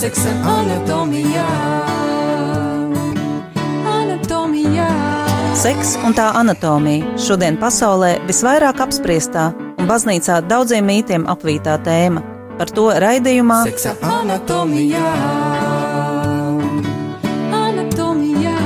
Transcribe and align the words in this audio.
seksa 0.00 0.30
anatomijā. 0.48 1.46
Anatomijā. 3.84 4.86
Seks 5.60 5.98
un 6.06 6.16
tā 6.16 6.30
anatomija 6.40 7.18
šodien 7.20 7.58
pasaulē 7.60 8.14
visvairāk 8.28 8.80
apspriestā 8.80 9.50
un 9.76 9.90
baznīcā 9.90 10.38
daudziem 10.48 10.88
mītiem 10.88 11.28
apvītā 11.28 11.76
tēma. 11.84 12.24
Par 12.56 12.72
to 12.76 12.86
raidījumā 13.04 13.60
Seksa 13.68 13.92
anatomijā. 14.14 15.12
Anatomijā. 17.60 18.56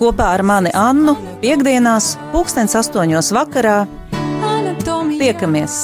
kopā 0.00 0.32
ar 0.38 0.42
mani 0.42 0.72
Annu 0.72 1.18
piekdienās, 1.44 2.14
pulkstens 2.32 2.80
astoņos 2.80 3.32
vakarā. 3.36 3.78
Anatomijā. 4.56 5.20
Tiekamies! 5.20 5.82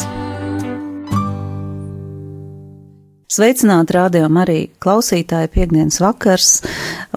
Sveicināti 3.34 3.96
rādījumā 3.96 4.44
arī 4.44 4.58
klausītāji. 4.84 5.50
Piekdienas 5.56 5.98
vakars, 6.02 6.50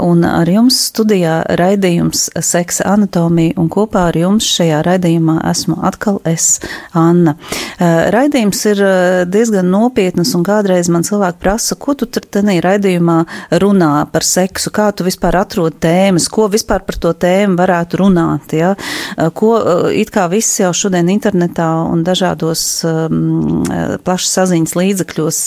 un 0.02 0.24
ar 0.28 0.50
jums 0.50 0.78
studijā 0.90 1.40
raidījums 1.60 2.28
Seksa 2.44 2.86
anatomija, 2.94 3.56
un 3.60 3.70
kopā 3.72 4.08
ar 4.12 4.18
jums 4.18 4.48
šajā 4.58 4.82
raidījumā 4.86 5.40
esmu 5.52 5.78
atkal 5.88 6.20
es, 6.28 6.58
Anna. 6.98 7.36
Eh, 7.78 8.08
Raidījums 8.14 8.62
ir 8.72 8.82
eh, 8.84 9.22
diezgan 9.30 9.70
nopietnas, 9.72 10.34
un 10.38 10.46
kādreiz 10.48 10.90
man 10.94 11.06
cilvēki 11.08 11.42
prasa, 11.42 11.78
ko 11.80 11.96
tu 11.98 12.08
tur 12.10 12.26
tenī 12.26 12.58
raidījumā 12.64 13.18
runā 13.62 13.92
par 14.12 14.26
seksu, 14.26 14.72
kā 14.74 14.90
tu 14.96 15.06
vispār 15.08 15.40
atrod 15.42 15.78
tēmas, 15.84 16.30
ko 16.32 16.48
vispār 16.52 16.86
par 16.88 17.00
to 17.02 17.14
tēmu 17.18 17.58
varētu 17.60 18.02
runāt, 18.02 18.56
ja? 18.58 18.74
Eh, 19.18 19.30
ko 19.34 19.54
it 19.94 20.12
kā 20.14 20.28
viss 20.32 20.60
jau 20.62 20.72
šodien 20.76 21.10
internetā 21.14 21.70
un 21.88 22.04
dažādos 22.08 22.64
um, 22.88 23.64
plašas 24.06 24.34
saziņas 24.40 24.76
līdzekļos 24.78 25.40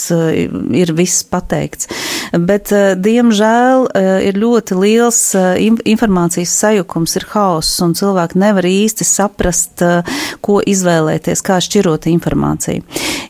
ir 0.77 0.93
viss 0.97 1.25
pateikts. 1.27 1.89
Bet, 2.31 2.71
uh, 2.71 2.93
diemžēl, 2.95 3.87
uh, 3.89 4.11
ir 4.23 4.39
ļoti 4.39 4.77
liels 4.79 5.19
in- 5.59 5.81
informācijas 5.85 6.53
sajukums, 6.61 7.15
ir 7.19 7.25
hauss, 7.33 7.81
un 7.83 7.93
cilvēki 7.97 8.39
nevar 8.39 8.63
īsti 8.67 9.05
saprast, 9.07 9.81
ko 10.41 10.59
izvēlēties, 10.67 11.41
kā 11.43 11.57
šķirot 11.63 12.07
informāciju. 12.11 12.83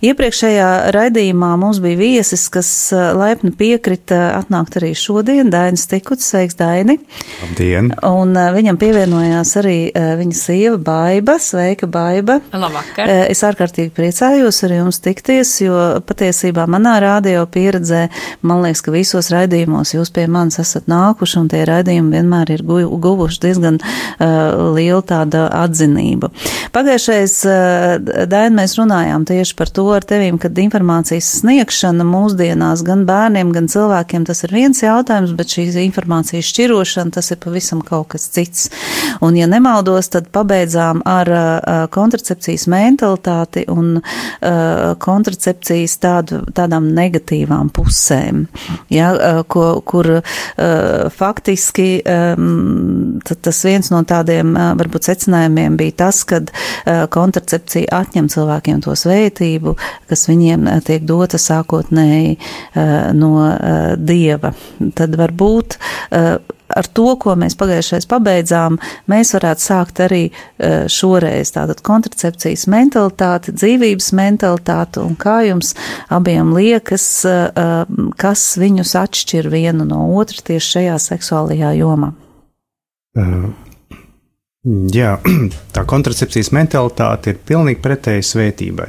Iepriekšējā 0.06 0.68
raidījumā 0.96 1.52
mums 1.62 1.80
bija 1.84 1.98
viesis, 2.00 2.48
kas 2.54 2.70
laipni 3.18 3.52
piekrita 3.56 4.20
atnākt 4.40 4.78
arī 4.80 4.92
šodien, 4.98 5.52
Dainis 5.54 5.86
Tikuts, 5.90 6.26
sveiks, 6.32 6.58
Daini! 6.60 6.98
Labdien! 7.44 7.92
Un 8.08 8.34
viņam 8.56 8.80
pievienojās 8.82 9.54
arī 9.62 9.76
viņa 9.94 10.38
sieva 10.38 10.80
Baiba. 10.82 11.38
Sveika, 11.42 11.90
Baiba! 11.92 12.40
Labvakar! 12.54 13.12
Es 13.32 13.44
ārkārtīgi 13.48 13.94
priecājos 13.96 14.64
ar 14.66 14.76
jums 14.80 15.02
tikties, 15.04 15.54
jo 15.66 15.78
patiesībā 16.08 16.66
manā 16.72 16.98
radio 17.04 17.46
pieredzē, 17.50 18.08
man 18.42 18.66
liekas, 18.66 18.82
ka 18.86 18.91
visos 18.94 19.32
raidījumos 19.34 19.94
jūs 19.96 20.12
pie 20.14 20.28
manis 20.32 20.60
esat 20.62 20.90
nākuši, 20.92 21.38
un 21.42 21.50
tie 21.52 21.64
raidījumi 21.68 22.16
vienmēr 22.18 22.52
ir 22.56 22.64
gu- 22.68 23.00
guvuši 23.02 23.42
diezgan 23.46 23.80
uh, 23.82 24.74
lielu 24.76 25.02
tādu 25.08 25.46
atzinību. 25.48 26.32
Pagājušais, 26.76 27.36
uh, 27.50 28.26
Daina, 28.32 28.54
mēs 28.62 28.78
runājām 28.80 29.26
tieši 29.30 29.56
par 29.60 29.72
to 29.74 29.88
ar 29.96 30.06
tevīm, 30.08 30.38
kad 30.42 30.58
informācijas 30.62 31.30
sniegšana 31.42 32.06
mūsdienās 32.08 32.84
gan 32.88 33.06
bērniem, 33.10 33.52
gan 33.56 33.70
cilvēkiem 33.72 34.26
tas 34.28 34.44
ir 34.46 34.56
viens 34.56 34.82
jautājums, 34.84 35.34
bet 35.38 35.56
šīs 35.56 35.78
informācijas 35.86 36.50
šķirošana 36.52 37.16
tas 37.18 37.32
ir 37.34 37.42
pavisam 37.44 37.82
kaut 37.86 38.12
kas 38.16 38.28
cits. 38.34 38.70
Un, 39.22 39.36
ja 39.40 39.48
nemaldos, 39.50 40.12
tad 40.14 40.30
pabeidzām 40.36 41.04
ar 41.08 41.32
uh, 41.32 41.86
kontracepcijas 41.94 42.68
mentalitāti 42.72 43.66
un 43.72 43.98
uh, 44.00 44.94
kontracepcijas 45.02 45.98
tādu, 46.02 46.42
tādām 46.56 46.92
negatīvām 46.96 47.72
pusēm, 47.76 48.46
ja, 48.90 49.12
uh, 49.14 49.42
ko, 49.48 49.82
kur 49.86 50.08
uh, 50.18 51.10
faktiski 51.14 51.90
tas 53.42 53.60
viens 53.66 53.92
no 53.92 54.02
tādiem 54.08 54.54
uh, 54.56 54.72
varbūt 54.80 55.10
secinājumiem 55.10 55.78
bija 55.80 55.98
tas, 56.06 56.24
kad 56.28 56.52
kontracepcija 57.12 57.92
atņem 58.02 58.30
cilvēkiem 58.32 58.82
to 58.84 58.96
svētību, 58.98 59.76
kas 60.10 60.26
viņiem 60.30 60.68
tiek 60.88 61.06
dota 61.08 61.40
sākotnēji 61.42 62.38
no 63.18 63.32
dieva. 63.98 64.54
Tad 64.98 65.18
varbūt 65.20 65.78
ar 66.76 66.88
to, 66.88 67.16
ko 67.22 67.36
mēs 67.40 67.56
pagājušais 67.60 68.08
pabeidzām, 68.12 68.78
mēs 69.12 69.34
varētu 69.36 69.66
sākt 69.66 70.02
arī 70.06 70.22
eh, 70.30 70.86
šoreiz 70.92 71.54
tātad 71.56 71.84
kontracepcijas 71.86 72.68
mentalitāti, 72.72 73.56
dzīvības 73.56 74.12
mentalitāti 74.18 75.02
un 75.04 75.18
kā 75.20 75.42
jums 75.48 75.74
abiem 76.14 76.54
liekas, 76.56 77.08
eh, 77.30 77.42
eh, 77.50 78.06
kas 78.22 78.46
viņus 78.62 78.96
atšķir 79.02 79.52
vienu 79.52 79.88
no 79.88 80.06
otra 80.20 80.44
tieši 80.52 80.78
šajā 80.78 81.00
seksuālajā 81.08 81.74
jomā. 81.80 82.14
Uh, 83.12 83.50
jā, 84.94 85.18
tā 85.76 85.84
kontracepcijas 85.88 86.54
mentalitāte 86.56 87.34
ir 87.34 87.42
pilnīgi 87.48 87.82
pretēji 87.84 88.30
svētībai. 88.30 88.88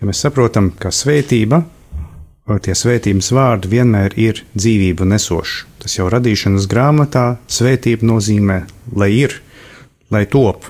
Ja 0.00 0.08
mēs 0.08 0.22
saprotam, 0.24 0.70
ka 0.80 0.88
svētība, 0.94 1.60
tie 2.58 2.74
svētības 2.74 3.30
vārdi 3.36 3.70
vienmēr 3.70 4.16
ir 4.18 4.42
dzīvību 4.56 5.06
nesoši. 5.12 5.66
Tas 5.80 5.96
jau 5.96 6.08
radīšanas 6.12 6.66
grāmatā 6.70 7.24
svētība 7.48 8.08
nozīmē, 8.10 8.58
lai 8.96 9.10
ir, 9.20 9.36
lai 10.10 10.26
top. 10.26 10.66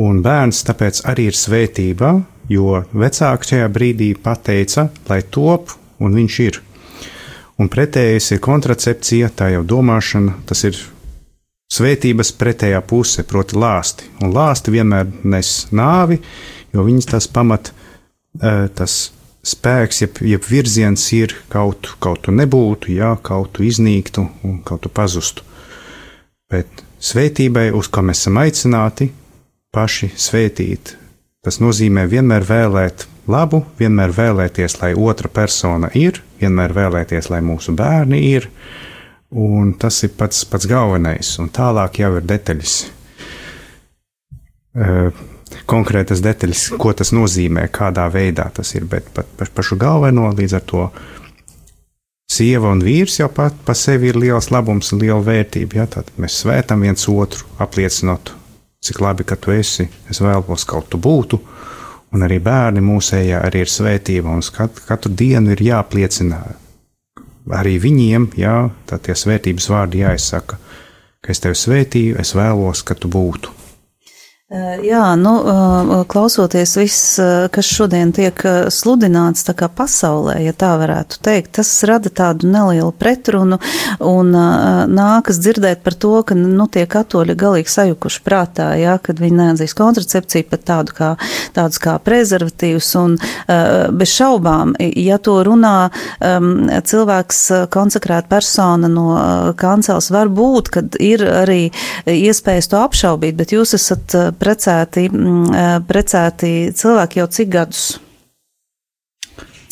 Un 0.00 0.22
bērns 0.24 0.62
tāpēc 0.64 1.02
arī 1.10 1.28
ir 1.28 1.36
svētība, 1.36 2.14
jo 2.48 2.80
vecāki 2.96 3.52
šajā 3.52 3.68
brīdī 3.74 4.12
pateica, 4.16 4.88
lai 5.10 5.20
top, 5.22 5.74
un 6.00 6.16
viņš 6.16 6.38
ir. 6.46 6.60
Un 7.60 7.68
pretējais 7.70 8.32
ir 8.32 8.42
kontracepcija, 8.42 9.28
tā 9.36 9.52
jau 9.52 9.62
domāšana, 9.68 10.38
tas 10.48 10.64
ir 10.66 10.78
svētības 11.72 12.32
pretējā 12.40 12.80
puse, 12.88 13.24
proti, 13.28 13.58
lāsti. 13.60 14.08
Un 14.24 14.32
lāsti 14.34 14.72
vienmēr 14.74 15.12
nes 15.28 15.52
nāvi, 15.72 16.18
jo 16.72 16.84
viņas 16.86 17.10
tas 17.12 17.28
pamat, 17.28 17.72
eh, 18.40 18.68
tas 18.74 19.12
spēks, 19.42 20.02
jeb, 20.04 20.20
jeb 20.26 20.44
virziens 20.46 21.04
ir 21.16 21.34
kaut, 21.52 21.94
kaut 22.02 22.24
tu 22.26 22.34
nebūtu, 22.34 22.92
jā, 22.94 23.12
kaut 23.22 23.56
tu 23.56 23.66
iznīktu 23.66 24.26
un 24.46 24.60
kaut 24.66 24.84
tu 24.86 24.92
pazustu. 24.92 25.44
Bet 26.52 26.84
svētībai, 27.02 27.70
uz 27.74 27.90
ko 27.90 28.04
mēs 28.06 28.22
esam 28.22 28.38
aicināti, 28.42 29.10
paši 29.74 30.12
svētīt, 30.20 30.94
tas 31.42 31.58
nozīmē 31.62 32.06
vienmēr 32.10 32.46
vēlēt 32.46 33.06
labu, 33.30 33.64
vienmēr 33.78 34.14
vēlēties, 34.14 34.78
lai 34.82 34.92
otra 34.94 35.30
persona 35.32 35.90
ir, 35.98 36.22
vienmēr 36.40 36.74
vēlēties, 36.76 37.30
lai 37.32 37.42
mūsu 37.44 37.74
bērni 37.78 38.22
ir, 38.32 38.48
un 39.32 39.72
tas 39.80 40.02
ir 40.06 40.14
pats, 40.18 40.44
pats 40.46 40.68
galvenais, 40.70 41.34
un 41.42 41.50
tālāk 41.50 42.02
jau 42.02 42.14
ir 42.18 42.28
detaļas. 42.28 42.76
Uh, 44.72 45.10
konkrētas 45.66 46.22
detaļas, 46.24 46.68
ko 46.80 46.92
tas 46.96 47.12
nozīmē, 47.14 47.66
kādā 47.72 48.06
veidā 48.12 48.48
tas 48.54 48.74
ir, 48.76 48.86
bet 48.90 49.08
par 49.12 49.50
pašu 49.54 49.78
galveno 49.80 50.30
līdz 50.32 50.56
ar 50.58 50.64
to 50.68 50.86
sieva 52.32 52.70
un 52.72 52.80
vīrs 52.84 53.18
jau 53.20 53.28
pat 53.32 53.56
pa 53.66 53.74
sevi 53.76 54.10
ir 54.10 54.18
liels 54.20 54.50
labums 54.54 54.92
un 54.94 55.02
liela 55.02 55.20
vērtība. 55.24 55.82
Ja? 55.82 55.88
Tad 55.90 56.12
mēs 56.16 56.40
svētam 56.42 56.84
viens 56.86 57.08
otru, 57.10 57.46
apliecinot, 57.62 58.32
cik 58.82 59.02
labi, 59.04 59.26
ka 59.28 59.36
tu 59.36 59.52
esi, 59.54 59.88
es 60.10 60.22
vēlos 60.24 60.66
kaut 60.68 60.88
tu 60.92 61.00
būtu, 61.02 61.40
un 62.12 62.26
arī 62.26 62.40
bērni 62.42 62.82
mūsējā 62.84 63.44
arī 63.46 63.64
ir 63.64 63.72
svētība, 63.72 64.32
un 64.32 64.42
katru, 64.42 64.84
katru 64.88 65.12
dienu 65.16 65.54
ir 65.54 65.64
jāpliecina 65.68 66.42
arī 67.50 67.78
viņiem, 67.82 68.30
jā, 68.38 68.56
tā 68.86 68.98
tie 69.02 69.16
svētības 69.18 69.68
vārdi 69.72 70.04
jāizsaka, 70.04 70.58
ka 71.22 71.32
es 71.32 71.42
tevi 71.42 71.58
svētīju, 71.58 72.20
es 72.22 72.34
vēlos, 72.38 72.84
ka 72.86 72.94
tu 72.94 73.10
būtu. 73.10 73.61
Jā, 74.84 75.14
nu, 75.16 75.30
klausoties 76.12 76.74
viss, 76.76 77.12
kas 77.54 77.68
šodien 77.72 78.10
tiek 78.12 78.36
sludināts 78.68 79.46
tā 79.46 79.54
kā 79.56 79.70
pasaulē, 79.72 80.34
ja 80.44 80.52
tā 80.52 80.74
varētu 80.76 81.22
teikt, 81.24 81.54
tas 81.56 81.70
rada 81.88 82.10
tādu 82.12 82.50
nelielu 82.52 82.90
pretrunu 82.92 83.56
un 84.04 84.28
nākas 84.92 85.40
dzirdēt 85.40 85.80
par 85.86 85.96
to, 85.96 86.10
ka, 86.28 86.36
nu, 86.36 86.66
tie 86.68 86.84
katoļi 86.84 87.36
galīgi 87.40 87.72
sajukuši 87.72 88.20
prātā, 88.26 88.66
jā, 88.76 88.98
kad 89.00 89.22
viņi 89.24 89.38
neatzīst 89.38 89.76
kontracepciju 89.78 90.50
pat 90.50 90.66
tādu 90.68 90.96
kā, 91.00 91.08
tādus 91.56 91.80
kā 91.80 91.96
prezervatīvus 92.04 92.90
un 93.00 93.16
bez 93.96 94.12
šaubām, 94.18 94.76
ja 94.76 95.16
to 95.16 95.38
runā 95.48 95.88
cilvēks 96.20 97.40
konsekrēta 97.72 98.28
persona 98.36 98.92
no 98.92 99.08
kancels, 99.56 100.12
var 100.12 100.28
būt, 100.28 100.70
kad 100.76 101.00
ir 101.00 101.24
arī 101.24 101.62
iespējas 102.04 102.68
to 102.68 102.84
apšaubīt, 102.84 103.40
bet 103.40 103.56
jūs 103.56 103.78
esat 103.80 104.20
precēti, 104.42 105.06
mm, 105.08 105.54
eh, 105.54 105.76
precēti 105.86 106.52
cilvēki 106.74 107.22
jau 107.22 107.28
cik 107.38 107.52
gadus? 107.52 107.86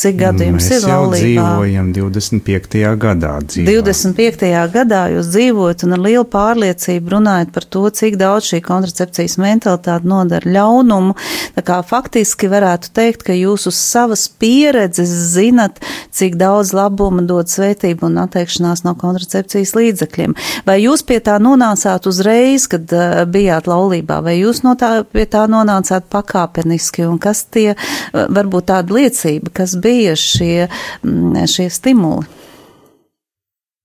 Cik 0.00 0.14
gadu 0.16 0.46
jums 0.46 0.64
Mēs 0.64 0.78
ir 0.78 0.84
jau 0.88 0.98
laulībā? 1.02 1.42
dzīvojam 1.44 1.88
25. 1.92 2.76
gadā. 3.02 3.32
Dzīvā. 3.44 3.72
25. 3.84 4.52
gadā 4.72 5.00
jūs 5.12 5.26
dzīvojat 5.34 5.82
un 5.84 5.92
ar 5.96 6.00
lielu 6.06 6.24
pārliecību 6.32 7.12
runājat 7.18 7.50
par 7.52 7.66
to, 7.68 7.82
cik 7.98 8.16
daudz 8.20 8.48
šī 8.48 8.62
kontracepcijas 8.64 9.36
mentalitāte 9.42 10.08
nodara 10.08 10.48
ļaunumu. 10.48 11.16
Tā 11.52 11.64
kā 11.66 11.80
faktiski 11.84 12.48
varētu 12.48 12.94
teikt, 12.96 13.26
ka 13.28 13.36
jūs 13.36 13.66
uz 13.68 13.76
savas 13.76 14.24
pieredzes 14.40 15.12
zinat, 15.34 15.82
cik 16.16 16.38
daudz 16.40 16.72
labuma 16.72 17.26
dod 17.28 17.52
svētība 17.52 18.08
un 18.08 18.16
atteikšanās 18.24 18.86
no 18.86 18.96
kontracepcijas 18.96 19.74
līdzekļiem. 19.76 20.36
Vai 20.64 20.78
jūs 20.80 21.04
pie 21.04 21.20
tā 21.20 21.36
nonācāt 21.44 22.08
uzreiz, 22.08 22.64
kad 22.72 22.88
uh, 22.96 23.26
bijāt 23.28 23.68
laulībā, 23.68 24.22
vai 24.24 24.38
jūs 24.38 24.64
no 24.64 24.78
tā, 24.80 25.02
pie 25.04 25.28
tā 25.28 25.44
nonācāt 25.50 26.08
pakāpeniski, 26.08 27.04
un 27.04 27.20
kas 27.20 27.44
tie 27.52 27.74
uh, 27.76 28.26
varbūt 28.32 28.70
tāda 28.72 28.96
liecība, 28.96 29.52
kas 29.60 29.76
bija 29.76 29.89
šie, 30.16 30.68
mm, 31.02 31.46
šie 31.50 31.70
stimuli? 31.70 32.28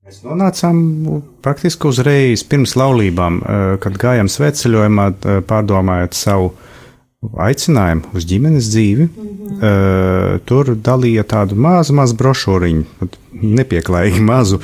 Mēs 0.06 0.20
nonācām 0.22 0.80
praktiski 1.42 1.90
uzreiz 1.90 2.44
pirms 2.46 2.76
laulībām, 2.78 3.40
eh, 3.42 3.78
kad 3.82 3.98
gājām 3.98 4.30
sveceļojumā, 4.30 5.08
eh, 5.10 5.42
pārdomājot 5.42 6.14
savu 6.14 6.52
aicinājumu 7.34 8.14
uz 8.14 8.26
ģimenes 8.30 8.70
dzīvi. 8.70 9.08
Mm 9.08 9.32
-hmm. 9.60 10.40
Tur 10.46 10.76
dalīja 10.76 11.24
tādu 11.24 11.56
mazu, 11.56 11.94
mazu 11.94 12.16
brošūriņu, 12.16 12.84
pat 13.00 13.18
nepieklājīgi 13.34 14.22
mazu, 14.22 14.60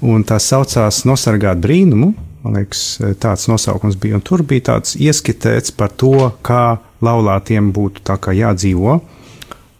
un 0.00 0.24
tā 0.24 0.38
saucās 0.40 1.04
Nosargāt 1.04 1.60
brīnumu. 1.60 2.14
Man 2.42 2.54
liekas, 2.54 2.98
tāds 3.22 3.48
nosaukums 3.48 3.96
bija. 3.96 4.14
Un 4.14 4.20
tur 4.20 4.42
bija 4.42 4.60
tāds 4.60 4.96
ieskicēts 4.96 5.70
par 5.76 5.88
to, 5.88 6.32
kā 6.42 6.78
laulātiem 7.02 7.72
būtu 7.72 8.02
tā 8.02 8.18
kā 8.18 8.34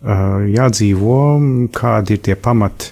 jādzīvo, 0.02 0.50
jādzīvo, 0.56 1.20
kādi 1.75 2.16
ir 2.19 2.26
tie 2.26 2.37
pamati 2.37 2.90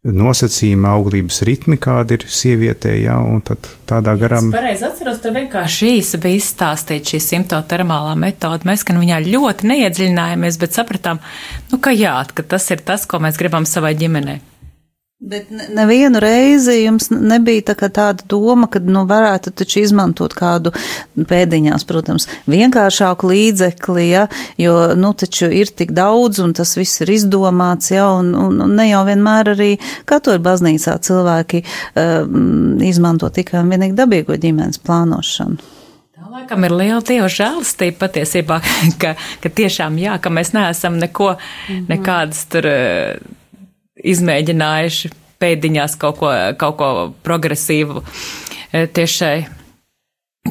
nosacījumi, 0.00 0.86
auglības 0.88 1.42
ritmi, 1.44 1.76
kāda 1.76 2.16
ir 2.16 2.24
sievietē, 2.24 2.94
jā, 3.02 3.18
un 3.20 3.42
tad 3.44 3.68
tādā 3.88 4.14
garā. 4.16 4.38
Es 4.40 4.54
pareizi 4.54 4.86
atceros, 4.88 5.18
tur 5.20 5.34
vienkārši 5.36 5.90
īsi 5.98 6.20
bija 6.22 6.40
izstāstīta 6.40 7.12
šī 7.12 7.20
simptotermālā 7.26 8.14
metode. 8.16 8.64
Mēs, 8.68 8.86
ka 8.88 8.96
viņā 8.96 9.20
ļoti 9.26 9.68
neiedziļinājāmies, 9.68 10.60
bet 10.62 10.78
sapratām, 10.78 11.20
nu, 11.72 11.80
ka 11.84 11.92
jā, 11.92 12.16
ka 12.32 12.46
tas 12.56 12.70
ir 12.72 12.80
tas, 12.80 13.04
ko 13.04 13.20
mēs 13.20 13.36
gribam 13.40 13.68
savai 13.68 13.92
ģimenei. 14.00 14.40
Bet 15.20 15.50
ne- 15.50 15.66
nevienu 15.68 16.20
reizi 16.20 16.78
jums 16.78 17.10
nebija 17.12 17.74
tā 17.74 17.88
tāda 17.92 18.24
doma, 18.24 18.64
ka 18.72 18.80
nu, 18.80 19.02
varētu 19.04 19.50
taču 19.52 19.82
izmantot 19.82 20.32
kādu 20.32 20.70
pēdiņās, 21.12 21.82
protams, 21.84 22.24
vienkāršāku 22.48 23.28
līdzekli, 23.28 24.06
ja, 24.08 24.22
jo 24.56 24.94
nu, 24.96 25.10
taču 25.12 25.50
ir 25.52 25.68
tik 25.76 25.92
daudz 25.92 26.40
un 26.40 26.54
tas 26.56 26.72
viss 26.78 27.02
ir 27.04 27.12
izdomāts, 27.12 27.90
ja, 27.92 28.06
un, 28.16 28.30
un, 28.32 28.62
un 28.64 28.72
ne 28.78 28.86
jau 28.88 29.02
vienmēr 29.04 29.50
arī 29.52 29.74
katoļu 30.08 30.40
baznīcā 30.46 30.94
cilvēki 31.04 31.60
um, 31.66 32.78
izmanto 32.80 33.28
tikai 33.28 33.60
un 33.60 33.74
vienīgi 33.74 33.98
dabīgo 33.98 34.38
ģimenes 34.40 34.80
plānošanu. 34.86 35.60
Tā 36.16 36.30
laikam 36.32 36.64
ir 36.64 36.76
liela 36.78 37.02
dieva 37.04 37.28
žēlastība 37.28 38.06
patiesībā, 38.06 38.62
ka, 39.04 39.12
ka 39.44 39.52
tiešām 39.60 40.00
jā, 40.00 40.16
ka 40.16 40.32
mēs 40.32 40.54
neesam 40.56 40.96
neko, 40.96 41.34
nekādas 41.92 42.46
tur 42.48 42.70
eh, 42.72 43.36
izmēģinājuši 44.04 45.10
pēdiņās 45.40 45.96
kaut 46.00 46.20
ko, 46.20 46.32
kaut 46.60 46.76
ko 46.80 46.90
progresīvu 47.26 48.02
eh, 48.02 48.86
tieši 48.86 49.16
šai 49.16 49.34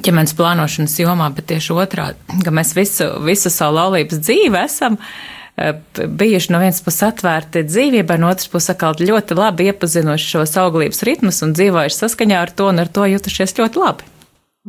ģimenes 0.05 0.35
plānošanas 0.37 0.95
jomā, 1.01 1.31
bet 1.33 1.49
tieši 1.49 1.75
otrādi, 1.75 2.39
ka 2.45 2.53
mēs 2.53 2.75
visu, 2.77 3.09
visu 3.25 3.51
savu 3.53 3.77
laulības 3.79 4.21
dzīvi 4.21 4.61
esam 4.61 4.97
eh, 4.99 5.73
bijuši 5.97 6.53
no 6.53 6.61
vienas 6.63 6.81
puses 6.85 7.07
atvērti 7.09 7.65
dzīvībai, 7.69 8.19
no 8.21 8.31
otras 8.33 8.49
puses 8.51 8.73
atkal 8.73 8.97
ļoti 8.99 9.37
labi 9.37 9.69
iepazinuši 9.71 10.31
šos 10.35 10.55
auglības 10.61 11.03
ritmus 11.09 11.43
un 11.45 11.57
dzīvojuši 11.57 12.01
saskaņā 12.03 12.39
ar 12.45 12.53
to 12.53 12.69
un 12.73 12.85
ar 12.85 12.93
to 12.93 13.09
jutušies 13.09 13.57
ļoti 13.59 13.83
labi. 13.83 14.15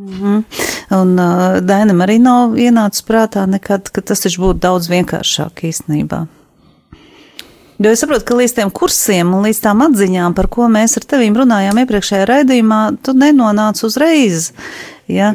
Un 0.01 1.17
uh, 1.19 1.59
Dainam 1.67 2.01
arī 2.01 2.17
nav 2.23 2.55
ienācis 2.57 3.03
prātā 3.05 3.43
nekad, 3.51 3.91
ka 3.93 4.01
tas 4.07 4.23
taču 4.23 4.47
būtu 4.47 4.63
daudz 4.63 4.89
vienkāršāk 4.89 5.65
īstenībā. 5.69 6.25
Jo 7.81 7.89
es 7.95 8.03
saprotu, 8.03 8.27
ka 8.29 8.37
līdz 8.37 8.53
tiem 8.59 8.71
kursiem 8.77 9.31
un 9.33 9.47
līdz 9.47 9.59
tām 9.65 9.81
atziņām, 9.87 10.35
par 10.37 10.51
ko 10.53 10.67
mēs 10.69 10.99
ar 11.01 11.07
tevīm 11.09 11.37
runājām 11.41 11.79
iepriekšējā 11.81 12.27
raidījumā, 12.29 12.81
tu 13.01 13.15
nenonāc 13.17 13.81
uzreiz. 13.87 14.51
Ja? 15.09 15.31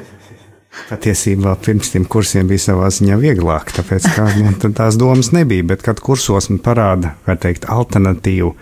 Patiesībā 0.91 1.55
pirms 1.65 1.89
tam 1.95 2.05
kursiem 2.05 2.45
bija 2.51 2.67
savā 2.67 2.91
ziņā 2.93 3.17
vieglāk, 3.17 3.73
tāpēc 3.73 4.05
ka 4.13 4.27
nu, 4.37 4.53
tās 4.77 4.99
domas 5.01 5.31
nebija. 5.33 5.65
Bet, 5.73 5.81
kad 5.87 6.03
kursos 6.05 6.51
man 6.51 6.61
parāda, 6.61 7.15
kā 7.25 7.33
teikt, 7.47 7.65
alternatīvu, 7.65 8.53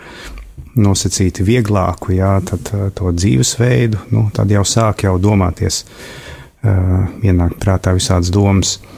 nosacīti 0.80 1.44
vieglāku, 1.44 2.16
jā, 2.16 2.38
tad 2.48 2.72
uh, 2.72 2.88
to 2.96 3.12
dzīvesveidu, 3.12 4.08
nu, 4.16 4.30
tad 4.34 4.54
jau 4.54 4.64
sāk 4.64 5.04
jau 5.10 5.18
domāties, 5.22 5.84
uh, 6.64 7.04
ienāk 7.20 7.60
prātā 7.60 7.92
visādas 8.00 8.32
domas. 8.32 8.78
Uh, 8.80 8.93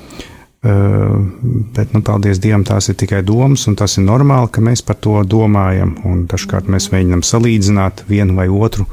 bet, 0.66 1.92
nu, 1.94 2.02
paldies 2.06 2.40
Dievam, 2.42 2.64
tās 2.66 2.90
ir 2.90 2.98
tikai 3.00 3.22
domas, 3.26 3.68
un 3.70 3.78
tas 3.80 3.98
ir 4.00 4.06
normāli, 4.08 4.50
ka 4.52 4.64
mēs 4.66 4.82
par 4.86 4.98
to 5.04 5.20
domājam. 5.30 5.94
Dažkārt 6.32 6.72
mēs 6.72 6.90
mēģinām 6.94 7.22
salīdzināt 7.26 8.06
vienu 8.10 8.38
vai 8.40 8.48
otru, 8.50 8.88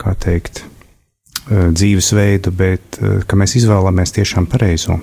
kā 0.00 0.12
teikt, 0.18 0.64
uh, 0.64 1.70
dzīvesveidu, 1.72 2.52
bet 2.56 3.00
ka 3.26 3.40
mēs 3.40 3.56
izvēlamies 3.62 4.16
tiešām 4.18 4.48
pareizo. 4.50 5.00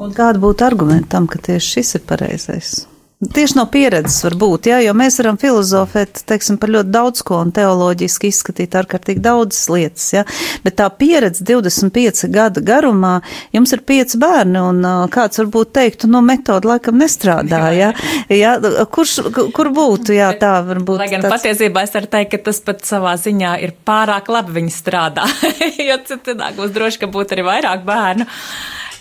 Un 0.00 0.14
kāda 0.16 0.40
būtu 0.40 0.64
argumenta 0.64 1.16
tam, 1.16 1.26
ka 1.28 1.40
tieši 1.42 1.76
šis 1.76 1.96
ir 1.98 2.06
pareizais? 2.08 2.74
Tieši 3.20 3.58
no 3.58 3.66
pieredzes 3.68 4.22
var 4.24 4.32
būt, 4.40 4.70
jā, 4.70 4.78
jo 4.80 4.94
mēs 4.96 5.18
varam 5.20 5.36
filozofēt, 5.36 6.22
teiksim, 6.24 6.56
par 6.56 6.70
ļoti 6.72 6.88
daudz 6.88 7.20
ko 7.28 7.42
un 7.44 7.50
teoloģiski 7.52 8.30
izskatīt 8.32 8.72
ārkārtīgi 8.80 9.20
daudzas 9.20 9.66
lietas, 9.68 10.06
jā, 10.14 10.22
bet 10.64 10.78
tā 10.78 10.86
pieredze 10.88 11.44
25 11.44 12.30
gadu 12.32 12.64
garumā, 12.64 13.18
jums 13.52 13.76
ir 13.76 13.84
pieci 13.84 14.16
bērni 14.24 14.64
un 14.64 14.80
kāds 15.12 15.42
varbūt 15.42 15.74
teiktu, 15.76 16.08
no 16.08 16.24
metoda 16.24 16.72
laikam 16.72 16.96
nestrādā, 16.96 17.60
jā, 17.76 17.92
jā, 18.32 18.56
kurš, 18.88 19.18
kur 19.52 19.68
būtu, 19.76 20.16
jā, 20.16 20.32
tā 20.40 20.56
varbūt. 20.72 21.04
Lai 21.04 21.12
gan 21.12 21.28
tāds... 21.28 21.36
patiesībā 21.36 21.84
es 21.84 21.92
varu 22.00 22.14
teikt, 22.16 22.38
ka 22.38 22.44
tas 22.48 22.64
pat 22.64 22.84
savā 22.88 23.18
ziņā 23.20 23.58
ir 23.68 23.76
pārāk 23.84 24.32
labi 24.32 24.62
viņi 24.62 24.78
strādā, 24.80 25.28
jo 25.90 26.00
citādi 26.08 26.54
būs 26.56 26.72
droši, 26.72 27.04
ka 27.04 27.12
būtu 27.12 27.36
arī 27.36 27.50
vairāk 27.52 27.84
bērnu 27.84 28.32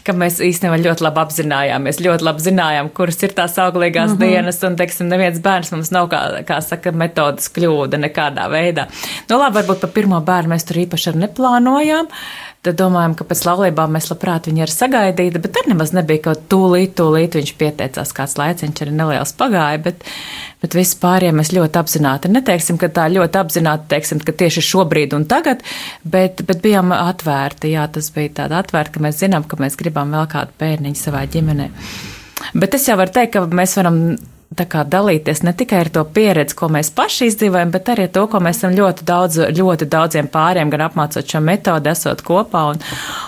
ka 0.10 0.18
mēs 0.18 0.42
īstenībā 0.44 0.80
ļoti 0.82 1.06
labi 1.06 1.24
apzinājāmies, 1.24 2.02
ļoti 2.06 2.28
labi 2.28 2.46
zinājām, 2.48 2.92
kuras 2.98 3.22
ir 3.26 3.36
tās 3.38 3.58
auglīgās 3.62 4.16
mm 4.16 4.18
-hmm. 4.18 4.36
dienas, 4.36 4.62
un, 4.68 4.78
teiksim, 4.80 5.10
neviens 5.12 5.40
bērns 5.46 5.72
mums 5.76 5.94
nav, 5.96 6.10
kā, 6.12 6.22
kā 6.48 6.60
saka, 6.66 6.92
metodas 6.92 7.52
kļūda 7.56 8.02
nekādā 8.02 8.50
veidā. 8.52 8.90
Nu, 9.30 9.38
labi, 9.38 9.60
varbūt 9.62 9.86
par 9.86 9.94
pirmo 9.96 10.22
bērnu 10.26 10.56
mēs 10.56 10.68
tur 10.68 10.82
īpaši 10.86 11.12
arī 11.14 11.26
neplānojām. 11.28 12.10
Tad 12.60 12.76
domājam, 12.76 13.14
ka 13.16 13.24
pēc 13.24 13.46
laulībām 13.48 13.94
mēs 13.96 14.10
labprāt 14.10 14.50
viņu 14.50 14.66
arī 14.66 14.74
sagaidītu, 14.74 15.40
bet 15.40 15.54
tur 15.56 15.68
nemaz 15.72 15.94
nebija 15.96 16.26
kaut 16.26 16.42
tūlīt, 16.52 16.92
tūlīt 17.00 17.38
viņš 17.40 17.52
pieteicās 17.56 18.10
kāds 18.18 18.34
laiciņš, 18.36 18.82
arī 18.84 18.96
neliels 18.98 19.32
pagāja, 19.40 19.80
bet, 19.86 20.04
bet 20.60 20.76
vispār, 20.76 21.24
ja 21.30 21.36
mēs 21.36 21.54
ļoti 21.56 21.80
apzināti, 21.80 22.32
neteiksim, 22.36 22.76
ka 22.82 22.90
tā 22.98 23.06
ļoti 23.14 23.40
apzināti, 23.40 23.88
teiksim, 23.94 24.20
ka 24.28 24.36
tieši 24.44 24.66
šobrīd 24.74 25.16
un 25.16 25.24
tagad, 25.32 25.64
bet, 26.04 26.44
bet 26.50 26.60
bijām 26.66 26.92
atvērti, 26.98 27.72
jā, 27.78 27.86
tas 27.96 28.12
bija 28.18 28.34
tāda 28.42 28.60
atvērta, 28.60 28.98
ka 28.98 29.06
mēs 29.08 29.22
zinām, 29.24 29.48
ka 29.48 29.62
mēs 29.64 29.80
gribam 29.80 30.12
vēl 30.18 30.28
kādu 30.36 30.60
bērniņu 30.60 31.00
savā 31.00 31.24
ģimenē. 31.32 31.70
Bet 32.60 32.76
es 32.76 32.92
jau 32.92 33.00
varu 33.00 33.16
teikt, 33.16 33.38
ka 33.38 33.48
mēs 33.56 33.80
varam 33.80 34.04
dalīties 34.66 35.44
ne 35.44 35.54
tikai 35.54 35.84
ar 35.86 35.90
to 35.94 36.04
pieredzi, 36.04 36.56
ko 36.56 36.70
mēs 36.74 36.92
paši 36.96 37.30
izdzīvojam, 37.30 37.72
bet 37.72 37.90
arī 37.94 38.08
ar 38.08 38.14
to, 38.16 38.26
ko 38.28 38.40
mēs 38.44 38.62
esam 38.62 38.76
ļoti, 38.76 39.06
daudz, 39.06 39.40
ļoti 39.56 39.90
daudziem 39.90 40.28
pāriem, 40.28 40.70
gan 40.70 40.88
apmācot 40.90 41.26
šo 41.26 41.40
metodi, 41.40 41.90
esot 41.90 42.24
kopā 42.26 42.66
un, 42.74 42.82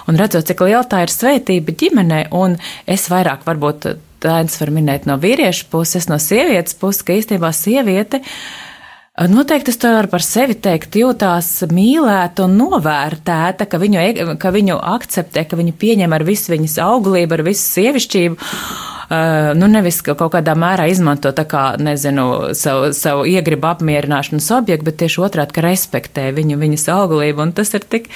un 0.07 0.19
redzot, 0.19 0.45
cik 0.47 0.65
liela 0.65 0.83
tā 0.83 1.03
ir 1.05 1.13
svētība 1.13 1.75
ģimenē. 1.77 2.23
Un 2.31 2.57
es 2.85 3.07
vairāk 3.11 3.45
varbūt 3.45 3.93
tāds 4.21 4.59
var 4.61 4.71
minēt 4.73 5.07
no 5.09 5.17
vīriešu 5.21 5.69
puses, 5.71 6.09
no 6.09 6.19
sievietes 6.21 6.77
puses, 6.77 7.05
ka 7.05 7.17
īstenībā 7.17 7.53
sieviete. 7.55 8.21
Noteikti 9.11 9.73
es 9.73 9.75
to 9.75 9.89
varu 9.91 10.07
par 10.07 10.23
sevi 10.23 10.55
teikt, 10.55 10.95
jūtās 10.95 11.47
mīlēta 11.67 12.45
un 12.45 12.53
novērtēta, 12.55 13.65
ka 13.67 13.79
viņu, 13.81 14.37
ka 14.39 14.53
viņu 14.55 14.77
akceptē, 14.79 15.43
ka 15.51 15.59
viņu 15.59 15.73
pieņem 15.81 16.15
ar 16.15 16.23
visu 16.23 16.53
viņas 16.53 16.77
auglību, 16.85 17.35
ar 17.35 17.43
visu 17.43 17.65
sievišķību. 17.73 18.39
Uh, 19.11 19.49
nu, 19.59 19.67
nevis 19.67 19.99
kaut 20.07 20.21
kādā 20.31 20.53
mērā 20.55 20.85
izmanto 20.87 21.33
tā 21.35 21.43
kā, 21.43 21.65
nezinu, 21.75 22.53
savu, 22.55 22.93
savu 22.95 23.25
iegribu 23.27 23.67
apmierināšanas 23.73 24.47
objektu, 24.55 24.87
bet 24.87 25.01
tieši 25.03 25.25
otrādi, 25.27 25.57
ka 25.57 25.65
respektē 25.65 26.29
viņu, 26.37 26.55
viņas 26.61 26.87
auglību, 26.95 27.43
un 27.43 27.51
tas 27.57 27.75
ir 27.75 27.83
tik, 27.83 28.07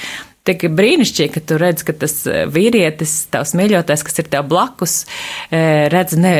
tik 0.46 0.66
brīnišķīgi, 0.78 1.32
ka 1.34 1.42
tu 1.48 1.58
redz, 1.60 1.84
ka 1.86 1.94
tas 1.96 2.14
vīrietis, 2.52 3.14
tavs 3.32 3.54
mīļotais, 3.58 4.04
kas 4.06 4.22
ir 4.22 4.30
tev 4.32 4.48
blakus, 4.50 4.96
redz, 5.50 6.16
ne, 6.20 6.34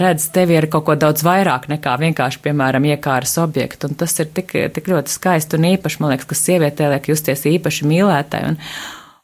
redz 0.00 0.30
tevi 0.34 0.58
ar 0.58 0.68
kaut 0.72 0.88
ko 0.88 0.98
daudz 1.00 1.24
vairāk 1.26 1.68
nekā 1.72 1.96
vienkārši, 2.04 2.42
piemēram, 2.46 2.88
iekāras 2.94 3.36
objektu, 3.42 3.90
un 3.90 3.98
tas 4.00 4.16
ir 4.22 4.30
tik, 4.36 4.56
tik 4.74 4.92
ļoti 4.92 5.14
skaisti 5.14 5.58
un 5.58 5.70
īpaši, 5.74 6.02
man 6.02 6.14
liekas, 6.14 6.28
ka 6.30 6.38
sievietē 6.38 6.92
liek 6.94 7.10
justies 7.12 7.46
īpaši 7.50 7.88
mīlētai 7.90 8.44
un, 8.52 8.60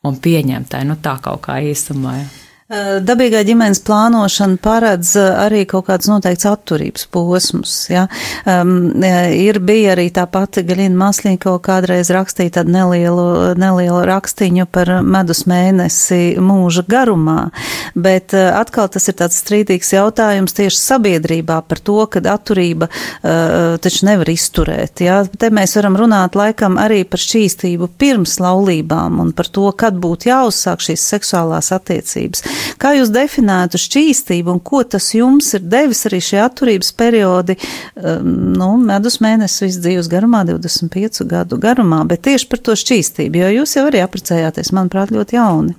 un 0.06 0.18
pieņemtai, 0.22 0.84
nu 0.88 1.00
tā 1.02 1.18
kaut 1.24 1.46
kā 1.48 1.60
īsumā. 1.72 2.18
Ja. 2.22 2.45
Dabīgā 2.66 3.44
ģimenes 3.46 3.78
plānošana 3.86 4.56
paredz 4.58 5.12
arī 5.14 5.60
kaut 5.70 5.84
kāds 5.86 6.08
noteikts 6.10 6.48
atturības 6.50 7.04
posmus. 7.14 7.74
Ja? 7.92 8.08
Um, 8.42 8.90
ir 9.30 9.60
bija 9.62 9.92
arī 9.92 10.08
tā 10.10 10.24
pati 10.26 10.64
Gaļina 10.66 10.98
Maslīko 10.98 11.52
kādreiz 11.62 12.10
rakstīja 12.10 12.56
tādu 12.56 12.74
nelielu, 12.74 13.26
nelielu 13.54 14.00
rakstiņu 14.10 14.66
par 14.74 14.90
medus 15.06 15.44
mēnesi 15.46 16.40
mūža 16.42 16.82
garumā, 16.90 17.52
bet 17.94 18.34
atkal 18.34 18.90
tas 18.90 19.06
ir 19.06 19.18
tāds 19.22 19.38
strīdīgs 19.44 19.94
jautājums 19.94 20.58
tieši 20.58 20.82
sabiedrībā 20.82 21.60
par 21.70 21.78
to, 21.86 22.00
ka 22.10 22.24
atturība 22.34 22.90
uh, 22.90 23.78
taču 23.78 24.10
nevar 24.10 24.32
izturēt. 24.34 25.04
Ja? 25.06 25.20
Te 25.22 25.52
mēs 25.54 25.76
varam 25.78 26.00
runāt 26.02 26.34
laikam 26.34 26.82
arī 26.82 27.04
par 27.06 27.22
šķīstību 27.22 27.92
pirms 27.94 28.40
laulībām 28.42 29.22
un 29.22 29.30
par 29.38 29.54
to, 29.54 29.70
kad 29.70 30.02
būtu 30.02 30.32
jāuzsāk 30.34 30.82
šīs 30.90 31.08
seksuālās 31.14 31.70
attiecības. 31.78 32.42
Kā 32.80 32.92
jūs 32.96 33.12
definētu 33.14 33.80
šķīstību 33.80 34.52
un 34.54 34.60
ko 34.64 34.82
tas 34.84 35.08
jums 35.16 35.52
ir 35.56 35.64
devis 35.66 36.04
arī 36.08 36.20
šie 36.24 36.42
atturības 36.44 36.92
periodi, 36.98 37.56
um, 37.96 38.30
nu, 38.56 38.72
medus 38.82 39.20
mēnesis 39.24 39.64
visu 39.66 39.84
dzīves 39.86 40.10
garumā, 40.12 40.44
25 40.48 41.24
gadu 41.30 41.60
garumā, 41.62 42.02
bet 42.08 42.26
tieši 42.26 42.50
par 42.50 42.62
to 42.62 42.76
šķīstību, 42.78 43.42
jo 43.42 43.52
jūs 43.60 43.76
jau 43.78 43.86
arī 43.90 44.04
aprecējāties, 44.04 44.74
manuprāt, 44.76 45.14
ļoti 45.14 45.38
jauni. 45.38 45.76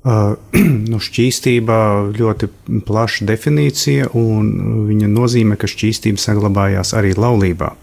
Uh, 0.00 0.32
nu, 0.90 0.96
šķīstība 0.96 1.76
ļoti 2.16 2.48
plaša 2.88 3.28
definīcija, 3.28 4.12
un 4.16 4.50
viņa 4.88 5.12
nozīmē, 5.12 5.60
ka 5.60 5.68
šķīstība 5.68 6.22
saglabājās 6.22 6.94
arī 6.96 7.12
laulībā. 7.18 7.74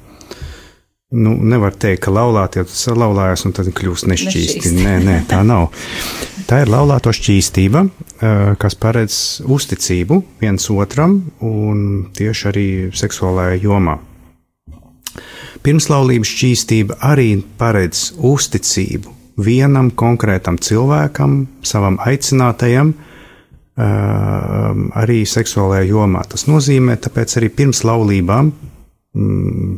Nu, 1.07 1.37
nevar 1.39 1.71
teikt, 1.71 2.01
ka 2.03 2.11
laulātie 2.11 2.65
salauzās 2.67 3.45
un 3.47 3.53
tad 3.55 3.69
kļūst 3.71 4.09
nešķīsti. 4.11 4.57
nešķīsti. 4.59 4.83
Nē, 4.83 4.95
nē, 5.05 5.21
tā 5.29 5.39
nav. 5.47 5.69
Tā 6.49 6.65
ir 6.65 6.71
laulāto 6.71 7.13
šķīstība, 7.15 7.85
kas 8.59 8.75
paredz 8.75 9.39
uzticību 9.47 10.17
viens 10.41 10.67
otram 10.67 11.21
un 11.39 11.79
tieši 12.11 12.49
arī 12.51 12.67
seksuālajā 12.91 13.55
jomā. 13.63 13.95
Pirmslaulības 15.63 16.33
šķīstība 16.35 16.99
arī 17.07 17.29
paredz 17.59 18.09
uzticību 18.19 19.15
vienam 19.47 19.93
konkrētam 19.95 20.59
cilvēkam, 20.59 21.39
savam 21.63 22.01
aicinātajam, 22.03 22.93
arī 23.77 25.21
seksuālajā 25.23 25.87
jomā. 25.87 26.27
Tas 26.27 26.49
nozīmē, 26.51 26.99
tāpēc 26.99 27.39
arī 27.39 27.53
pirms 27.53 27.85
laulībām 27.87 28.51
mm, 28.51 29.75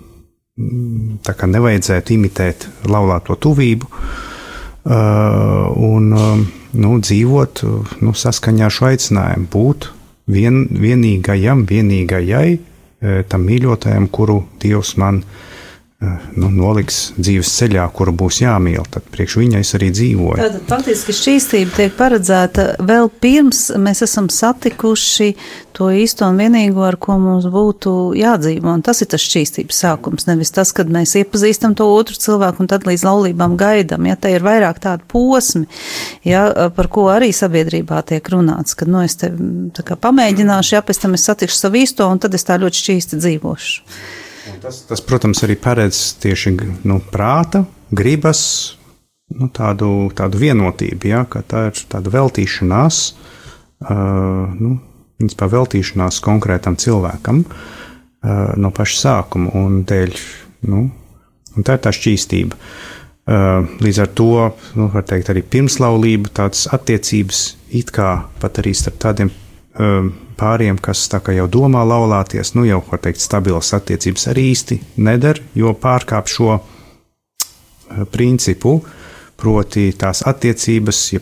tā 1.25 1.35
kā 1.37 1.47
nevajadzētu 1.49 2.15
imitēt 2.15 2.67
laulāto 2.89 3.37
tuvību 3.39 3.89
uh, 3.89 4.03
un 5.75 6.09
um, 6.13 6.47
nu, 6.75 6.95
dzīvot 6.99 7.63
nu, 8.03 8.15
saskaņā 8.15 8.67
ar 8.67 8.75
šo 8.75 8.89
aicinājumu, 8.91 9.47
būt 9.53 9.91
vien, 10.29 10.65
vienīgajam, 10.69 11.63
vienīgajai 11.69 12.49
uh, 12.57 13.21
tam 13.29 13.47
mīļotajam, 13.47 14.09
kuru 14.11 14.41
Dievs 14.61 14.95
man 14.99 15.23
ir 15.23 15.47
nu, 15.99 16.47
noliks 16.47 17.09
dzīves 17.19 17.49
ceļā, 17.59 17.83
kuru 17.91 18.13
būs 18.15 18.39
jāmīl, 18.39 18.85
tad 18.91 19.03
priekš 19.11 19.35
viņa 19.41 19.59
es 19.59 19.73
arī 19.75 19.89
dzīvoju. 19.91 20.39
Tātad 20.39 20.69
faktiski 20.69 21.15
šķīstība 21.15 21.73
tiek 21.75 21.97
paredzēta 21.97 22.67
vēl 22.87 23.09
pirms 23.19 23.65
mēs 23.75 24.05
esam 24.05 24.29
satikuši 24.31 25.33
to 25.75 25.89
īsto 25.91 26.29
un 26.31 26.39
vienīgo, 26.39 26.85
ar 26.87 26.95
ko 26.99 27.17
mums 27.19 27.49
būtu 27.51 28.13
jādzīvo, 28.15 28.71
un 28.77 28.83
tas 28.85 29.03
ir 29.03 29.09
tas 29.11 29.25
šķīstības 29.25 29.81
sākums, 29.83 30.27
nevis 30.29 30.53
tas, 30.55 30.71
kad 30.75 30.87
mēs 30.91 31.17
iepazīstam 31.19 31.75
to 31.75 31.89
otru 31.91 32.15
cilvēku 32.19 32.63
un 32.63 32.71
tad 32.71 32.87
līdz 32.87 33.03
laulībām 33.09 33.59
gaidam, 33.59 34.07
ja 34.07 34.15
te 34.15 34.31
ir 34.31 34.47
vairāk 34.47 34.79
tādi 34.83 35.03
posmi, 35.11 35.67
ja, 36.27 36.47
par 36.75 36.87
ko 36.91 37.09
arī 37.11 37.33
sabiedrībā 37.35 37.99
tiek 38.07 38.31
runāts, 38.31 38.79
kad, 38.79 38.87
nu, 38.91 39.03
es 39.03 39.19
te 39.19 39.33
pamēģināšu, 39.99 40.77
ja 40.77 40.83
pēc 40.85 41.03
tam 41.03 41.19
es 41.19 41.27
satikšu 41.27 41.59
savu 41.59 41.83
īsto, 41.83 42.07
un 42.07 42.23
tad 42.23 42.39
es 42.39 42.47
tā 42.47 42.59
ļoti 42.59 42.83
šķīsti 42.85 43.23
dzīvošu. 43.23 44.27
Tas, 44.62 44.84
tas, 44.88 45.01
protams, 45.03 45.41
arī 45.46 45.55
paredz 45.60 46.00
tieši 46.24 46.53
nu, 46.88 47.00
prāta, 47.12 47.63
gribas, 47.96 48.41
nu, 49.36 49.50
tādu, 49.53 50.10
tādu 50.15 50.39
vienotību, 50.41 51.10
ja, 51.12 51.24
ka 51.29 51.43
tā 51.46 51.67
ir 51.69 51.81
tāda 51.91 52.13
veltīšanās, 52.13 53.01
uh, 53.86 54.53
nu, 54.55 54.77
principā 55.19 55.50
veltīšanās 55.51 56.22
konkrētam 56.25 56.79
cilvēkam 56.79 57.43
uh, 57.46 58.55
no 58.60 58.72
paša 58.75 59.01
sākuma 59.03 59.53
un 59.60 59.84
dēļ, 59.89 60.15
nu, 60.72 60.86
un 61.55 61.67
tā 61.67 61.77
ir 61.77 61.84
tā 61.86 61.93
šķīstība. 61.96 62.58
Uh, 63.29 63.67
līdz 63.84 64.01
ar 64.01 64.10
to, 64.17 64.31
nu, 64.79 64.88
var 64.93 65.05
teikt, 65.05 65.29
arī 65.29 65.43
pirmslaulība, 65.46 66.31
tādas 66.41 66.65
attiecības 66.74 67.43
it 67.77 67.91
kā 67.93 68.15
pat 68.41 68.63
arī 68.63 68.74
starp 68.74 68.98
tādiem 69.03 69.29
pāriem, 70.39 70.77
kas 70.81 71.07
jau 71.07 71.48
domā 71.48 71.86
laulāties, 71.88 72.53
nu 72.55 72.65
jau, 72.67 72.81
var 72.89 73.00
teikt, 73.03 73.21
stabilas 73.24 73.74
attiecības 73.74 74.27
arī 74.31 74.50
īsti 74.53 74.79
neder, 74.98 75.41
jo 75.55 75.74
pārkāp 75.74 76.27
šo 76.27 76.50
uh, 76.57 76.62
principu, 78.12 78.79
proti 79.39 79.91
tās 79.95 80.24
attiecības, 80.27 81.03
ja 81.13 81.21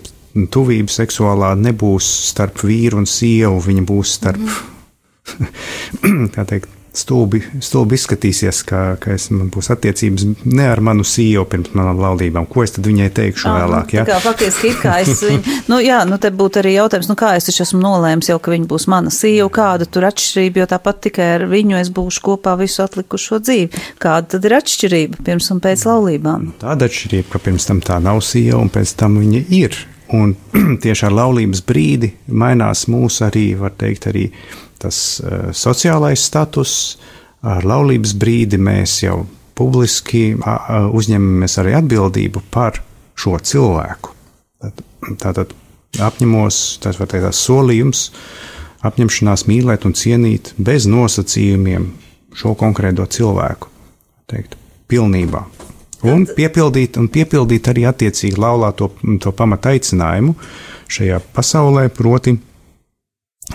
tuvība 0.53 0.93
seksuālā 0.93 1.53
nebūs 1.57 2.07
starp 2.31 2.63
vīru 2.65 3.01
un 3.01 3.07
sievu, 3.09 3.61
viņa 3.63 3.85
būs 3.87 4.15
starp, 4.19 4.41
mm. 4.41 6.27
tā 6.35 6.45
teikt, 6.49 6.69
stulbi, 6.97 7.41
stulbi 7.63 7.97
izskatīsies, 7.97 8.61
ka, 8.67 8.81
ka 9.01 9.13
es, 9.15 9.27
man 9.33 9.51
būs 9.53 9.69
attiecības 9.73 10.25
ne 10.45 10.67
ar 10.67 10.81
manu 10.83 11.05
sievu 11.07 11.45
pirms 11.49 11.73
manām 11.77 12.01
laulībām. 12.01 12.47
Ko 12.51 12.63
es 12.65 12.75
tad 12.75 12.87
viņai 12.89 13.09
teikšu 13.17 13.49
ah, 13.51 13.57
vēlāk? 13.61 13.93
Ja? 13.97 14.05
Kā 14.07 14.19
faktiski 14.23 14.73
kā 14.81 14.97
es 15.03 15.23
viņu, 15.25 15.57
nu 15.71 15.79
jā, 15.83 16.01
nu 16.09 16.19
te 16.21 16.31
būtu 16.33 16.61
arī 16.61 16.75
jautājums, 16.77 17.09
nu 17.11 17.17
kā 17.19 17.33
es 17.37 17.49
taču 17.49 17.63
esmu 17.65 17.81
nolēms 17.83 18.31
jau, 18.31 18.39
ka 18.41 18.53
viņa 18.53 18.69
būs 18.69 18.87
mana 18.91 19.13
sieva, 19.13 19.49
kāda 19.53 19.89
tur 19.89 20.07
atšķirība, 20.09 20.63
jo 20.63 20.69
tāpat 20.73 21.03
tikai 21.07 21.29
ar 21.39 21.47
viņu 21.51 21.79
es 21.81 21.91
būšu 21.93 22.23
kopā 22.29 22.57
visu 22.59 22.83
atlikušo 22.85 23.41
dzīvi. 23.43 23.83
Kāda 24.03 24.35
tad 24.35 24.47
ir 24.47 24.57
atšķirība 24.59 25.27
pirms 25.27 25.51
un 25.53 25.61
pēc 25.63 25.85
laulībām? 25.89 26.49
Nu, 26.49 26.57
tāda 26.61 26.89
atšķirība, 26.89 27.29
ka 27.33 27.43
pirms 27.49 27.69
tam 27.69 27.83
tā 27.85 28.01
nav 28.03 28.23
sieva 28.25 28.61
un 28.61 28.73
pēc 28.73 28.97
tam 28.99 29.19
viņa 29.21 29.45
ir. 29.57 29.77
Un 30.15 30.35
tieši 30.83 31.09
ar 31.09 31.15
laulības 31.17 31.63
brīdi 31.67 32.13
mainās 32.27 32.85
mūsu 32.91 33.25
arī, 33.27 33.49
var 33.59 33.75
teikt, 33.79 34.07
arī 34.11 34.29
tas 34.81 35.19
uh, 35.21 35.49
sociālais 35.55 36.23
status. 36.29 36.73
Ar 37.47 37.65
laulības 37.67 38.15
brīdi 38.17 38.57
mēs 38.57 39.01
jau 39.03 39.21
publiski 39.57 40.35
uzņemamies 40.37 41.57
arī 41.61 41.75
atbildību 41.77 42.41
par 42.53 42.79
šo 43.17 43.37
cilvēku. 43.37 44.13
Tātad 45.21 45.53
apņemos, 46.01 46.57
tas 46.83 46.99
var 46.99 47.09
teikt, 47.11 47.29
solījums, 47.37 48.07
apņemšanās 48.85 49.45
mīlēt 49.49 49.87
un 49.89 49.95
cienīt 49.97 50.53
bez 50.57 50.89
nosacījumiem 50.89 51.89
šo 52.37 52.53
konkrēto 52.57 53.05
cilvēku, 53.09 53.69
teikt, 54.29 54.57
pilnībā. 54.89 55.45
Un 56.07 56.27
piepildīt, 56.29 56.99
un 57.01 57.07
piepildīt 57.09 57.71
arī 57.71 57.87
attiecīgi 57.89 58.37
laulāto 58.37 58.91
to, 58.93 59.15
to 59.23 59.33
pamata 59.33 59.73
aicinājumu 59.73 60.35
šajā 60.93 61.17
pasaulē, 61.33 61.87
proti, 61.89 62.35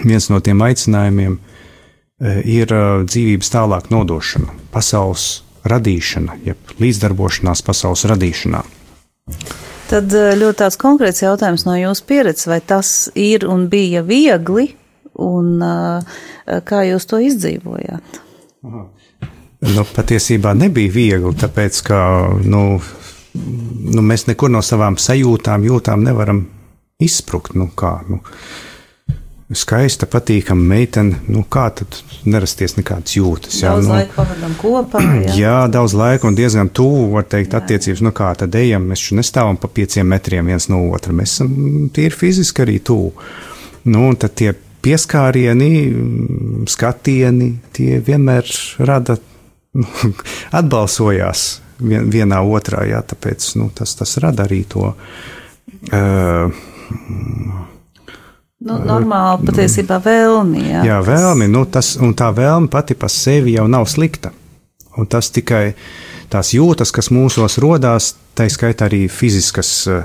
viens 0.00 0.28
no 0.32 0.40
tiem 0.40 0.62
aicinājumiem 0.64 1.36
e, 1.36 2.36
ir 2.48 2.72
e, 2.72 2.82
dzīvības 3.08 3.52
tālāk 3.52 3.90
nodošana, 3.92 4.54
pasaules 4.72 5.42
radīšana, 5.68 6.38
jeb 6.46 6.76
līdzdarbošanās 6.82 7.62
pasaules 7.66 8.06
radīšanā. 8.10 8.62
Tad 9.90 10.16
e, 10.16 10.24
ļoti 10.40 10.62
tāds 10.64 10.80
konkrēts 10.80 11.24
jautājums 11.24 11.66
no 11.68 11.76
jūsu 11.78 12.08
pieredzes, 12.08 12.48
vai 12.50 12.60
tas 12.64 13.10
ir 13.18 13.46
un 13.48 13.68
bija 13.72 14.02
viegli, 14.06 14.70
un 15.20 15.60
kā 16.64 16.78
jūs 16.88 17.04
to 17.10 17.18
izdzīvojāt? 17.20 18.20
Aha. 18.64 18.86
Nu, 19.62 19.84
patiesībā 19.86 20.56
nebija 20.58 20.90
viegli, 20.90 21.30
tāpēc 21.38 21.76
ka 21.86 21.98
nu, 22.42 22.62
nu, 23.38 24.02
mēs 24.02 24.26
nekur 24.26 24.50
no 24.50 24.62
savām 24.64 24.96
sajūtām, 24.98 25.62
jūtām 25.68 26.02
nevaram 26.02 26.40
izsprukt. 27.02 27.54
Nu, 27.54 27.68
kā, 27.78 27.92
nu, 28.08 28.18
skaista, 29.56 30.06
patīkama 30.10 30.64
meitene, 30.74 31.18
nu 31.32 31.42
kā 31.50 31.66
tad 31.76 31.98
nerasties 32.28 32.76
nekādas 32.78 33.16
jūtas. 33.16 33.58
Jā, 33.60 33.72
daudz 33.74 33.88
nu, 33.88 33.94
laika 33.96 34.16
pavadām 34.16 34.54
kopā. 34.60 35.02
Jā. 35.26 35.36
jā, 35.38 35.56
daudz 35.72 35.96
laika 35.98 36.28
un 36.28 36.36
diezgan 36.38 36.70
tuvu, 36.72 37.08
var 37.14 37.26
teikt, 37.28 37.52
jā. 37.52 37.62
attiecības. 37.62 38.02
Nu 38.06 38.12
kā 38.16 38.32
tad 38.38 38.54
ejam, 38.58 38.86
mēs 38.90 39.06
šeit 39.06 39.18
nestāvam 39.20 39.58
pa 39.60 39.70
pieciem 39.72 40.08
metriem 40.08 40.52
viens 40.52 40.68
no 40.72 40.84
otra. 40.92 41.14
Mēs 41.16 41.36
esam 41.36 41.88
tīri 41.94 42.14
fiziski 42.16 42.64
arī 42.64 42.78
tuvu. 42.84 43.12
Nu, 43.88 44.06
un 44.12 44.18
tad 44.20 44.36
tie 44.38 44.52
pieskārieni, 44.82 45.72
skatieni, 46.70 47.50
tie 47.74 47.98
vienmēr 48.04 48.48
rada, 48.86 49.18
nu, 49.78 49.86
atbalsojās 50.60 51.46
vien, 51.82 52.08
vienā 52.12 52.42
otrā, 52.46 52.86
jā, 52.90 53.02
tāpēc 53.12 53.52
nu, 53.60 53.70
tas, 53.74 53.96
tas 53.98 54.16
rada 54.22 54.46
arī 54.46 54.62
to. 54.70 54.92
Uh, 55.92 56.60
Nu, 58.62 58.78
normāli 58.86 59.48
patiesībā 59.48 59.98
vēlmi. 60.04 60.62
Jā, 60.70 60.82
jā 60.86 60.98
vēlmi. 61.06 61.48
Nu, 61.50 61.64
tas, 61.66 61.96
un 61.98 62.14
tā 62.18 62.30
vēlme 62.34 62.70
pati 62.70 62.94
par 62.98 63.10
sevi 63.10 63.56
jau 63.56 63.66
nav 63.70 63.88
slikta. 63.90 64.30
Un 65.00 65.08
tas 65.10 65.30
tikai 65.32 65.72
tās 66.32 66.52
jūtas, 66.54 66.92
kas 66.94 67.10
mūsos 67.12 67.58
rodās, 67.62 68.12
tā 68.36 68.46
skaitā 68.52 68.86
arī 68.88 69.06
fiziskas 69.10 69.72
eh, 69.90 70.04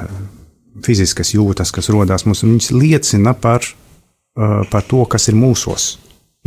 fiziskas 0.86 1.34
jūtas, 1.36 1.72
kas 1.74 1.90
rodas 1.94 2.26
mums, 2.28 2.44
viņas 2.46 2.72
liecina 2.76 3.34
par, 3.38 3.66
uh, 3.66 4.62
par 4.72 4.86
to, 4.90 5.04
kas 5.10 5.30
ir 5.32 5.38
mūsos. 5.38 5.96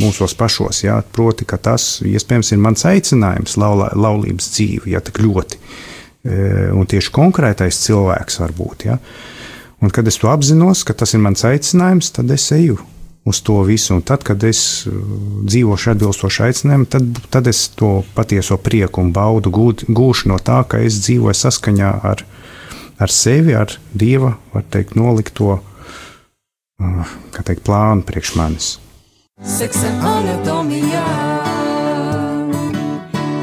Mūsos 0.01 0.33
pašos, 0.37 0.81
jā, 0.85 0.95
proti, 1.13 1.45
ka 1.45 1.59
tas 1.61 1.99
iespējams 2.07 2.53
ir 2.53 2.61
mans 2.63 2.85
aicinājums, 2.89 3.57
laulā, 3.61 3.91
laulības 3.93 4.47
dzīve, 4.55 4.89
ja 4.95 5.01
tik 5.03 5.21
ļoti. 5.21 5.59
Uh, 6.21 6.71
un 6.77 6.89
tieši 6.89 7.13
konkrētais 7.13 7.81
cilvēks 7.85 8.41
var 8.41 8.55
būt. 8.57 8.87
Ja? 8.89 8.97
Un 9.81 9.89
kad 9.89 10.07
es 10.07 10.19
to 10.21 10.29
apzinos, 10.29 10.83
ka 10.85 10.93
tas 10.93 11.15
ir 11.15 11.23
mans 11.23 11.41
aicinājums, 11.47 12.11
tad 12.13 12.29
es 12.31 12.45
eju 12.53 12.77
uz 13.25 13.41
to 13.45 13.59
visu. 13.65 13.95
Un 13.97 14.03
tad, 14.05 14.23
kad 14.25 14.43
es 14.45 14.85
uh, 14.89 14.93
dzīvošu 15.45 15.95
atbilstoši 15.95 16.43
aicinājumam, 16.47 16.85
tad, 16.89 17.23
tad 17.33 17.49
es 17.49 17.67
to 17.77 18.01
patieso 18.15 18.57
prieku 18.61 19.01
un 19.01 19.11
baudu 19.13 19.53
gūt, 19.53 19.87
gūšu 19.89 20.29
no 20.33 20.37
tā, 20.41 20.61
ka 20.69 20.81
es 20.85 21.01
dzīvoju 21.05 21.37
saskaņā 21.43 21.95
ar 22.11 22.25
ar 23.01 23.09
sevi, 23.09 23.55
ar 23.57 23.73
dieva, 23.97 24.35
var 24.53 24.65
teikt, 24.69 24.93
nolikto 24.95 25.55
uh, 25.57 27.13
teikt, 27.33 27.63
plānu 27.65 28.05
priekš 28.05 28.35
manis. 28.37 28.67
Seksa 29.41 29.89
anatomijā, 30.05 31.01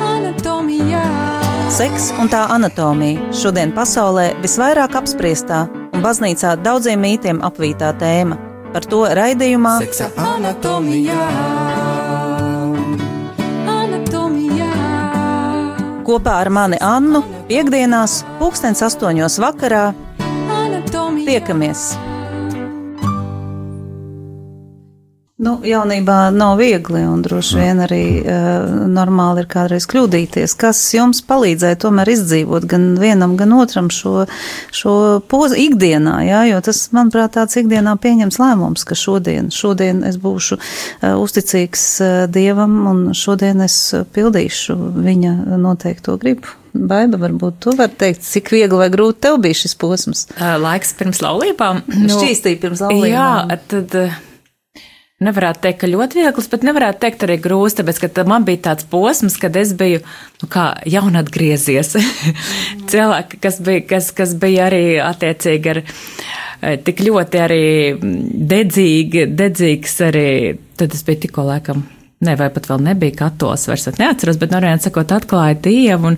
anatomijā. 0.06 1.02
Seks 1.74 2.12
un 2.22 2.30
tā 2.30 2.44
anatomija 2.54 3.32
šodien 3.34 3.74
pasaulē 3.74 4.30
visvairāk 4.44 4.94
apspriestā 5.02 5.66
baznīcā 6.04 6.56
daudziem 6.62 7.00
mītiem 7.02 7.40
apvītā 7.46 7.92
tēma. 8.00 8.38
Par 8.72 8.84
to 8.84 9.04
raidījumā 9.16 9.78
Seksa 9.80 10.10
anatomijā, 10.20 11.22
anatomijā. 13.72 14.68
kopā 16.08 16.34
ar 16.42 16.50
mani 16.50 16.76
Annu 16.84 17.22
piekdienās, 17.48 18.22
pulkstens 18.38 18.82
astoņos 18.84 19.38
vakarā. 19.40 19.86
anatomijā. 20.58 21.26
Tiekamies! 21.26 22.07
Nu, 25.38 25.52
jaunībā 25.62 26.32
nav 26.34 26.56
viegli, 26.58 27.04
un 27.06 27.20
droši 27.22 27.60
vien 27.60 27.78
arī 27.84 28.02
uh, 28.24 28.64
normāli 28.90 29.44
ir 29.44 29.46
kādreiz 29.52 29.84
kļūdīties. 29.86 30.56
Kas 30.58 30.80
jums 30.96 31.20
palīdzēja 31.28 31.78
tomēr 31.84 32.10
izdzīvot 32.10 32.66
gan 32.66 32.88
vienam, 32.98 33.36
gan 33.38 33.54
otram 33.54 33.86
šo, 33.94 34.24
šo 34.74 34.96
pozu 35.30 35.60
ikdienā, 35.62 36.16
jā, 36.26 36.42
jo 36.50 36.58
tas, 36.66 36.82
manuprāt, 36.90 37.36
tāds 37.38 37.54
ikdienā 37.62 37.94
pieņems 38.02 38.40
lēmums, 38.42 38.82
ka 38.82 38.98
šodien, 38.98 39.52
šodien 39.54 40.02
es 40.10 40.18
būšu 40.18 40.58
uh, 40.58 41.14
uzticīgs 41.22 41.88
uh, 42.02 42.20
Dievam, 42.26 42.78
un 42.90 43.06
šodien 43.14 43.62
es 43.62 43.78
pildīšu 43.94 44.74
viņa 45.06 45.38
noteikto 45.54 46.18
gribu. 46.18 46.50
Baiba, 46.74 47.14
varbūt 47.28 47.62
tu 47.62 47.78
vari 47.78 47.94
teikt, 47.98 48.26
cik 48.26 48.50
viegli 48.58 48.82
vai 48.82 48.90
grūti 48.90 49.22
tev 49.28 49.38
bija 49.46 49.62
šis 49.62 49.78
posms? 49.78 50.26
Laiks 50.38 50.96
pirms 50.98 51.22
laulībām. 51.22 51.86
Šķīstīja 51.86 52.60
pirms 52.62 52.82
laulībām. 52.84 53.14
Jā, 53.14 53.58
tad 53.70 53.96
eh, 54.02 54.24
nevarētu 55.24 55.64
teikt, 55.64 55.80
ka 55.80 55.90
ļoti 55.90 56.20
viegls, 56.20 56.48
bet 56.52 56.64
nevarētu 56.66 57.02
teikt 57.02 57.24
arī 57.26 57.38
grūts, 57.42 57.78
tāpēc, 57.80 58.00
ka 58.04 58.24
man 58.28 58.46
bija 58.46 58.62
tāds 58.70 58.86
posms, 58.90 59.38
kad 59.40 59.56
es 59.58 59.74
biju, 59.78 60.00
nu 60.42 60.50
kā, 60.52 60.70
jaun 60.86 61.18
atgriezies. 61.18 61.96
Cilvēki, 62.92 63.42
kas 63.42 63.60
bija, 63.66 63.84
kas, 63.96 64.12
kas 64.14 64.36
bija 64.38 64.68
arī 64.70 64.82
attiecīgi 65.02 65.74
ar 65.74 65.82
eh, 65.82 66.78
tik 66.86 67.02
ļoti 67.08 67.42
arī 67.42 67.62
dedzīgi, 68.54 69.28
dedzīgs 69.38 70.00
arī, 70.06 70.28
tad 70.78 70.94
es 70.94 71.06
biju 71.06 71.26
tikko 71.26 71.48
laikam. 71.50 71.86
Ne, 72.18 72.32
vai 72.34 72.48
pat 72.50 72.64
vēl 72.66 72.80
nebija 72.82 73.14
katolis, 73.14 73.68
vairs 73.70 73.84
neatceros, 73.94 74.40
bet, 74.40 74.50
nu, 74.50 74.58
arī 74.58 74.72
sakot, 74.82 75.12
atklāja 75.14 75.54
Dievu, 75.62 76.08
un, 76.10 76.16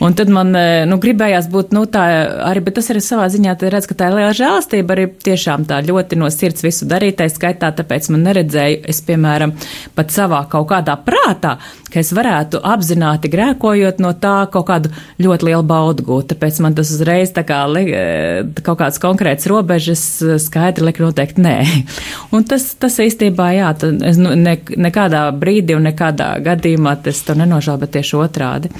un 0.00 0.14
tad 0.16 0.30
man, 0.32 0.54
eh, 0.56 0.86
nu, 0.88 0.96
gribējās 0.96 1.50
būt, 1.52 1.74
nu, 1.76 1.82
tā 1.92 2.06
arī, 2.48 2.62
bet 2.64 2.78
tas 2.78 2.88
arī 2.88 3.02
savā 3.04 3.26
ziņā, 3.28 3.58
redz, 3.60 3.84
ka 3.90 3.98
tā 4.00 4.08
ir 4.08 4.16
liela 4.16 4.32
žēlastība, 4.38 4.96
arī 4.96 5.04
tiešām 5.28 5.66
tā 5.68 5.82
ļoti 5.84 6.16
no 6.22 6.30
sirds 6.32 6.64
visu 6.64 6.88
darītais 6.88 7.36
skaitā, 7.36 7.68
tāpēc 7.76 8.08
man 8.14 8.24
neredzēju, 8.30 8.80
es, 8.88 9.02
piemēram, 9.04 9.52
pat 9.92 10.16
savā 10.16 10.40
kaut 10.48 10.70
kādā 10.72 10.96
prātā, 11.04 11.58
ka 11.92 12.00
es 12.00 12.14
varētu 12.16 12.62
apzināti 12.72 13.28
grēkojot 13.32 14.00
no 14.00 14.14
tā 14.16 14.46
kaut 14.52 14.66
kādu 14.70 14.92
ļoti 15.20 15.50
lielu 15.50 15.68
baudu 15.68 16.06
gūt, 16.08 16.30
tāpēc 16.32 16.62
man 16.64 16.80
tas 16.80 16.94
uzreiz 16.96 17.34
tā 17.36 17.44
kā 17.44 17.60
eh, 17.82 18.40
kaut 18.64 18.80
kāds 18.80 19.00
konkrēts 19.02 19.50
robežas 19.52 20.06
eh, 20.24 20.38
skaidri 20.40 20.88
lika 20.88 21.04
noteikti 21.04 21.44
nē. 21.44 21.56
Un 22.34 22.48
tas, 22.48 22.70
tas 22.80 22.96
īstībā, 23.04 23.52
jā, 23.58 23.68
tad 23.84 24.00
es 24.08 24.16
nu, 24.16 24.32
ne, 24.38 24.56
nekādā 24.80 25.26
brīdī 25.42 25.76
un 25.76 25.88
nekādā 25.90 26.34
gadījumā 26.44 26.96
es 27.10 27.22
to 27.26 27.36
nenožēlu, 27.38 27.82
bet 27.84 27.96
tieši 27.98 28.18
otrādi, 28.20 28.72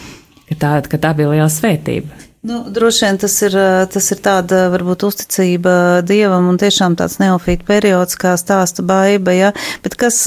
ka 0.49 0.59
tā, 0.59 0.75
ka 0.87 1.03
tā 1.03 1.15
bija 1.19 1.35
liela 1.35 1.51
svētība. 1.51 2.32
Nu, 2.45 2.65
droši 2.71 3.05
vien 3.05 3.19
tas 3.23 3.37
ir, 3.47 3.55
tas 3.95 4.09
ir 4.11 4.19
tāda, 4.19 4.65
varbūt, 4.73 5.05
uzticība 5.07 5.73
dievam 6.03 6.49
un 6.51 6.57
tiešām 6.59 6.97
tāds 6.99 7.21
neofīta 7.21 7.63
periods, 7.69 8.17
kā 8.19 8.33
stāsta 8.35 8.83
baiba, 8.83 9.31
ja, 9.31 9.51
bet 9.85 9.95
kas, 9.95 10.25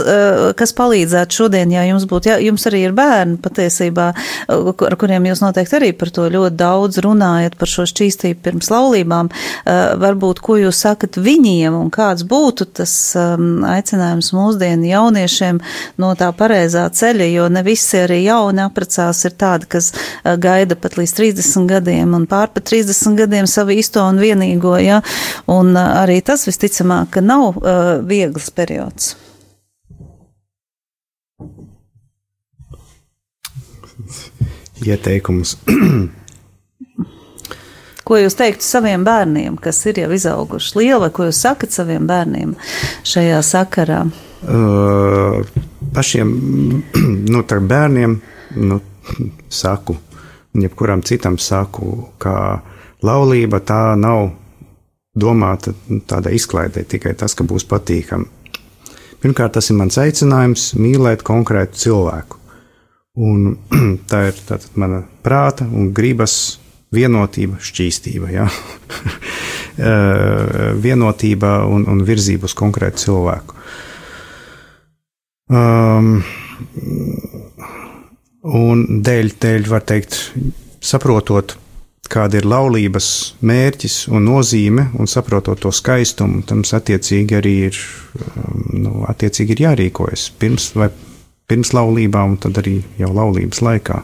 kas 0.55 0.71
palīdzētu 0.77 1.35
šodien, 1.35 1.73
ja 1.75 1.83
jums 1.83 2.05
būtu, 2.07 2.31
ja 2.31 2.37
jums 2.39 2.63
arī 2.69 2.85
ir 2.85 2.95
bērni 2.95 3.35
patiesībā, 3.43 4.05
ar 4.47 4.95
kuriem 5.01 5.27
jūs 5.27 5.41
noteikti 5.43 5.75
arī 5.75 5.89
par 5.91 6.13
to 6.15 6.29
ļoti 6.31 6.55
daudz 6.61 7.01
runājat, 7.03 7.57
par 7.59 7.73
šo 7.73 7.83
šķīstību 7.91 8.39
pirms 8.47 8.71
laulībām, 8.71 9.33
varbūt, 10.05 10.39
ko 10.39 10.55
jūs 10.61 10.85
sakat 10.87 11.19
viņiem 11.19 11.75
un 11.75 11.91
kāds 11.91 12.23
būtu 12.23 12.69
tas 12.79 12.95
aicinājums 13.73 14.31
mūsdienu 14.39 14.87
jauniešiem 14.93 15.59
no 15.99 16.15
tā 16.15 16.31
pareizā 16.31 16.87
ceļa, 16.95 17.27
jo 17.33 17.51
ne 17.51 17.67
visi 17.67 17.99
arī 18.05 18.23
jauni 18.23 18.63
aprecās 18.69 19.25
ir 19.27 19.35
tādi, 19.35 19.67
kas 19.75 19.91
gaida 20.23 20.79
pat 20.79 20.95
līdz 21.03 21.17
30 21.19 21.71
gadiem 21.75 22.04
gadiem 22.05 22.13
un 22.13 22.25
pār 22.27 22.49
pa 22.53 22.61
30 22.61 23.15
gadiem 23.17 23.47
savu 23.47 23.71
īsto 23.71 24.03
un 24.05 24.19
vienīgo, 24.19 24.77
ja, 24.79 25.01
un 25.47 25.75
uh, 25.75 26.03
arī 26.03 26.21
tas 26.21 26.45
visticamāk, 26.47 27.09
ka 27.15 27.21
nav 27.21 27.57
uh, 27.57 28.01
viegls 28.05 28.51
periods. 28.51 29.15
Ieteikums. 34.85 35.57
Ko 38.05 38.17
jūs 38.19 38.35
teiktu 38.37 38.61
saviem 38.61 39.03
bērniem, 39.03 39.57
kas 39.57 39.79
ir 39.89 39.97
jau 39.97 40.11
izauguši 40.13 40.77
lieli, 40.77 41.09
ko 41.09 41.25
jūs 41.25 41.39
sakat 41.41 41.73
saviem 41.73 42.05
bērniem 42.05 42.51
šajā 43.01 43.41
sakarā? 43.41 44.03
Uh, 44.45 45.41
pašiem 45.95 46.29
nu, 47.33 47.41
bērniem 47.41 48.19
nu, 48.61 48.77
saku, 49.61 49.97
jebkuram 50.61 51.03
citam 51.05 51.37
saku, 51.41 52.09
ka 52.21 52.61
laulība 53.05 53.61
tā 53.65 53.95
nav 53.99 54.29
domāta 55.15 55.73
tādai 56.07 56.35
izklaidē, 56.39 56.85
tikai 56.87 57.15
tas, 57.17 57.35
ka 57.35 57.45
būs 57.47 57.67
patīkami. 57.69 58.27
Pirmkārt, 59.23 59.55
tas 59.55 59.71
ir 59.71 59.79
mans 59.79 59.97
aicinājums 59.97 60.73
mīlēt 60.77 61.23
konkrētu 61.25 61.79
cilvēku. 61.85 62.41
Un 63.25 63.55
tā 64.11 64.27
ir 64.29 64.39
tātad 64.45 64.75
mana 64.79 65.01
prāta 65.23 65.65
un 65.65 65.93
gribas 65.95 66.59
vienotība, 66.95 67.59
šķīstība, 67.63 68.31
ja? 68.33 68.47
vienotība 70.85 71.57
un, 71.67 71.83
un 71.91 72.03
virzība 72.07 72.47
uz 72.47 72.55
konkrētu 72.55 73.07
cilvēku. 73.07 73.57
Um, 75.51 76.21
Un 78.45 79.01
dēļ, 79.01 79.31
dēļ, 79.41 79.69
var 79.71 79.85
teikt, 79.89 80.17
saprotot, 80.85 81.55
kāda 82.11 82.37
ir 82.37 82.45
laulības 82.45 83.07
mērķis 83.41 83.95
un 84.13 84.27
nozīme, 84.29 84.89
un 85.01 85.09
saprotot 85.09 85.63
to 85.63 85.71
skaistumu, 85.73 86.43
tam 86.45 86.61
attiecīgi 86.61 87.39
arī 87.39 87.55
ir, 87.71 87.79
um, 88.21 88.59
nu, 88.83 88.93
attiecīgi 89.09 89.57
ir 89.57 89.63
jārīkojas 89.65 90.27
pirms, 90.37 90.69
vai 90.77 90.91
pirms 91.49 91.73
laulībām, 91.73 92.35
un 92.35 92.43
tad 92.45 92.61
arī 92.61 92.77
jau 93.01 93.09
laulības 93.15 93.63
laikā. 93.65 94.03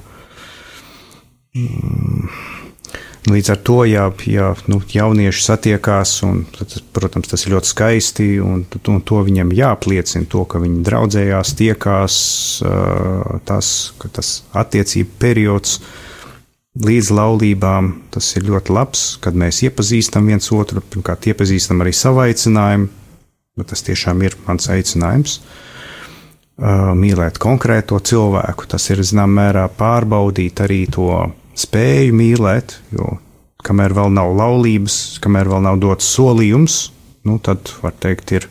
Mm. 1.58 2.32
Līdz 3.30 3.52
ar 3.54 3.60
to, 3.62 3.76
ja, 3.86 4.08
ja 4.26 4.48
nu, 4.66 4.80
jaunieši 4.90 5.44
satiekās, 5.46 6.16
un, 6.26 6.40
tad, 6.56 6.74
protams, 6.96 7.30
tas 7.30 7.44
ir 7.46 7.54
ļoti 7.54 7.70
skaisti, 7.70 8.30
un, 8.42 8.64
un 8.66 9.02
to 9.06 9.20
viņam 9.28 9.52
jāapliecina, 9.54 10.26
to, 10.30 10.42
ka 10.50 10.58
viņi 10.64 10.82
draudzējās, 10.88 11.52
tiekās, 11.60 12.16
tas, 13.46 13.68
ka 14.02 14.10
tas 14.16 14.32
attiecību 14.58 15.14
periods 15.22 15.78
līdz 16.82 17.12
laulībām, 17.14 17.92
tas 18.16 18.32
ir 18.40 18.48
ļoti 18.48 18.74
labs, 18.74 19.04
kad 19.22 19.38
mēs 19.38 19.62
iepazīstam 19.68 20.26
viens 20.32 20.50
otru, 20.56 20.82
pirmkārt, 20.82 21.28
iepazīstam 21.30 21.84
arī 21.86 21.94
savu 21.94 22.24
aicinājumu, 22.24 22.90
bet 23.60 23.70
tas 23.70 23.86
tiešām 23.86 24.24
ir 24.26 24.38
mans 24.48 24.66
aicinājums. 24.72 25.38
Mīlēt 26.98 27.38
konkrēto 27.42 28.00
cilvēku, 28.02 28.66
tas 28.72 28.90
ir 28.90 29.06
zināmā 29.06 29.44
mērā 29.44 29.68
pārbaudīt 29.78 30.64
arī 30.66 30.88
to 30.90 31.12
spēju 31.58 32.16
mīlēt, 32.16 32.78
jo 32.96 33.18
kamēr 33.66 33.94
vēl 33.98 34.12
nav 34.14 34.34
laulības, 34.38 35.20
kamēr 35.24 35.50
vēl 35.52 35.66
nav 35.68 35.80
dots 35.82 36.08
solījums, 36.16 36.84
nu, 37.28 37.38
tad, 37.44 37.74
var 37.84 37.96
teikt, 38.02 38.34
ir 38.38 38.48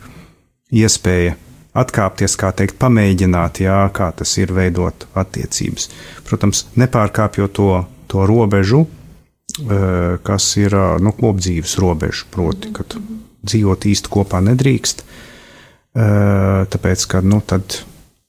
iespēja 0.71 1.35
atkāpties, 1.77 2.35
kā 2.39 2.51
teikt, 2.55 2.77
pamēģināt, 2.81 3.61
jā, 3.63 3.79
kā 3.95 4.11
tas 4.15 4.33
ir 4.39 4.51
veidot 4.55 5.07
attiecības. 5.17 5.89
Protams, 6.27 6.65
nepārkāpjot 6.79 7.55
to, 7.55 7.69
to 8.11 8.25
robežu, 8.27 8.85
eh, 8.85 10.17
kas 10.23 10.49
ir 10.59 10.75
eh, 10.75 10.97
nu, 11.03 11.15
kopdzīves 11.17 11.77
robeža, 11.83 12.27
proti, 12.31 12.73
kad 12.75 12.97
dzīvot 13.41 13.87
īsti 13.91 14.11
kopā 14.11 14.43
nedrīkst, 14.51 15.03
eh, 15.03 16.67
tāpēc, 16.71 17.07
ka 17.11 17.23
nu, 17.23 17.41
tad, 17.47 17.81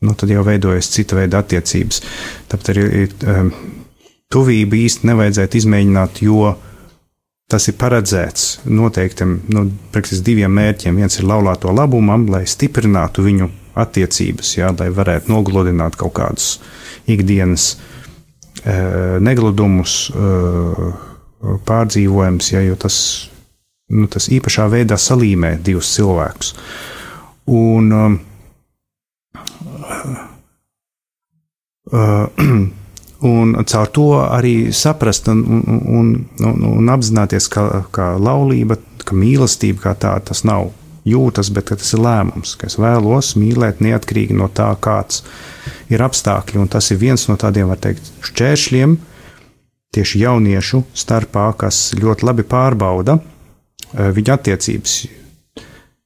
nu, 0.03 0.15
tad 0.19 0.31
jau 0.31 0.47
veidojas 0.47 0.91
cita 0.95 1.19
veida 1.19 1.43
attiecības. 1.43 2.03
Tāpēc 2.51 2.75
arī 2.75 2.87
tuvību 4.33 4.79
īsti 4.87 5.09
nevajadzētu 5.11 5.61
izmēģināt, 5.61 6.23
jo 6.25 6.55
tas 7.53 7.69
ir 7.69 7.77
paredzēts 7.81 8.63
noteiktiem 8.65 9.37
nu, 9.53 9.67
diviem 10.25 10.53
mērķiem. 10.57 10.97
Viens 11.03 11.19
ir 11.19 11.29
laulāto 11.29 11.73
labumam, 11.73 12.25
lai 12.33 12.47
stiprinātu 12.49 13.27
viņu 13.27 13.51
attiecības, 13.83 14.57
jā, 14.57 14.73
lai 14.79 14.89
varētu 14.93 15.33
nogludināt 15.33 15.97
kaut 16.01 16.15
kādus 16.17 16.49
ikdienas 17.09 17.75
uh, 17.77 19.19
negludumus, 19.21 20.11
uh, 20.17 20.93
pārdzīvojums, 21.67 22.53
ja, 22.53 22.63
jo 22.65 22.77
tas, 22.79 22.97
nu, 23.93 24.07
tas 24.13 24.29
īpašā 24.33 24.69
veidā 24.73 24.99
salīmē 25.01 25.57
divus 25.65 25.93
cilvēkus. 25.97 26.53
Un, 27.53 27.91
um, 27.97 28.21
uh, 31.91 32.73
un 33.27 33.55
caur 33.69 33.91
to 33.95 34.07
arī 34.23 34.73
saprast 34.75 35.29
un, 35.31 35.43
un, 35.63 36.13
un, 36.43 36.65
un 36.73 36.93
apzināties, 36.93 37.49
ka, 37.53 37.85
ka 37.95 38.13
laulība, 38.19 38.79
ka 39.07 39.17
mīlestība 39.19 39.87
kā 39.87 39.95
tāda 40.07 40.33
tas 40.33 40.43
nav 40.49 40.71
jūtas, 41.09 41.51
bet 41.55 41.73
tas 41.73 41.95
ir 41.95 42.03
lēmums, 42.03 42.55
ka 42.59 42.69
es 42.71 42.79
vēlos 42.79 43.33
mīlēt 43.39 43.83
neatkarīgi 43.83 44.37
no 44.39 44.49
tā, 44.53 44.71
kāds 44.83 45.23
ir 45.91 46.03
apstākļi. 46.05 46.61
Un 46.63 46.71
tas 46.71 46.91
ir 46.95 47.01
viens 47.01 47.27
no 47.31 47.39
tādiem, 47.41 47.71
var 47.71 47.81
teikt, 47.83 48.13
šķēršļiem 48.29 48.97
tieši 49.93 50.23
jauniešu 50.23 50.85
starpā, 50.97 51.51
kas 51.59 51.91
ļoti 51.99 52.29
labi 52.29 52.47
pārbauda 52.49 53.19
eh, 53.19 54.11
viņa 54.15 54.39
attiecības. 54.39 54.97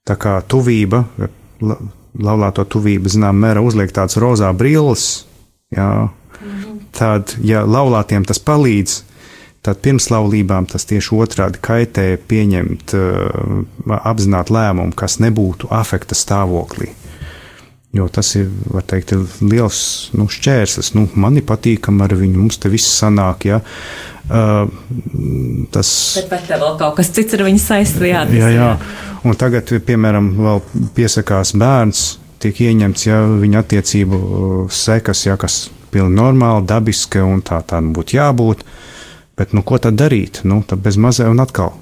Tā 0.07 0.15
kā 0.23 0.37
tuvība, 0.47 1.03
laulāto 1.61 2.65
tuvība, 2.71 3.11
zinām, 3.11 3.41
mēra 3.43 3.63
uzliek 3.65 3.91
tāds 3.95 4.19
rozā 4.23 4.53
brilles, 4.57 5.27
jā, 5.75 5.89
tad, 6.97 7.37
ja 7.45 7.65
laulātiem 7.67 8.25
tas 8.27 8.41
palīdz, 8.43 9.01
tad 9.67 9.81
pirms 9.83 10.11
laulībām 10.13 10.69
tas 10.71 10.87
tieši 10.89 11.17
otrādi 11.17 11.63
kaitē 11.63 12.07
pieņemt, 12.31 12.95
uh, 12.97 13.99
apzināt 14.03 14.53
lēmumu, 14.55 14.95
kas 14.97 15.19
nebūtu 15.23 15.71
afekta 15.75 16.19
stāvoklī. 16.19 16.93
Jo 17.97 18.09
tas 18.13 18.35
ir, 18.37 18.51
var 18.69 18.85
teikt, 18.85 19.15
liels 19.41 19.79
nu, 20.19 20.27
šķērslis. 20.29 20.93
Nu, 20.99 21.07
man 21.17 21.39
ir 21.39 21.47
patīkami 21.49 22.05
ar 22.05 22.13
viņu, 22.19 22.43
mums 22.43 22.59
te 22.61 22.69
viss 22.69 22.99
sanāk. 22.99 23.47
Ja. 23.49 23.63
Uh, 24.27 24.67
tas 25.73 25.89
ir. 26.21 26.27
Vēl 26.29 26.77
kaut 26.81 26.99
kas 26.99 27.13
cits 27.15 27.39
ar 27.39 27.47
viņu 27.47 27.63
saistījās. 27.63 28.35
Jā, 28.37 28.51
jā. 28.53 28.71
Un 29.27 29.39
tagad, 29.39 29.71
piemēram, 29.87 30.29
vēl 30.37 30.61
piesakās 30.99 31.55
bērns, 31.59 32.05
tiek 32.43 32.61
ieņemts 32.67 33.07
ja, 33.09 33.23
viņa 33.41 33.63
attiecību 33.65 34.21
sekas, 34.75 35.25
ja, 35.27 35.39
kas 35.41 35.65
pilnīgi 35.93 36.19
normāli, 36.19 36.67
dabiski 36.69 37.23
un 37.25 37.43
tā 37.47 37.61
tam 37.67 37.93
būtu 37.97 38.17
jābūt. 38.19 38.65
Bet 39.37 39.53
nu, 39.53 39.63
ko 39.67 39.79
tad 39.83 39.99
darīt? 40.01 40.41
Nu, 40.49 40.63
tad 40.67 40.81
bez 40.85 40.97
mazā 40.97 41.29
un 41.31 41.43
atkal. 41.45 41.75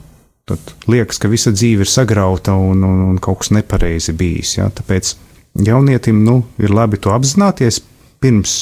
Tad 0.45 0.75
liekas, 0.91 1.21
ka 1.23 1.31
visa 1.33 1.55
dzīve 1.55 1.87
ir 1.87 1.91
sagrauta 1.91 2.57
un, 2.59 2.83
un, 2.85 3.03
un 3.13 3.21
kaut 3.23 3.41
kas 3.43 3.53
nepareizi 3.55 4.13
bijis. 4.13 4.59
Ja? 4.59 4.69
Tāpēc 4.69 5.15
jaunietim 5.65 6.25
nu, 6.27 6.43
ir 6.61 6.75
labi 6.75 7.01
to 7.01 7.15
apzināties 7.15 7.81
pirms 8.21 8.57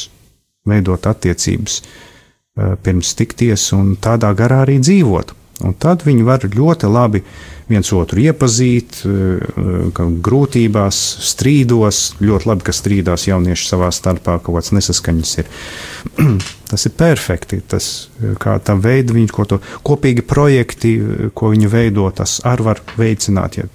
veidot 0.69 1.07
attiecības, 1.11 1.83
eh, 1.83 2.75
pirms 2.83 3.15
tikties 3.19 3.73
un 3.75 3.97
tādā 3.97 4.31
garā 4.39 4.63
arī 4.67 4.79
dzīvot. 4.79 5.35
Un 5.61 5.75
tad 5.79 6.03
viņi 6.07 6.25
var 6.27 6.43
ļoti 6.49 6.89
labi 6.91 7.21
viens 7.69 7.91
otru 7.95 8.23
iepazīt, 8.25 9.03
eh, 9.07 10.01
grūtībās, 10.29 11.01
strīdos. 11.23 12.01
Ļoti 12.21 12.49
labi, 12.51 12.67
ka 12.67 12.73
strīdās 12.73 13.29
jaunieši 13.29 13.69
savā 13.69 13.93
starpā, 13.93 14.39
kaut 14.41 14.57
kādas 14.57 14.73
nesaskaņas 14.73 15.37
ir. 15.39 15.53
tas 16.73 16.87
ir 16.89 16.97
perfekti. 16.97 17.61
Tas, 17.69 18.09
kā 18.41 18.59
tā 18.65 18.75
veida 18.81 19.15
viņi 19.15 19.29
ko 19.31 19.45
to 19.45 19.61
kopīgi 19.85 20.25
projekti, 20.27 20.97
ko 21.35 21.53
viņi 21.53 21.71
veido, 21.71 22.09
tas 22.11 22.41
arī 22.49 22.69
var 22.73 22.83
veicināt. 22.97 23.61
Ja 23.61 23.69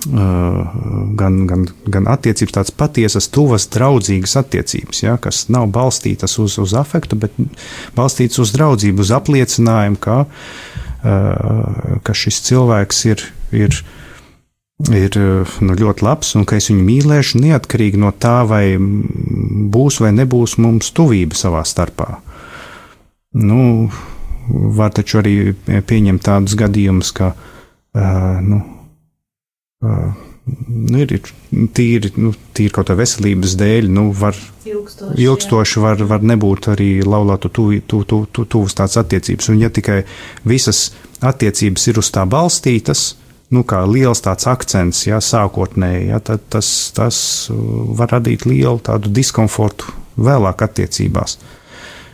gan, 0.00 1.34
gan, 1.46 1.66
gan 1.92 2.08
attiecības, 2.08 2.54
tādas 2.56 2.74
patiesas, 2.74 3.28
tuvas, 3.32 3.68
draudzīgas 3.72 4.38
attiecības, 4.40 5.02
ja, 5.04 5.18
kas 5.20 5.46
nav 5.52 5.68
balstītas 5.74 6.38
uz, 6.40 6.56
uz 6.58 6.72
afektu, 6.74 7.18
bet 7.20 7.36
balstītas 7.96 8.40
uz 8.42 8.54
draudzību, 8.56 9.04
uz 9.04 9.12
apliecinājumu, 9.14 10.00
ka, 10.02 10.24
ka 12.02 12.16
šis 12.16 12.40
cilvēks 12.48 13.04
ir, 13.10 13.26
ir, 13.52 13.82
ir 14.96 15.20
nu, 15.60 15.76
ļoti 15.84 16.08
labs 16.08 16.34
un 16.40 16.48
ka 16.48 16.56
es 16.56 16.72
viņu 16.72 16.88
mīlēšu 16.88 17.44
neatkarīgi 17.44 18.00
no 18.00 18.14
tā, 18.16 18.40
vai 18.48 18.64
būs 18.80 20.00
vai 20.02 20.16
nebūs 20.16 20.56
mums 20.62 20.90
tuvība 20.96 21.36
savā 21.38 21.66
starpā. 21.68 22.14
Nu, 23.36 23.90
var 24.48 24.92
taču 24.92 25.20
arī 25.20 25.36
pieņemt 25.68 26.24
tādus 26.24 26.56
gadījumus, 26.58 27.12
ka 27.16 27.32
uh, 27.32 28.40
nu, 28.44 28.58
nu, 29.82 30.98
ir, 31.02 31.14
tīri, 31.76 32.10
nu, 32.18 32.32
tīri 32.54 32.74
kaut 32.74 32.90
kā 32.90 32.96
veselības 32.98 33.56
dēļ, 33.60 33.88
nu, 33.92 34.08
var 34.16 34.36
ilgstoši, 34.66 35.18
ilgstoši 35.22 35.82
var, 35.82 36.04
var 36.10 36.26
nebūt 36.26 36.72
arī 36.74 36.90
laulātu 37.06 37.50
tuvas 37.52 37.86
tu, 37.86 38.02
tu, 38.08 38.24
tu, 38.26 38.46
tu, 38.50 38.64
tādas 38.68 38.98
attiecības. 39.02 39.50
Un 39.52 39.62
ja 39.62 39.70
tikai 39.74 40.02
visas 40.48 40.90
attiecības 41.22 41.88
ir 41.90 42.00
uz 42.02 42.10
tā 42.14 42.24
balstītas, 42.26 43.04
nu, 43.52 43.64
kā 43.68 43.82
liels 43.86 44.24
tāds 44.24 44.48
akcents, 44.50 45.04
ja 45.06 45.20
sākotnēji, 45.22 46.08
ja, 46.10 46.22
tad 46.24 46.46
tas, 46.52 46.68
tas 46.96 47.16
var 47.52 48.14
radīt 48.16 48.46
lielu 48.48 48.80
tādu 48.82 49.12
diskomfortu 49.12 49.92
vēlāk 50.16 50.64
attiecībās. 50.66 51.38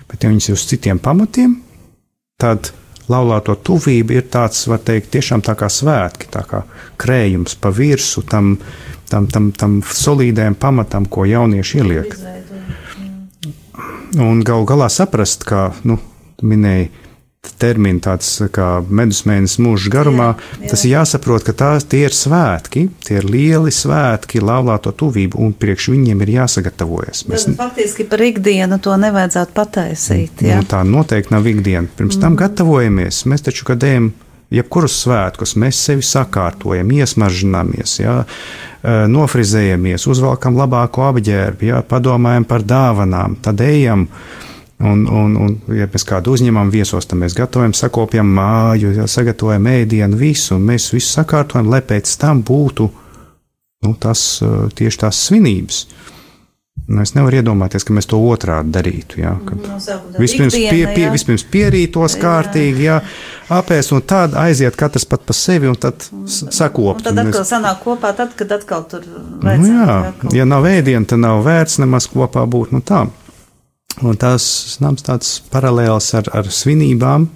Bet, 0.08 0.24
ja 0.24 0.32
viņas 0.32 0.50
ir 0.50 0.56
uz 0.56 0.66
citiem 0.68 1.00
pamatiem, 1.02 1.58
tad 2.40 2.72
laulāto 3.12 3.56
tuvība 3.64 4.18
ir 4.18 4.28
tāds, 4.32 4.66
var 4.70 4.82
teikt, 4.84 5.10
tiešām 5.14 5.42
tā 5.44 5.54
kā 5.58 5.70
svētki, 5.72 6.28
tā 6.32 6.44
kā 6.48 6.62
krējums 7.00 7.56
pa 7.60 7.72
virsmu 7.74 8.24
tam, 8.28 8.54
tam, 9.10 9.28
tam, 9.32 9.50
tam 9.56 9.78
solīdējam 9.82 10.58
pamatam, 10.60 11.08
ko 11.08 11.26
jaunieši 11.28 11.82
ieliek. 11.82 12.16
Un 14.18 14.40
gal 14.44 14.64
galā 14.68 14.88
saprast, 14.92 15.44
kā 15.48 15.68
nu, 15.88 15.98
minēja 16.42 16.88
termini, 17.58 18.00
tāds 18.02 18.28
kā 18.54 18.66
medusmēnesis 18.84 19.60
mūža 19.62 19.92
garumā, 19.92 20.28
jā, 20.36 20.60
jā. 20.62 20.70
tas 20.72 20.84
ir 20.84 20.92
jāsaprot, 20.92 21.44
ka 21.46 21.54
tās 21.56 21.86
tie 21.88 22.04
ir 22.06 22.14
svētki, 22.14 22.84
tie 23.06 23.18
ir 23.20 23.26
lieli 23.28 23.72
svētki, 23.74 24.42
laulāto 24.44 24.92
tuvību, 24.94 25.40
un 25.42 25.54
priekš 25.58 25.90
viņiem 25.94 26.22
ir 26.26 26.34
jāsagatavojas. 26.38 27.24
Mēs, 27.30 27.48
Tad, 27.48 27.58
faktiski 27.60 28.06
par 28.10 28.22
ikdienu 28.26 28.80
to 28.82 28.94
nevajadzētu 29.00 29.54
pataisīt. 29.56 30.46
Jā. 30.46 30.60
Nu, 30.60 30.68
tā 30.68 30.84
noteikti 30.86 31.34
nav 31.34 31.46
ikdiena. 31.50 31.86
Pirms 31.98 32.18
mm. 32.18 32.24
tam 32.24 32.38
gatavojamies, 32.38 33.24
mēs 33.30 33.46
taču, 33.48 33.66
kad 33.70 33.86
ejam 33.86 34.12
jebkurus 34.54 34.96
svētkus, 35.02 35.54
mēs 35.60 35.78
sevi 35.88 36.04
sakārtojam, 36.06 36.90
iesmaržināmies, 36.96 37.98
jā, 38.00 38.18
nofrizējamies, 39.12 40.06
uzvelkam 40.08 40.56
labāko 40.58 41.08
apģērbu, 41.10 41.70
jā, 41.72 41.80
padomājam 41.88 42.46
par 42.48 42.64
dāvanām, 42.66 43.38
tad 43.44 43.60
ejam. 43.64 44.08
Un, 44.78 45.08
un, 45.10 45.32
un, 45.42 45.54
ja 45.74 45.88
mēs 45.90 46.04
kādu 46.06 46.36
uzņemam 46.36 46.68
viesos, 46.70 47.08
tad 47.10 47.18
mēs 47.18 47.34
gatavojam, 47.34 47.72
sakopjam 47.74 48.28
māju, 48.30 48.92
ja 48.94 49.08
sagatavojam 49.10 49.66
ēdienu, 49.72 50.18
visu, 50.20 50.54
un 50.54 50.68
mēs 50.68 50.92
visu 50.94 51.10
sakārtojam, 51.16 51.66
lai 51.72 51.80
pēc 51.82 52.12
tam 52.20 52.44
būtu 52.46 52.86
nu, 53.82 53.96
tas 53.98 54.22
tieši 54.78 55.02
tās 55.02 55.24
svinības. 55.26 55.82
Nu, 56.88 57.02
es 57.02 57.10
nevaru 57.12 57.40
iedomāties, 57.40 57.84
ka 57.84 57.92
mēs 57.92 58.06
to 58.08 58.16
otrādi 58.30 58.70
darītu. 58.72 59.18
Jā, 59.20 59.34
ka 59.44 59.58
no 59.58 59.76
vispirms, 60.16 60.54
pie, 60.54 60.86
pie, 60.94 61.08
vispirms 61.12 61.42
pierītos 61.50 62.14
kārtīgi, 62.22 62.86
jā, 62.86 63.00
apēst, 63.52 63.92
un 63.92 64.04
tad 64.08 64.38
aiziet 64.38 64.78
katrs 64.78 65.04
pat 65.10 65.26
pa 65.26 65.36
sevi, 65.36 65.68
un 65.68 65.76
tad 65.76 66.06
sakopt. 66.30 67.02
Un 67.02 67.10
tad 67.10 67.20
atkal 67.26 67.42
mēs... 67.42 67.50
sanāk 67.50 67.82
kopā, 67.84 68.14
tad, 68.16 68.32
kad 68.38 68.54
atkal 68.56 68.86
tur 68.88 69.04
vajadzētu. 69.04 69.66
Nu, 69.66 69.68
jā, 69.74 69.98
jā 70.30 70.38
ja 70.38 70.48
nav 70.48 70.70
ēdiena, 70.70 71.04
tad 71.10 71.20
nav 71.26 71.42
vērts 71.44 71.80
nemaz 71.82 72.08
kopā 72.14 72.46
būt. 72.48 72.72
Nu, 72.72 72.80
tā. 72.80 73.04
Un 74.06 74.18
tās 74.20 74.78
nams 74.82 75.02
tāds 75.02 75.38
paralēls 75.50 76.12
ar, 76.14 76.28
ar 76.38 76.46
svinībām, 76.54 77.26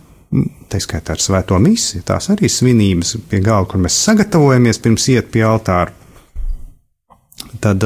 tā 0.70 0.78
skaitā 0.80 1.16
ar 1.16 1.22
svēto 1.22 1.58
misiju, 1.62 2.04
tās 2.06 2.30
arī 2.32 2.50
svinības 2.50 3.16
pie 3.28 3.40
galda, 3.42 3.70
kur 3.72 3.82
mēs 3.82 3.98
sagatavojamies 4.06 4.80
pirms 4.84 5.08
iet 5.12 5.32
pie 5.34 5.42
altāra. 5.46 5.90
Tad, 7.62 7.82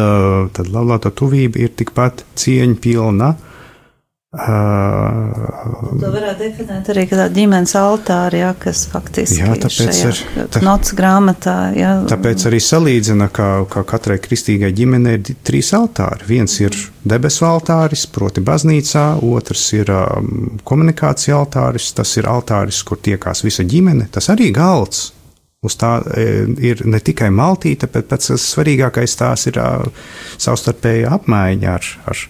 tad 0.53 0.69
laulāto 0.73 1.11
tuvība 1.17 1.63
ir 1.65 1.73
tikpat 1.77 2.23
cieņa 2.39 2.77
pilna 2.83 3.33
Uh, 4.37 5.97
To 6.01 6.11
varētu 6.13 6.43
definēt 6.43 6.89
arī 6.93 7.05
kā 7.09 7.27
ģimenes 7.33 7.73
altāri, 7.81 8.41
jā, 8.43 8.51
kas 8.61 8.83
faktiski 8.93 9.41
Jā, 9.41 9.55
tāpēc 9.63 10.01
ir- 10.11 10.21
tā- 10.53 10.63
nots 10.65 10.93
grāmatā. 10.99 11.55
Jā, 11.77 11.93
Tāpēc 12.11 12.45
arī 12.51 12.61
salīdzina, 12.61 13.31
ka, 13.33 13.65
ka 13.71 13.83
katrai 13.89 14.19
kristīgai 14.23 14.73
ģimenei 14.77 15.17
ir 15.17 15.35
trīs 15.47 15.73
altāri. 15.73 16.27
Viens 16.29 16.59
ir 16.61 16.77
debesu 17.05 17.47
altāris, 17.49 18.07
proti, 18.07 18.41
baznīcā, 18.45 19.07
otrs 19.25 19.73
ir 19.79 19.91
um, 19.91 20.59
komunikācija 20.65 21.37
altāris, 21.41 21.93
tas 21.97 22.17
ir 22.21 22.29
altāris, 22.31 22.83
kur 22.85 22.99
tiekās 22.99 23.43
visa 23.47 23.65
ģimene, 23.65 24.09
tas 24.13 24.29
arī 24.29 24.53
galds. 24.53 25.13
Uz 25.65 25.75
tā 25.81 25.97
e, 26.15 26.45
ir 26.63 26.83
ne 26.87 26.99
tikai 27.01 27.31
maltīte, 27.35 27.89
bet 27.91 28.07
pats 28.13 28.29
svarīgākais 28.39 29.17
tās 29.19 29.47
ir 29.49 29.57
uh, 29.59 29.87
savstarpēja 30.39 31.11
apmaiņa 31.17 31.73
ar, 31.73 31.89
ar 32.13 32.21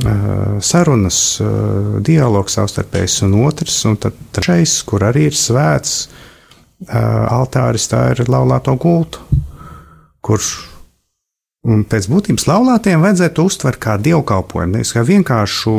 sarunas, 0.00 1.18
uh, 1.42 2.00
dialogs 2.00 2.56
savstarpējs 2.56 3.22
un 3.26 3.34
otrs, 3.44 3.76
un 3.84 3.98
tad 4.00 4.16
trešais, 4.32 4.78
kur 4.88 5.04
arī 5.04 5.26
ir 5.28 5.36
svēts 5.36 6.06
uh, 6.08 7.28
altāris, 7.28 7.90
tā 7.92 8.06
ir 8.14 8.24
laulāto 8.32 8.74
gultu, 8.80 9.20
kurš 10.24 10.54
un 11.68 11.84
pēc 11.86 12.08
būtības 12.10 12.48
laulātiem 12.48 13.04
vajadzētu 13.04 13.44
uztvert 13.46 13.78
kā 13.82 13.98
dievkalpojumu, 14.02 14.78
nevis 14.78 14.94
kā 14.96 15.04
vienkāršu, 15.06 15.74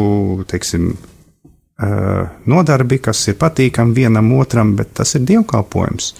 teiksim, 0.47 0.93
nodarbi, 2.47 2.99
kas 3.03 3.25
ir 3.27 3.35
patīkami 3.41 3.97
vienam 3.97 4.29
otram, 4.37 4.75
bet 4.77 4.93
tas 4.99 5.15
ir 5.17 5.25
dievkalpojums. 5.27 6.13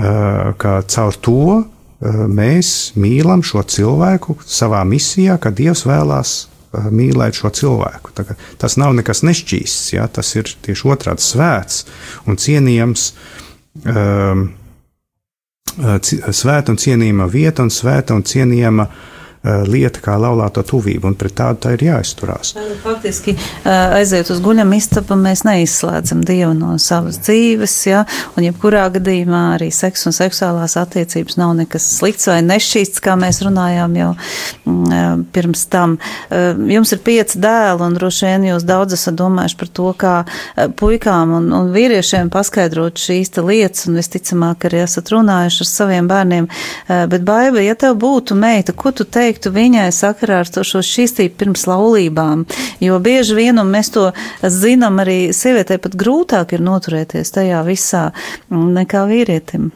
Kā 0.00 0.72
caur 0.90 1.18
to 1.22 1.60
mēs 2.00 2.70
mīlam 2.98 3.44
šo 3.46 3.62
cilvēku 3.62 4.38
savā 4.48 4.80
misijā, 4.88 5.36
ka 5.38 5.52
Dievs 5.54 5.84
vēlās 5.86 6.32
mīlēt 6.72 7.40
šo 7.40 7.50
cilvēku. 7.54 8.14
Tas 8.60 8.78
nav 8.80 8.94
nekas 8.98 9.24
nešķīsts, 9.26 9.92
ja? 9.96 10.06
tas 10.08 10.34
ir 10.38 10.50
tieši 10.64 10.88
otrādi 10.90 11.24
svēts 11.24 11.84
un 12.26 12.40
cienījams. 12.40 13.12
Um, 13.86 14.50
Svēta 15.70 16.72
un 16.72 16.80
cienījama 16.82 17.28
vieta 17.30 17.62
un 17.62 17.68
svēta 17.70 18.16
un 18.16 18.24
cienījama 18.26 18.88
uh, 18.88 19.19
lieta 19.42 20.02
kā 20.04 20.18
laulāto 20.20 20.60
tuvība, 20.66 21.08
un 21.08 21.14
pret 21.16 21.32
tādu 21.38 21.62
tā 21.64 21.72
ir 21.72 21.84
jāizturās. 21.86 22.52
Faktiski 22.82 23.32
ā, 23.64 23.96
aiziet 23.96 24.28
uz 24.32 24.40
guļam 24.44 24.74
istabu, 24.76 25.16
mēs 25.16 25.46
neizslēdzam 25.48 26.20
Dievu 26.28 26.52
no 26.58 26.74
savas 26.82 27.16
dzīves, 27.24 27.76
ja, 27.88 28.02
un 28.36 28.44
jebkurā 28.44 28.84
gadījumā 28.98 29.42
arī 29.54 29.70
seks 29.72 30.04
un 30.10 30.16
seksuālās 30.16 30.76
attiecības 30.80 31.38
nav 31.40 31.54
nekas 31.56 31.86
slikts 31.96 32.28
vai 32.28 32.42
nešķīsts, 32.44 33.00
kā 33.04 33.14
mēs 33.20 33.40
runājām 33.46 33.96
jau 33.96 34.10
mm, 34.12 34.92
ā, 34.92 35.00
pirms 35.32 35.64
tam. 35.72 35.96
Jums 36.30 36.92
ir 36.92 37.00
pieci 37.04 37.40
dēli, 37.40 37.80
un 37.86 37.96
droši 37.96 38.28
vien 38.28 38.46
jūs 38.50 38.68
daudz 38.68 38.98
esat 38.98 39.16
domājuši 39.16 39.58
par 39.60 39.72
to, 39.80 39.88
kā 40.04 40.14
puikām 40.76 41.32
un, 41.38 41.48
un 41.56 41.72
vīriešiem 41.72 42.28
paskaidrot 42.32 43.00
šīs 43.00 43.32
lietas, 43.40 43.88
un 43.88 43.96
visticamāk 43.96 44.68
arī 44.68 44.84
esat 44.84 45.08
runājuši 45.14 45.64
ar 45.64 45.70
saviem 45.70 46.08
bērniem, 46.10 46.48
bet 47.10 47.24
baiba, 47.24 47.62
ja 47.64 47.76
tev 47.78 47.96
būtu 48.00 48.36
meita, 48.36 48.76
ko 48.76 48.92
tu 48.92 49.08
teiktu 49.30 49.52
viņai 49.54 49.88
sakarā 49.94 50.42
ar 50.42 50.50
šo 50.50 50.82
šķīstību 50.82 51.38
pirms 51.38 51.66
laulībām? 51.70 52.46
Jo 52.82 52.98
bieži 53.02 53.38
vien, 53.38 53.62
un 53.62 53.70
mēs 53.70 53.92
to 53.94 54.10
zinām, 54.42 54.98
arī 55.02 55.30
sievietei 55.36 55.78
pat 55.78 55.94
grūtāk 55.98 56.56
ir 56.56 56.66
noturēties 56.66 57.36
tajā 57.36 57.62
visā 57.66 58.10
mm, 58.50 58.72
nekā 58.80 59.06
vīrietim. 59.10 59.70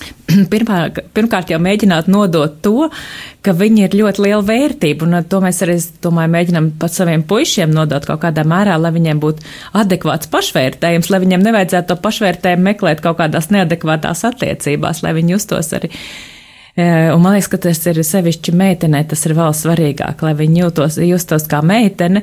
Pirmā, 0.52 0.78
pirmkārt, 1.16 1.50
jau 1.52 1.58
mēģināt 1.60 2.08
nodot 2.12 2.54
to, 2.64 2.88
ka 3.44 3.52
viņi 3.56 3.84
ir 3.86 3.96
ļoti 4.00 4.24
liela 4.24 4.42
vērtība, 4.46 5.06
un 5.06 5.28
to 5.28 5.40
mēs 5.44 5.60
arī, 5.64 5.76
domāju, 6.04 6.32
mēģinām 6.36 6.70
pat 6.80 6.94
saviem 6.94 7.24
puišiem 7.28 7.72
nodot 7.74 8.06
kaut 8.08 8.22
kādā 8.24 8.44
mērā, 8.48 8.78
lai 8.80 8.92
viņiem 8.96 9.20
būtu 9.20 9.44
adekvāts 9.80 10.30
pašvērtējums, 10.32 11.12
lai 11.12 11.22
viņiem 11.24 11.44
nevajadzētu 11.48 11.92
to 11.92 12.00
pašvērtējumu 12.04 12.68
meklēt 12.70 13.04
kaut 13.04 13.20
kādās 13.20 13.50
neadekvātās 13.52 14.24
attiecībās, 14.32 15.04
lai 15.04 15.16
viņi 15.20 15.36
justos 15.36 15.72
arī. 15.76 15.92
E, 16.76 17.10
Un 17.14 17.22
man 17.22 17.34
liekas, 17.34 17.50
ka 17.50 17.60
tas 17.66 17.80
ir 17.90 18.00
sevišķi 18.06 18.54
meitenei, 18.56 19.04
tas 19.08 19.22
ir 19.26 19.34
vēl 19.38 19.54
svarīgāk, 19.56 20.24
lai 20.24 20.34
viņi 20.38 20.62
jūtos, 20.62 20.98
justos 21.02 21.46
kā 21.50 21.60
meitene, 21.66 22.22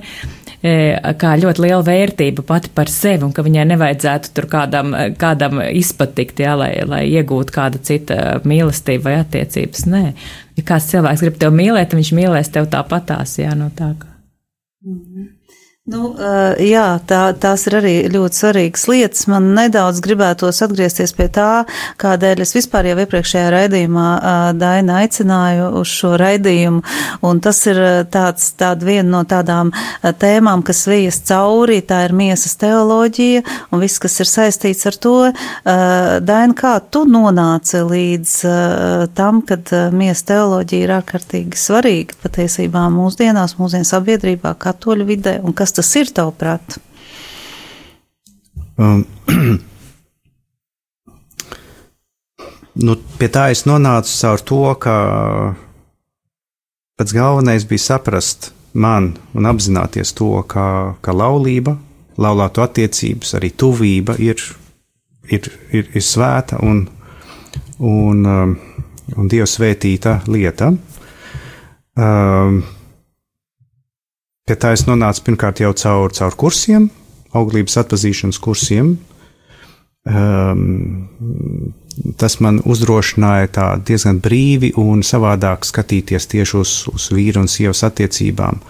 e, 0.64 0.74
kā 1.20 1.36
ļoti 1.40 1.66
liela 1.66 1.84
vērtība 1.86 2.46
pati 2.48 2.72
par 2.76 2.92
sevi, 2.92 3.26
un 3.28 3.36
ka 3.36 3.46
viņai 3.46 3.68
nevajadzētu 3.74 4.34
tur 4.38 4.50
kādam, 4.52 4.96
kādam 5.20 5.62
izpatikt, 5.68 6.44
jā, 6.46 6.56
lai, 6.60 6.74
lai 6.88 7.04
iegūtu 7.12 7.56
kāda 7.56 7.82
cita 7.84 8.20
mīlestība 8.48 9.10
vai 9.10 9.16
attiecības. 9.22 9.88
Nē, 9.92 10.04
ja 10.58 10.68
kāds 10.68 10.92
cilvēks 10.94 11.26
grib 11.26 11.42
tevi 11.42 11.64
mīlēt, 11.64 11.98
viņš 11.98 12.14
mīlēs 12.18 12.54
tev 12.56 12.70
tāpatās, 12.74 13.40
jā, 13.42 13.56
no 13.58 13.72
tā 13.76 13.94
kā. 14.00 14.14
Nu, 15.88 16.10
uh, 16.12 16.52
jā, 16.60 16.98
tā, 17.08 17.30
tās 17.40 17.62
ir 17.70 17.78
arī 17.78 17.92
ļoti 18.12 18.36
svarīgas 18.36 18.82
lietas. 18.92 19.22
Man 19.32 19.54
nedaudz 19.56 20.02
gribētos 20.04 20.58
atgriezties 20.66 21.14
pie 21.16 21.30
tā, 21.32 21.64
kādēļ 22.04 22.42
es 22.44 22.52
vispār 22.58 22.90
jau 22.90 22.98
iepriekšējā 23.06 23.46
raidījumā 23.54 24.08
uh, 24.18 24.50
Daina 24.60 24.98
aicināju 25.06 25.70
uz 25.80 25.88
šo 25.88 26.10
raidījumu. 26.20 26.82
Un 27.30 27.40
tas 27.40 27.62
ir 27.72 27.80
uh, 27.80 28.02
tāds, 28.04 28.50
tāda 28.60 28.84
viena 28.84 29.08
no 29.14 29.22
tādām 29.32 29.72
tēmām, 30.04 30.66
kas 30.68 30.84
vijas 30.92 31.22
cauri, 31.30 31.80
tā 31.88 32.02
ir 32.10 32.16
miesas 32.20 32.60
teoloģija 32.60 33.46
un 33.72 33.86
viss, 33.86 34.04
kas 34.04 34.20
ir 34.20 34.28
saistīts 34.28 34.90
ar 34.92 35.00
to. 35.00 35.16
Daina, 35.64 36.56
kā 36.58 36.74
tu 36.92 37.06
nonāci 37.08 37.80
līdz 37.88 38.36
tam, 39.16 39.40
kad 39.48 39.72
miesas 39.96 40.28
teoloģija 40.28 40.84
ir 40.84 40.96
ārkārtīgi 40.98 41.60
svarīga 41.60 42.20
patiesībā 42.26 42.84
mūsdienās, 42.92 43.56
mūsdienu 43.62 43.88
sabiedrībā, 43.88 44.52
katoļu 44.60 45.08
vidē, 45.08 45.38
un 45.48 45.56
kas 45.56 45.77
tas 45.78 45.96
ir 46.00 46.12
tavuprāt? 46.16 46.78
Um, 48.78 49.06
nu, 52.86 52.98
pie 53.18 53.30
tā 53.34 53.48
es 53.54 53.66
nonācu 53.70 54.12
caur 54.22 54.44
to, 54.52 54.62
ka 54.82 54.96
pats 56.98 57.14
galvenais 57.14 57.66
bija 57.70 57.86
saprast 57.88 58.52
man 58.78 59.16
un 59.34 59.50
apzināties 59.50 60.14
to, 60.18 60.30
ka, 60.50 60.96
ka 61.02 61.14
laulība, 61.14 61.78
laulāto 62.22 62.62
attiecības, 62.66 63.34
arī 63.38 63.52
tuvība 63.58 64.18
ir, 64.22 64.42
ir, 65.30 65.50
ir, 65.74 65.90
ir 65.94 66.06
svēta 66.06 66.62
un, 66.66 66.86
un, 67.80 68.26
um, 68.26 68.56
un 69.18 69.30
Dieva 69.32 69.50
svētīta 69.50 70.20
lieta. 70.30 70.72
Um, 71.98 72.62
Pie 74.48 74.56
tā 74.56 74.72
es 74.72 74.86
nonācu 74.88 75.26
pirmkārt 75.26 75.60
jau 75.60 75.74
caur, 75.76 76.14
caur 76.16 76.36
kursiem, 76.40 76.88
auglības 77.36 77.76
atpazīšanas 77.82 78.38
kursiem. 78.40 78.94
Um, 80.08 81.10
tas 82.16 82.38
man 82.40 82.62
uzdrošināja 82.64 83.50
tā 83.58 83.66
diezgan 83.84 84.22
brīvi 84.24 84.70
un 84.80 85.02
savādāk 85.04 85.66
skatīties 85.68 86.30
tieši 86.32 86.56
uz, 86.62 86.76
uz 86.94 87.10
vīru 87.12 87.42
un 87.44 87.52
sievas 87.52 87.84
attiecībām. 87.84 88.62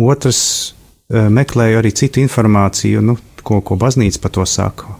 Otrs, 0.00 0.40
uh, 1.12 1.26
meklēju 1.28 1.82
arī 1.82 1.92
citu 2.00 2.22
informāciju, 2.24 3.02
nu, 3.04 3.18
ko, 3.44 3.58
ko 3.60 3.76
baznīca 3.76 4.22
par 4.22 4.32
to 4.38 4.46
saka. 4.48 4.94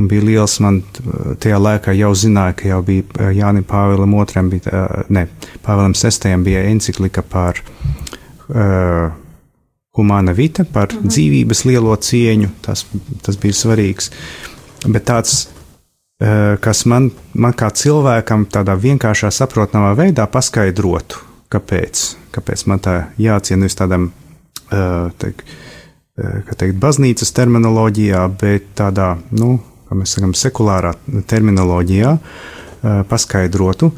Un 0.00 0.08
bija 0.08 0.24
liels, 0.24 0.54
man 0.64 0.78
uh, 0.80 1.34
tajā 1.36 1.58
laikā 1.60 1.92
jau 1.98 2.14
zināja, 2.16 2.56
ka 2.62 2.70
jau 2.70 2.80
bija 2.86 3.04
uh, 3.18 3.28
Jānis 3.36 3.68
Pāvēlam 3.68 4.16
II, 4.22 4.46
bija, 4.54 4.86
ne, 5.12 5.26
Pāvēlam 5.68 5.92
VI 6.00 6.32
bija 6.48 6.64
encyklika 6.70 7.26
par 7.28 7.60
uh, 7.60 9.12
humāna 9.94 10.34
vita, 10.34 10.64
par 10.64 10.88
-hmm. 10.88 11.08
dzīvības 11.08 11.64
lielo 11.64 11.96
cieņu. 11.96 12.48
Tas, 12.62 12.86
tas 13.22 13.36
bija 13.36 13.52
svarīgs. 13.52 14.10
Bet 14.86 15.04
tāds, 15.04 15.48
uh, 16.20 16.58
kas 16.60 16.84
man, 16.84 17.10
man 17.32 17.52
kā 17.52 17.70
cilvēkam 17.70 18.46
tādā 18.46 18.76
vienkāršā, 18.76 19.30
saprotamā 19.30 19.94
veidā 19.96 20.26
paskaidrotu, 20.26 21.18
kāpēc, 21.48 22.16
kāpēc 22.32 22.66
man 22.66 22.78
tā 22.78 23.04
jāciena 23.18 23.60
nevis 23.60 23.76
tādam, 23.76 24.10
uh, 24.72 25.12
teik, 25.18 25.44
uh, 26.18 26.42
kā 26.48 26.54
teikt, 26.56 26.76
baznīcas 26.80 27.32
terminoloģijā, 27.32 28.28
bet 28.40 28.74
tādā, 28.74 29.16
nu, 29.30 29.60
kā 29.88 29.94
mēs 29.94 30.16
sakām, 30.16 30.34
sekulārā 30.34 30.94
terminoloģijā 31.26 32.18
uh, 32.18 33.04
paskaidrotu. 33.08 33.92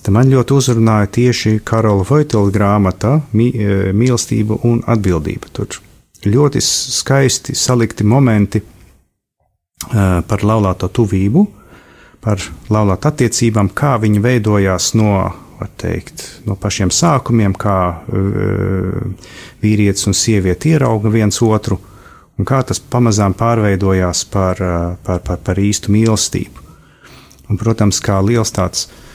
Tad 0.00 0.14
man 0.16 0.30
ļoti 0.32 0.54
uzrunāja 0.56 1.10
tieši 1.12 1.58
Karola 1.66 2.04
Voitila 2.08 2.48
grāmata 2.52 3.18
Mīlestība 3.36 4.56
un 4.64 4.80
atbildība. 4.88 5.50
Tur 5.52 5.76
ļoti 6.24 6.62
skaisti 6.64 7.56
salikti 7.56 8.06
momenti 8.08 8.62
uh, 8.62 10.22
par 10.24 10.44
laulāto 10.44 10.88
tuvību, 10.88 11.42
par 12.24 12.40
laulāto 12.72 13.10
attiecībām, 13.12 13.68
kā 13.76 13.98
viņi 14.00 14.22
veidojās 14.24 14.94
no, 14.96 15.12
teikt, 15.80 16.24
no 16.48 16.56
pašiem 16.56 16.92
sākumiem, 16.92 17.58
kā 17.60 17.76
uh, 17.92 19.28
vīrietis 19.60 20.08
un 20.08 20.16
sieviete 20.16 20.72
ierauga 20.72 21.12
viens 21.12 21.42
otru, 21.44 21.76
un 22.40 22.48
kā 22.48 22.62
tas 22.64 22.80
pamazām 22.80 23.36
pārveidojās 23.36 24.24
par, 24.32 24.64
par, 25.04 25.20
par, 25.28 25.44
par 25.44 25.60
īstu 25.60 25.92
mīlestību. 25.92 26.68
Un, 27.50 27.60
protams, 27.60 28.00
kā 28.00 28.16
liels 28.24 28.56
tāds 28.56 28.88
Uh, 28.88 29.06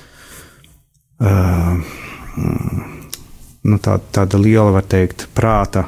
nu, 3.66 3.78
tā, 3.82 4.00
tāda 4.16 4.42
liela, 4.42 4.72
var 4.76 4.88
teikt, 4.90 5.28
prāta 5.36 5.88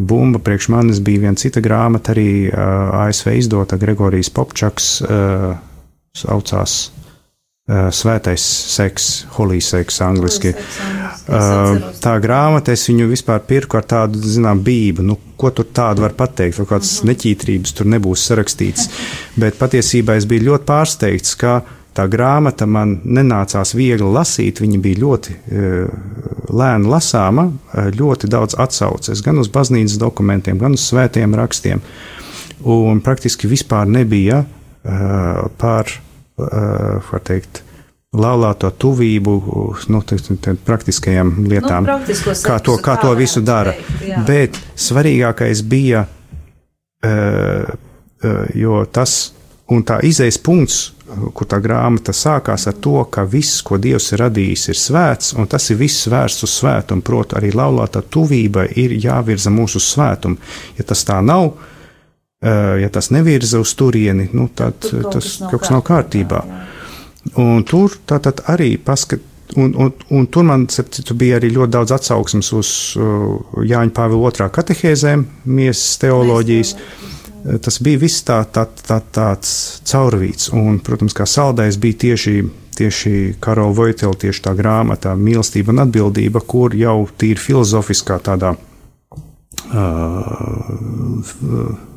bumba 0.00 0.40
priekš 0.42 0.66
manis 0.72 0.98
bija 1.04 1.22
viena 1.26 1.38
cita 1.38 1.62
grāmata, 1.62 2.10
arī 2.10 2.50
ASV 2.50 3.36
izdota 3.38 3.78
Gregorijas 3.78 4.32
Popčaks, 4.34 4.96
saucās 6.18 6.80
Svētais 7.70 8.42
seks, 8.42 9.04
holy 9.36 9.60
seks, 9.62 10.00
angliski. 10.02 10.50
Tā 12.02 12.14
grāmata, 12.18 12.74
es 12.74 12.82
viņu 12.88 13.06
vispār 13.12 13.44
pirku 13.46 13.78
ar 13.78 13.86
tādu, 13.86 14.18
zinām, 14.18 14.58
bību. 14.66 15.04
Nu, 15.06 15.14
ko 15.38 15.52
tur 15.54 15.68
tādu 15.70 16.02
var 16.02 16.16
pateikt, 16.18 16.58
vai 16.58 16.66
kādas 16.72 16.96
neķītrības 17.06 17.76
tur 17.78 17.86
nebūs 17.92 18.24
sarakstīts. 18.26 18.88
Bet 19.38 19.60
patiesībā 19.60 20.18
es 20.18 20.26
biju 20.26 20.48
ļoti 20.48 20.66
pārsteigts, 20.66 21.36
ka 21.38 21.60
tā 22.00 22.06
grāmata 22.08 22.64
man 22.66 22.96
nenācās 23.04 23.74
viegli 23.76 24.08
lasīt. 24.08 24.62
Viņa 24.64 24.80
bija 24.80 25.02
ļoti 25.04 25.36
lēna 26.50 26.90
lasāma, 26.96 27.50
ļoti 27.92 28.30
daudz 28.32 28.56
atsauces 28.60 29.20
gan 29.26 29.38
uz 29.42 29.52
baznīcas 29.52 30.00
dokumentiem, 30.00 30.58
gan 30.58 30.78
uz 30.78 30.88
svētiem 30.88 31.36
rakstiem. 31.36 31.84
Un 32.64 33.00
praktiski 33.04 33.48
vispār 33.48 33.88
nebija 33.88 34.44
par 35.60 35.92
var 37.10 37.20
teikt, 37.24 37.62
laulāto 38.16 38.70
tuvību, 38.74 39.34
nu, 39.92 40.00
praktiskajām 40.66 41.34
lietām, 41.46 41.86
Nu, 41.86 41.98
kā 42.42 42.56
to, 42.64 42.74
kā 42.82 42.96
to 42.98 43.12
visu 43.18 43.42
dara. 43.44 43.74
teikt. 44.00 44.24
Bet 44.26 44.58
svarīgākais 44.74 45.62
bija, 45.62 46.06
jo 48.56 48.80
tas 48.90 49.18
un 49.70 49.84
tā 49.86 50.00
izējas 50.06 50.40
punkts, 50.42 50.80
kur 51.34 51.48
tā 51.50 51.58
grāmata 51.62 52.12
sākās 52.16 52.66
ar 52.70 52.76
to, 52.82 52.96
ka 53.12 53.24
viss, 53.28 53.60
ko 53.66 53.78
Dievs 53.80 54.10
ir 54.14 54.22
radījis, 54.24 54.68
ir 54.72 54.78
svēts, 54.78 55.34
un 55.38 55.48
tas 55.50 55.70
ir 55.72 55.80
viss 55.80 56.08
vērsts 56.10 56.46
uz 56.46 56.54
svētumu. 56.60 57.04
Proti, 57.06 57.36
arī 57.38 57.52
laulātā 57.56 58.02
tuvība 58.02 58.66
ir 58.80 58.96
jāvirza 59.00 59.52
mūsu 59.54 59.82
svētumu. 59.82 60.38
Ja 60.78 60.86
tas 60.88 61.04
tā 61.08 61.20
nav, 61.24 61.50
uh, 61.50 62.76
ja 62.80 62.90
tas 62.92 63.10
nevirza 63.14 63.62
uz 63.62 63.74
turieni, 63.78 64.28
nu, 64.32 64.48
tad 64.54 64.78
Tur 64.84 65.02
kaut 65.02 65.18
tas 65.18 65.32
kaut 65.46 65.64
kas 65.64 65.74
nav 65.74 65.84
kārtībā. 65.86 66.44
jā. 66.46 66.62
Un 67.40 67.66
tur 67.68 67.98
tātad 68.08 68.44
arī 68.48 68.76
paskat. 68.78 69.26
Un, 69.58 69.72
un, 69.74 69.88
un 70.14 70.26
tur 70.30 70.44
man 70.46 70.68
citu, 70.70 71.10
bija 71.18 71.40
arī 71.40 71.48
ļoti 71.50 71.72
daudz 71.74 71.90
atsauksmes 71.96 72.52
uz 72.54 72.68
uh, 72.94 73.64
Jāņa 73.66 73.90
Pāvila 73.96 74.28
otrā 74.30 74.46
katehēzēm, 74.54 75.24
miesas 75.50 75.98
teoloģijas. 75.98 76.76
Uh, 76.76 77.09
Tas 77.40 77.78
bija 77.80 77.98
viss 78.02 78.24
tā, 78.26 78.42
tā, 78.52 78.66
tā, 78.68 78.98
tāds 79.12 79.80
caurvīts. 79.88 80.50
Un, 80.56 80.78
protams, 80.84 81.14
kā 81.16 81.24
saldējs 81.28 81.78
bija 81.80 82.00
tieši, 82.04 82.34
tieši 82.76 83.12
Karola 83.40 83.72
Voitela, 83.76 84.14
tieši 84.14 84.44
tā 84.44 84.52
grāmata 84.58 85.14
Mīlestība 85.16 85.72
un 85.72 85.84
atbildība, 85.86 86.42
kur 86.44 86.76
jau 86.76 87.08
tīri 87.18 87.40
filozofiskā 87.40 88.18
tādā 88.26 88.52
uh, 88.52 88.60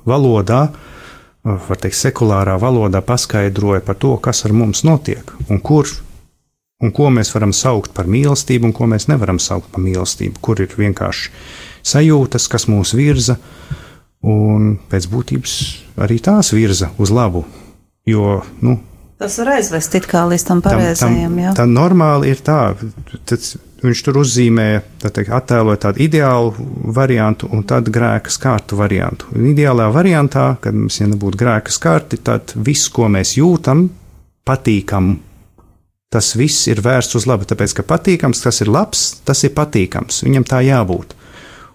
valodā, 0.07 0.61
uh, 0.71 1.59
var 1.67 1.77
teikt, 1.81 1.99
sekulārā 1.99 2.55
valodā 2.61 3.03
paskaidroja 3.03 3.83
par 3.83 3.99
to, 3.99 4.15
kas 4.23 4.45
ar 4.47 4.55
mums 4.55 4.83
notiek 4.87 5.35
un 5.49 5.59
kur. 5.59 5.91
Un 6.83 6.91
ko 6.91 7.07
mēs 7.15 7.29
varam 7.31 7.53
saukt 7.55 7.93
par 7.95 8.09
mīlestību, 8.11 8.67
un 8.67 8.73
ko 8.75 8.89
mēs 8.91 9.07
nevaram 9.07 9.37
saukt 9.39 9.69
par 9.71 9.79
mīlestību, 9.85 10.41
kur 10.43 10.59
ir 10.59 10.73
vienkārši 10.75 11.29
sajūtas, 11.87 12.49
kas 12.51 12.67
mūs 12.67 12.91
virza, 12.97 13.37
un 14.23 14.73
pēc 14.89 15.09
būtības 15.11 15.53
arī 16.03 16.19
tās 16.23 16.53
virza 16.55 16.91
uz 16.97 17.11
labu. 17.13 17.43
Jo, 18.07 18.41
nu, 18.63 18.79
Tas 19.23 19.37
var 19.39 19.53
aizvest 19.53 19.93
līdz 19.93 20.43
tam 20.43 20.59
pareizajam, 20.59 21.35
jā. 21.39 21.51
tā 21.55 21.63
normāli 21.69 22.33
ir 22.33 22.41
tā. 22.43 22.73
Tad 23.23 23.45
viņš 23.83 24.01
tur 24.03 24.19
uzzīmē, 24.19 24.65
tā 24.99 25.11
teikt, 25.13 25.31
attēlo 25.31 25.75
tādu 25.79 26.01
ideālu 26.03 26.51
variantu 26.95 27.47
un 27.53 27.63
tad 27.67 27.87
grēka 27.93 28.31
skārtu 28.33 28.79
variantu. 28.79 29.29
Un 29.37 29.51
ideālā 29.53 29.89
variantā, 29.95 30.57
kad 30.63 30.75
mums 30.75 30.99
ja 30.99 31.07
nebūtu 31.07 31.39
grēka 31.39 31.71
skārti, 31.71 32.19
tad 32.19 32.51
viss, 32.55 32.89
ko 32.91 33.07
mēs 33.11 33.35
jūtam, 33.37 33.85
patīkam. 34.43 35.13
Tas 36.11 36.33
viss 36.35 36.67
ir 36.67 36.83
vērsts 36.83 37.17
uz 37.21 37.27
labu, 37.29 37.47
tāpēc, 37.49 37.79
ka 37.79 37.87
patīkams, 37.89 38.43
tas 38.43 38.59
ir 38.59 38.71
labs, 38.71 39.05
tas 39.23 39.43
ir 39.47 39.55
patīkams. 39.55 40.19
Viņam 40.27 40.47
tā 40.51 40.59
jābūt. 40.67 41.15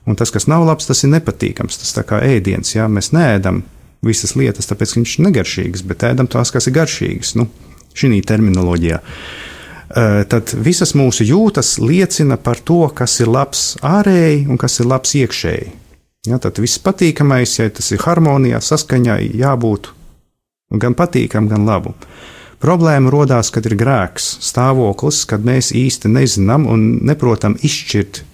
Un 0.09 0.17
tas, 0.17 0.33
kas 0.33 0.49
nav 0.49 0.65
labs, 0.65 0.89
tas 0.89 1.05
ir 1.05 1.13
nepatīkams. 1.13 1.83
Tas 1.83 1.97
kā 2.09 2.23
ēdiens, 2.25 2.73
jā, 2.75 2.87
mēs 2.89 3.13
neēdam 3.13 3.63
visas 4.05 4.35
lietas, 4.39 4.71
tāpēc 4.71 4.95
viņš 4.97 5.17
ir 5.19 5.27
negaršīgs, 5.29 5.85
bet 5.89 6.07
ēdam 6.09 6.31
tās, 6.31 6.53
kas 6.55 6.71
ir 6.71 6.77
garšīgas. 6.79 7.35
Nu, 7.37 7.49
šī 7.99 8.23
terminoloģijā. 8.27 9.01
Eh, 9.89 10.25
Tad 10.29 10.53
visas 10.53 10.95
mūsu 10.95 11.25
jūtas 11.25 11.79
liecina 11.81 12.37
par 12.37 12.61
to, 12.61 12.89
kas 12.95 13.21
ir 13.21 13.31
labs 13.33 13.77
ārēji 13.83 14.47
un 14.49 14.59
kas 14.61 14.81
ir 14.81 14.87
labs 14.87 15.15
iekšēji. 15.17 15.71
Ja, 16.29 16.37
tad 16.39 16.59
viss 16.61 16.81
patīkamais, 16.83 17.55
ja 17.59 17.71
tas 17.71 17.93
ir 17.95 18.03
harmonijā, 18.03 18.59
saskaņā, 18.61 19.17
jābūt 19.39 19.93
gan 20.77 20.95
patīkam, 20.99 21.49
gan 21.49 21.65
labu. 21.65 21.95
Problēma 22.61 23.09
radās, 23.15 23.53
kad 23.55 23.65
ir 23.71 23.77
grēks, 23.79 24.27
stāvoklis, 24.45 25.23
kad 25.31 25.47
mēs 25.47 25.71
īsti 25.73 26.11
nezinām 26.11 26.67
un 26.69 26.99
neprotam 27.07 27.55
izšķirt 27.55 28.25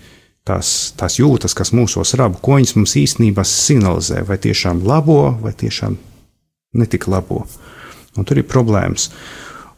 tās, 0.49 0.93
tās 0.99 1.19
jūtas, 1.19 1.55
kas 1.57 1.73
mūsos 1.77 2.15
rabu, 2.21 2.41
ko 2.43 2.59
viņas 2.59 2.75
mums 2.79 2.97
īstenībā 3.01 3.45
signalizē, 3.49 4.23
vai 4.29 4.39
tiešām 4.41 4.85
labo, 4.87 5.33
vai 5.43 5.55
tiešām 5.57 5.97
netik 6.81 7.09
labo. 7.09 7.45
Un 8.15 8.27
tur 8.29 8.39
ir 8.39 8.47
problēmas 8.47 9.09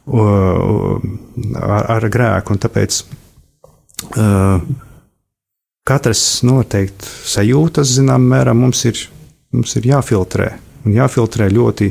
ar, 0.06 1.86
ar 1.96 2.08
grēku, 2.12 2.54
un 2.54 2.60
tāpēc 2.62 3.00
katrs 5.86 6.24
noteikti 6.46 7.14
sajūtas, 7.32 7.96
zinām, 7.98 8.26
mērā 8.30 8.54
mums 8.54 8.84
ir, 8.90 9.00
mums 9.54 9.78
ir 9.78 9.88
jāfiltrē, 9.94 10.50
un 10.84 10.98
jāfiltrē 10.98 11.48
ļoti 11.54 11.90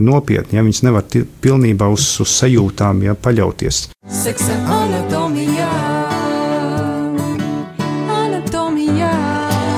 nopietni, 0.00 0.56
ja 0.56 0.64
viņas 0.64 0.82
nevar 0.86 1.04
pilnībā 1.44 1.90
uz, 1.92 2.14
uz 2.24 2.32
sajūtām 2.38 3.04
ja, 3.04 3.18
paļauties. 3.18 3.88
Seksa. 4.22 4.56
Anatomijā. 4.78 5.87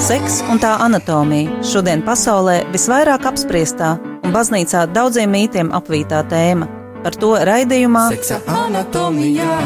Seks 0.00 0.38
un 0.48 0.56
tā 0.56 0.70
anatomija 0.80 1.60
šodien 1.66 2.00
pasaulē 2.00 2.62
visvairāk 2.72 3.26
apspriestā 3.28 3.90
un 4.24 4.32
baznīcā 4.32 4.86
daudziem 4.94 5.28
mītiem 5.28 5.68
apvītā 5.76 6.22
tēma. 6.30 6.68
Par 7.04 7.18
to 7.20 7.34
raidījumā 7.44 8.06
Seksa 8.14 8.40
anatomijā. 8.48 9.58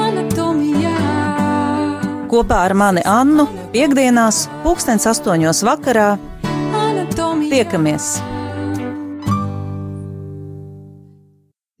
Anatomijā. 0.00 0.92
kopā 2.34 2.60
ar 2.66 2.74
mani 2.74 3.06
Annu 3.06 3.46
piekdienās, 3.72 4.48
pulkstens 4.66 5.06
astoņos 5.14 5.62
vakarā 5.62 6.16
Anatomijā. 6.42 7.50
tiekamies. 7.54 8.33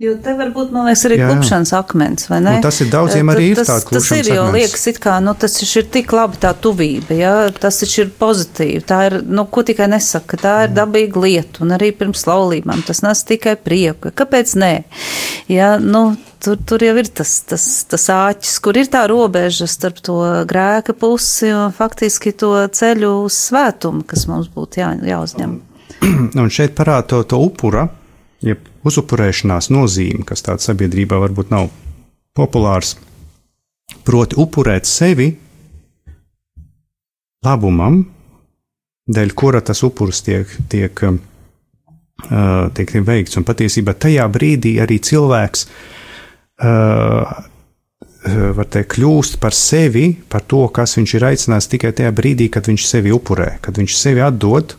Jo 0.04 0.14
te 0.20 0.34
varbūt, 0.36 0.72
man 0.74 0.88
liekas, 0.88 1.04
arī 1.08 1.16
Jā, 1.16 1.24
jā. 1.24 1.30
klupšanas 1.32 1.72
akmens, 1.78 2.26
vai 2.28 2.40
ne? 2.44 2.56
Un 2.58 2.64
tas 2.66 2.80
ir 2.82 2.90
daudziem 2.92 3.30
Eh, 3.30 3.34
arī 3.34 3.44
ir 3.52 3.60
tas, 3.60 3.70
tāds 3.70 3.84
Tas 3.88 3.94
ir, 3.94 4.00
klupšanas 4.02 4.28
jo 4.34 4.42
akmens. 4.42 4.56
liekas, 4.58 4.86
it 4.90 4.98
kā, 5.04 5.14
nu, 5.24 5.34
tas 5.44 5.54
ir 5.64 5.86
tik 5.94 6.12
labi 6.12 6.40
tā 6.42 6.50
tuvība, 6.66 7.16
jā, 7.16 7.32
tas 7.62 7.78
ir 7.86 8.10
pozitīvi, 8.20 8.82
tā 8.84 8.98
ir, 9.08 9.16
nu, 9.24 9.46
ko 9.46 9.62
tikai 9.64 9.88
nesaka, 9.92 10.36
tā 10.42 10.54
ir 10.66 10.74
dabīga 10.76 11.22
lieta, 11.24 11.62
un 11.64 11.72
arī 11.78 11.92
pirms 11.96 12.26
laulībām 12.28 12.82
tas 12.86 13.00
nes 13.06 13.24
tikai 13.24 13.56
prieku. 13.56 14.12
Kāpēc 14.12 14.54
nē? 14.60 14.72
Jā, 15.48 15.70
nu, 15.80 16.16
tur, 16.44 16.58
tur 16.66 16.84
jau 16.84 16.96
ir 17.00 17.08
tas, 17.08 17.32
tas, 17.48 17.64
tas 17.88 18.08
āķis, 18.12 18.58
kur 18.64 18.76
ir 18.76 18.90
tā 18.92 19.06
robeža 19.08 19.68
starp 19.70 20.02
to 20.04 20.18
grēka 20.50 20.92
pusi 20.98 21.48
un 21.54 21.72
faktiski 21.72 22.34
to 22.36 22.52
ceļu 22.68 23.14
uz 23.24 23.38
svētumu, 23.48 24.04
kas 24.04 24.26
mums 24.28 24.50
būtu 24.52 24.82
jā, 24.82 24.92
jāuzņem. 25.14 25.56
Un 26.04 26.50
šeit 26.58 26.74
parāda 26.76 27.06
to, 27.14 27.22
to 27.32 27.40
upura, 27.40 27.88
jeb 28.44 28.66
uzupurēšanās 28.84 29.70
nozīme, 29.72 30.24
kas 30.28 30.44
tādā 30.44 30.62
sabiedrībā 30.64 31.18
varbūt 31.22 31.52
nav 31.54 31.70
populārs. 32.36 32.96
Proti, 34.04 34.36
upurēt 34.40 34.88
sevi 34.88 35.28
labumam, 37.44 38.00
dēļ 39.04 39.32
kura 39.36 39.60
tas 39.64 39.82
upuris 39.84 40.22
tiek, 40.24 40.48
tiek, 40.72 41.02
um, 41.08 41.18
uh, 42.28 42.70
tiek 42.76 42.94
veikts. 43.04 43.36
Un 43.40 43.46
patiesībā 43.46 43.96
tajā 44.00 44.24
brīdī 44.32 44.78
arī 44.82 45.00
cilvēks 45.04 45.66
uh, 46.64 47.34
var 48.24 48.68
teikt, 48.72 48.94
kļūst 48.96 49.38
par 49.42 49.52
sevi, 49.56 50.06
par 50.32 50.46
to, 50.48 50.64
kas 50.72 50.96
viņš 50.96 51.14
ir 51.18 51.28
aicināts 51.28 51.68
tikai 51.68 51.92
tajā 51.96 52.12
brīdī, 52.16 52.48
kad 52.52 52.64
viņš 52.70 52.86
sevi 52.88 53.12
upurē, 53.12 53.58
kad 53.64 53.76
viņš 53.76 53.96
sevi 54.00 54.24
atdod 54.24 54.76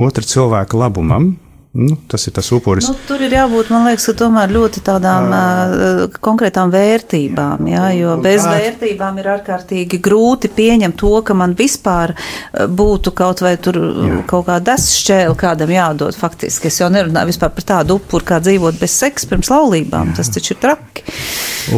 otra 0.00 0.24
cilvēka 0.24 0.78
labumam, 0.78 1.32
Nu, 1.72 1.96
tas 2.08 2.26
ir 2.26 2.32
tas 2.34 2.48
upuris. 2.50 2.88
Nu, 2.90 2.96
tur 3.06 3.20
ir 3.22 3.30
jābūt, 3.30 3.68
man 3.70 3.84
liekas, 3.86 4.08
tomēr 4.18 4.50
ļoti 4.50 4.80
tādām 4.82 5.28
uh, 5.30 6.16
konkrētām 6.18 6.72
vērtībām, 6.72 7.68
jā, 7.70 7.84
jo 7.94 8.16
bez 8.24 8.42
vērtībām 8.42 9.20
ir 9.22 9.28
ārkārtīgi 9.36 10.00
grūti 10.02 10.50
pieņemt 10.56 10.98
to, 10.98 11.12
ka 11.22 11.36
man 11.38 11.54
vispār 11.54 12.16
uh, 12.16 12.66
būtu 12.66 13.14
kaut 13.14 13.44
vai 13.46 13.54
tur 13.62 13.78
jā. 13.78 14.18
kaut 14.26 14.48
kā 14.50 14.58
desšķēle 14.66 15.38
kādam 15.38 15.70
jādod 15.76 16.18
faktiski. 16.18 16.72
Es 16.72 16.80
jau 16.82 16.90
nerunāju 16.90 17.30
vispār 17.30 17.54
par 17.54 17.68
tādu 17.70 18.00
upuru, 18.00 18.26
kā 18.32 18.42
dzīvot 18.42 18.82
bez 18.82 18.98
seksa 19.04 19.30
pirms 19.30 19.54
laulībām. 19.54 20.10
Jā. 20.10 20.18
Tas 20.18 20.34
taču 20.34 20.56
ir 20.56 20.62
traki. 20.66 21.06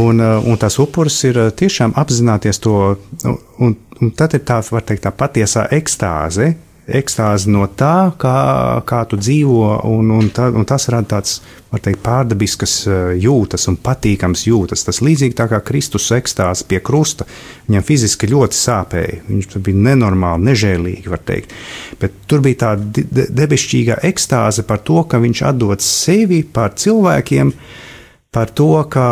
Un, 0.00 0.24
uh, 0.24 0.40
un 0.40 0.56
tas 0.56 0.80
upuris 0.80 1.20
ir 1.28 1.44
tiešām 1.52 1.92
apzināties 2.00 2.64
to, 2.64 2.78
un, 3.28 3.76
un 4.00 4.16
tad 4.16 4.40
ir 4.40 4.48
tā, 4.48 4.62
var 4.72 4.88
teikt, 4.88 5.04
tā 5.04 5.12
patiesā 5.12 5.68
ekstāze 5.76 6.54
ekstāzi 6.98 7.50
no 7.52 7.64
tā, 7.66 8.12
kā, 8.20 8.36
kā 8.88 9.02
tu 9.08 9.18
dzīvo, 9.20 9.66
un, 9.88 10.10
un, 10.18 10.30
tā, 10.34 10.48
un 10.52 10.66
tas 10.68 10.88
rada 10.92 11.08
tāds, 11.16 11.40
var 11.72 11.82
teikt, 11.84 12.02
pārdabiskas 12.04 12.74
eh, 12.86 13.12
jūtas 13.24 13.68
un 13.70 13.78
patīkams 13.80 14.46
jūtas. 14.48 14.84
Tas 14.86 15.00
līdzīgi 15.04 15.36
tā 15.38 15.48
kā 15.50 15.62
Kristus 15.64 16.10
ekstāzi 16.14 16.66
pie 16.68 16.82
krusta, 16.84 17.26
viņam 17.68 17.86
fiziski 17.86 18.30
ļoti 18.32 18.58
sāpēja, 18.58 19.22
viņš 19.28 19.56
bija 19.58 19.84
nenormāli, 19.90 20.48
nežēlīgi, 20.50 21.12
var 21.12 21.22
teikt, 21.28 21.54
bet 22.02 22.18
tur 22.30 22.44
bija 22.44 22.64
tā 22.66 22.74
de 22.80 23.28
debesšķīgā 23.30 24.02
ekstāze 24.10 24.66
par 24.68 24.84
to, 24.84 25.00
ka 25.08 25.22
viņš 25.22 25.46
atdod 25.52 25.84
sevi 25.84 26.42
par 26.44 26.76
cilvēkiem, 26.78 27.54
par 28.32 28.48
to, 28.56 28.70
ka, 28.88 29.06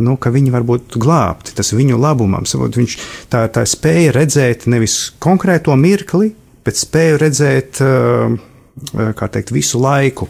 nu, 0.00 0.16
ka 0.16 0.32
viņi 0.32 0.52
var 0.52 0.64
būt 0.64 0.96
glābti, 1.00 1.52
tas 1.56 1.74
viņu 1.76 1.98
labumam. 2.00 2.46
Viņš 2.48 2.94
tā, 3.32 3.44
tā 3.52 3.66
spēja 3.68 4.14
redzēt 4.16 4.64
nevis 4.72 5.10
konkrēto 5.20 5.76
mirkli, 5.76 6.30
bet 6.64 6.78
spēju 6.78 7.18
redzēt, 7.22 7.80
eh, 7.82 9.12
kā 9.18 9.28
teikt, 9.28 9.52
visu 9.52 9.80
laiku, 9.80 10.28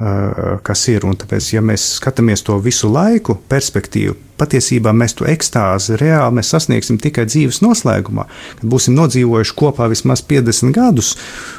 eh, 0.00 0.58
kas 0.62 0.88
ir. 0.88 1.06
Un 1.06 1.16
tāpēc, 1.16 1.52
ja 1.52 1.60
mēs 1.60 2.00
skatāmies 2.00 2.44
to 2.44 2.58
visu 2.60 2.90
laiku 2.92 3.38
perspektīvu, 3.48 4.16
patiesībā 4.38 4.92
mēs 4.94 5.16
to 5.18 5.24
ekstāzi 5.24 5.96
reāli 5.98 6.44
sasniegsim 6.46 6.98
tikai 7.02 7.24
dzīves 7.26 7.60
noslēgumā, 7.64 8.26
kad 8.60 8.70
būsim 8.70 8.94
nodzīvojuši 8.94 9.56
kopā 9.58 9.88
vismaz 9.90 10.22
50 10.22 10.72
gadus, 10.72 11.16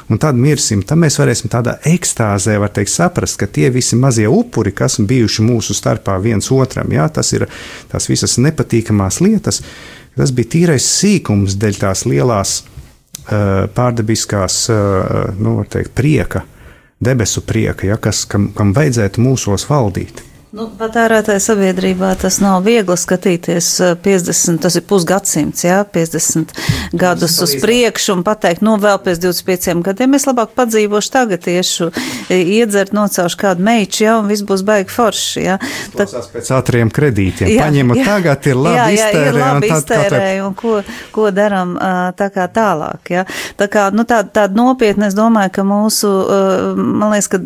un 0.08 0.18
tad 0.18 0.34
mirsim. 0.34 0.82
Tad 0.82 0.98
mēs 0.98 1.18
varēsim 1.20 1.52
tādā 1.52 1.78
ekstāzē, 1.84 2.58
var 2.58 2.68
teikt, 2.68 2.88
saprast, 2.88 3.36
ka 3.36 3.46
tie 3.46 3.70
visi 3.70 3.96
mazie 3.96 4.28
upuri, 4.28 4.72
kas 4.72 4.96
bijuši 4.96 5.42
mūsu 5.42 5.76
starpā 5.76 6.20
viens 6.22 6.50
otram, 6.50 6.88
jā, 6.88 7.12
tas 7.12 7.32
ir 7.32 7.46
tās 7.92 8.08
visas 8.08 8.38
nepatīkamās 8.38 9.20
lietas. 9.20 9.62
Tas 10.16 10.32
bija 10.34 10.48
tīrais 10.56 10.84
sīkums 10.84 11.54
dēļ 11.60 11.78
tās 11.84 12.04
lielās 12.08 12.62
pārdabiskās, 13.74 14.62
eh, 14.70 15.34
nu, 15.38 15.60
teikt, 15.68 15.94
prieka, 15.94 16.42
debesu 17.00 17.42
prieka, 17.46 17.86
ja, 17.86 17.96
kas, 17.96 18.24
kam, 18.28 18.50
kam 18.56 18.74
vajadzētu 18.76 19.22
mūsos 19.22 19.66
valdīt. 19.70 20.24
Nu, 20.50 20.64
patērētāja 20.74 21.38
sabiedrībā 21.38 22.08
tas 22.18 22.40
nav 22.42 22.64
viegli 22.66 22.96
skatīties 22.98 23.68
50, 24.02 24.58
tas 24.58 24.74
ir 24.80 24.82
pusgadsimts, 24.82 25.62
jā, 25.62 25.76
50 25.94 26.50
gadus 26.98 27.36
uz 27.44 27.52
priekšu 27.62 28.16
un 28.16 28.24
pateikt, 28.26 28.64
nu, 28.66 28.72
vēl 28.82 28.98
pēc 29.04 29.20
25 29.22 29.84
gadiem 29.86 30.18
es 30.18 30.26
labāk 30.26 30.50
padzīvošu 30.58 31.12
tagad 31.14 31.44
tiešu, 31.44 31.92
iedzert, 32.34 32.90
nocaušu 32.98 33.38
kādu 33.38 33.62
meiču, 33.68 34.02
jā, 34.08 34.16
un 34.18 34.26
viss 34.32 34.42
būs 34.48 34.64
baigi 34.66 34.90
forši, 34.90 35.44
jā. 35.44 35.60
Tad, 35.94 36.16
pēc 36.34 36.50
ātriem 36.58 36.90
kredītiem. 36.98 37.52
Jā, 37.54 37.68
Paņemu 37.68 38.00
jā, 38.00 38.08
tagad, 38.10 38.50
ir 38.50 38.58
labi 38.58 38.74
jā, 38.74 38.88
jā, 38.88 38.98
iztērē. 38.98 39.30
Ir 39.30 39.40
labi 39.44 39.70
un 39.70 39.78
iztērē, 39.78 40.32
un 40.48 40.58
ko, 40.58 40.74
ko 41.14 41.28
daram 41.30 41.78
tā 42.18 42.30
kā 42.34 42.48
tālāk, 42.50 43.14
jā. 43.14 43.24
Tā 43.54 43.70
kā, 43.70 43.86
nu, 43.94 44.02
tā, 44.02 44.24
tāda 44.26 44.58
nopietna, 44.58 45.06
es 45.06 45.14
domāju, 45.14 45.54
ka 45.60 45.68
mūsu, 45.70 46.12
man 46.74 47.14
liekas, 47.14 47.30
ka 47.30 47.42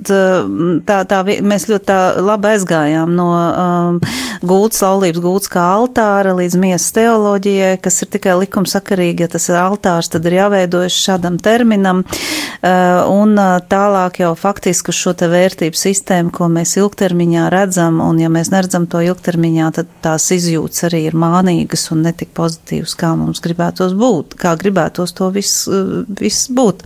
tā, 0.88 1.04
tā, 1.12 1.22
mēs 1.44 1.68
ļoti 1.68 1.90
tā 1.92 2.00
labi 2.24 2.54
aizgājām 2.54 2.92
gājām 2.94 3.14
no 3.14 3.28
um, 3.34 3.98
gultas 4.44 4.82
laulības 4.84 5.22
gultas 5.22 5.50
kā 5.52 5.62
altāra 5.76 6.34
līdz 6.36 6.56
miesas 6.60 6.92
teoloģijai, 6.94 7.78
kas 7.82 8.02
ir 8.02 8.10
tikai 8.14 8.36
likumsakarīgi, 8.42 9.24
ja 9.24 9.28
tas 9.32 9.48
ir 9.50 9.58
altārs, 9.58 10.10
tad 10.12 10.26
ir 10.26 10.38
jāveidojas 10.38 10.94
šādam 10.94 11.38
terminam, 11.42 12.04
uh, 12.04 13.04
un 13.10 13.34
uh, 13.38 13.58
tālāk 13.68 14.20
jau 14.22 14.32
faktiski 14.38 14.92
uz 14.92 14.98
šo 14.98 15.14
te 15.18 15.28
vērtību 15.30 15.78
sistēmu, 15.78 16.32
ko 16.34 16.48
mēs 16.52 16.76
ilgtermiņā 16.80 17.48
redzam, 17.52 18.00
un 18.04 18.20
ja 18.22 18.30
mēs 18.32 18.52
neredzam 18.54 18.86
to 18.90 19.02
ilgtermiņā, 19.04 19.70
tad 19.78 19.90
tās 20.04 20.28
izjūtas 20.34 20.86
arī 20.90 21.04
ir 21.08 21.18
mānīgas 21.18 21.88
un 21.94 22.04
netik 22.06 22.34
pozitīvas, 22.36 22.96
kā 23.00 23.14
mums 23.18 23.42
gribētos 23.44 23.96
būt, 23.98 24.38
kā 24.40 24.54
gribētos 24.60 25.16
to 25.16 25.30
viss 25.34 25.66
uh, 25.70 26.04
vis 26.20 26.44
būt. 26.54 26.84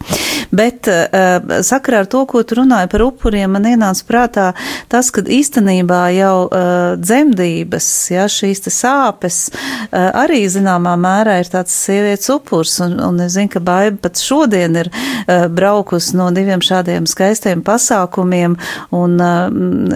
Bet 0.54 0.88
uh, 0.90 1.60
sakarā 1.66 2.04
ar 2.04 2.10
to, 2.10 2.24
ko 2.28 2.42
tu 2.46 2.60
runāji 2.60 2.92
par 2.92 3.04
upuriem, 3.08 3.50
man 3.56 3.66
ienāca 3.68 4.06
prātā 4.08 4.46
tas, 4.88 5.10
ka 5.14 5.24
īstenībā 5.24 5.97
īstenībā 5.98 6.12
jau 6.14 6.48
uh, 6.48 6.96
dzemdības, 6.98 8.10
ja 8.10 8.26
šīs 8.28 8.62
sāpes 8.68 9.50
uh, 9.50 10.10
arī 10.14 10.46
zināmā 10.48 10.96
mērā 10.98 11.40
ir 11.40 11.48
tāds 11.50 11.72
sievietes 11.72 12.28
upurs, 12.30 12.80
un, 12.80 12.98
un 13.00 13.20
es 13.20 13.34
zinu, 13.34 13.48
ka 13.48 13.60
baiba 13.60 13.98
pat 14.02 14.18
šodien 14.18 14.76
ir 14.76 14.90
uh, 14.90 15.48
braukus 15.48 16.12
no 16.14 16.30
diviem 16.30 16.60
šādiem 16.60 17.06
skaistiem 17.06 17.62
pasākumiem, 17.62 18.56
un 18.92 19.18
uh, 19.20 19.48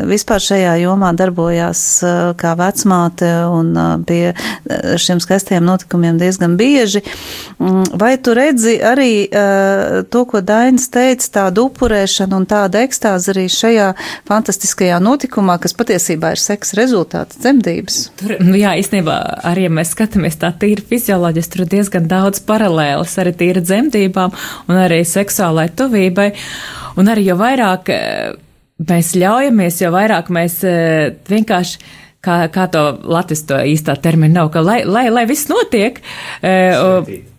vispār 0.09 0.40
šajā 0.40 0.76
jomā 0.82 1.12
darbojās 1.14 2.03
uh, 2.03 2.34
kā 2.36 2.55
vecmāte 2.57 3.30
un 3.50 3.72
uh, 3.76 3.96
pie 4.07 4.34
šiem 4.96 5.20
skaistiem 5.20 5.64
notikumiem 5.64 6.18
diezgan 6.18 6.57
bieži. 6.57 7.03
Um, 7.59 7.82
vai 7.98 8.16
tu 8.18 8.34
redzi 8.34 8.78
arī 8.82 9.26
uh, 9.28 10.03
to, 10.09 10.24
ko 10.26 10.40
Dainis 10.42 10.88
teica, 10.92 11.28
tādu 11.42 11.68
upurēšanu 11.70 12.42
un 12.42 12.48
tādu 12.48 12.80
ekstāzi 12.82 13.32
arī 13.34 13.46
šajā 13.53 13.92
fantastiskajā 14.28 14.98
notikumā, 15.03 15.59
kas 15.62 15.74
patiesībā 15.76 15.91
patiesībā 15.93 16.32
ir 16.32 16.40
seksa 16.40 16.76
rezultāts 16.78 17.38
dzemdības. 17.43 17.97
Tur, 18.16 18.36
nu 18.40 18.57
jā, 18.57 18.72
īstenībā 18.80 19.16
arī, 19.45 19.66
ja 19.66 19.72
mēs 19.76 19.93
skatāmies 19.93 20.38
tā 20.40 20.53
tīri 20.57 20.84
fizioloģiski, 20.88 21.53
tur 21.53 21.64
ir 21.66 21.72
diezgan 21.74 22.07
daudz 22.09 22.40
paralēlas 22.49 23.18
arī 23.20 23.34
tīra 23.36 23.61
dzemdībām 23.61 24.32
un 24.68 24.78
arī 24.80 25.03
seksuālai 25.05 25.68
tuvībai. 25.76 26.30
Un 27.01 27.11
arī 27.12 27.26
jo 27.28 27.36
vairāk 27.40 27.90
eh, 27.93 28.38
mēs 28.88 29.12
ļaujamies, 29.20 29.82
jo 29.84 29.90
vairāk 29.93 30.30
mēs 30.32 30.62
eh, 30.64 31.12
vienkārši 31.28 31.82
kā, 32.24 32.38
kā 32.55 32.68
to 32.72 32.86
Latvijas 33.05 33.45
to 33.51 33.61
īstā 33.74 33.99
termina 34.01 34.40
nav, 34.40 34.53
ka 34.55 34.64
lai, 34.64 34.80
lai, 34.88 35.11
lai 35.12 35.26
viss 35.28 35.51
notiek. 35.53 36.01
Svētīt. 36.40 37.31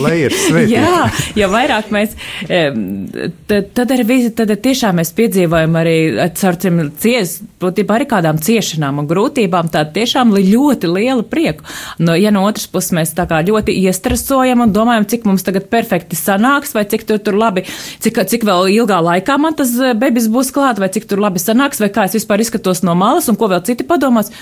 Lai 0.00 0.14
ir 0.24 0.34
svētība. 0.34 0.80
Jā, 0.80 1.06
jo 1.38 1.48
vairāk 1.50 1.90
mēs, 1.94 2.14
tad, 2.46 3.70
tad 3.76 3.94
arī 3.94 4.18
tad 4.36 4.52
tiešām 4.62 5.00
mēs 5.00 5.12
piedzīvojam 5.16 5.78
arī 5.80 5.96
caur 6.38 6.58
tiem 6.60 6.80
cies, 7.02 7.36
būtībā 7.62 7.98
arī 7.98 8.06
kādām 8.10 8.38
ciešanām 8.42 9.02
un 9.02 9.08
grūtībām, 9.10 9.70
tā 9.72 9.84
tiešām 9.94 10.32
ļoti 10.36 10.90
liela 10.90 11.26
prieku. 11.26 11.66
No, 11.98 12.14
ja 12.18 12.32
no 12.34 12.44
otras 12.48 12.68
puses 12.70 12.94
mēs 12.96 13.14
tā 13.16 13.26
kā 13.30 13.42
ļoti 13.46 13.74
iestresojam 13.82 14.64
un 14.66 14.74
domājam, 14.74 15.08
cik 15.10 15.26
mums 15.28 15.44
tagad 15.46 15.68
perfekti 15.72 16.18
sanāks, 16.18 16.74
vai 16.76 16.86
cik 16.90 17.06
tur, 17.08 17.20
tur 17.24 17.38
labi, 17.40 17.66
cik, 18.02 18.22
cik 18.30 18.46
vēl 18.48 18.70
ilgā 18.78 19.02
laikā 19.10 19.38
man 19.40 19.58
tas 19.58 19.74
eh, 19.80 19.94
bebis 19.98 20.30
būs 20.32 20.54
klāt, 20.54 20.80
vai 20.82 20.90
cik 20.92 21.10
tur 21.10 21.22
labi 21.22 21.42
sanāks, 21.42 21.82
vai 21.82 21.90
kā 21.92 22.06
es 22.08 22.16
vispār 22.20 22.44
izskatos 22.44 22.84
no 22.86 22.96
malas 22.98 23.28
un 23.30 23.38
ko 23.40 23.50
vēl 23.50 23.64
citi 23.66 23.86
padomās 23.88 24.32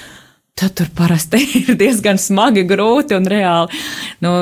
tad 0.59 0.74
tur 0.78 0.90
parasti 0.96 1.40
ir 1.61 1.76
diezgan 1.78 2.18
smagi, 2.20 2.66
grūti 2.68 3.16
un 3.18 3.28
reāli. 3.30 3.82
Nu, 4.24 4.34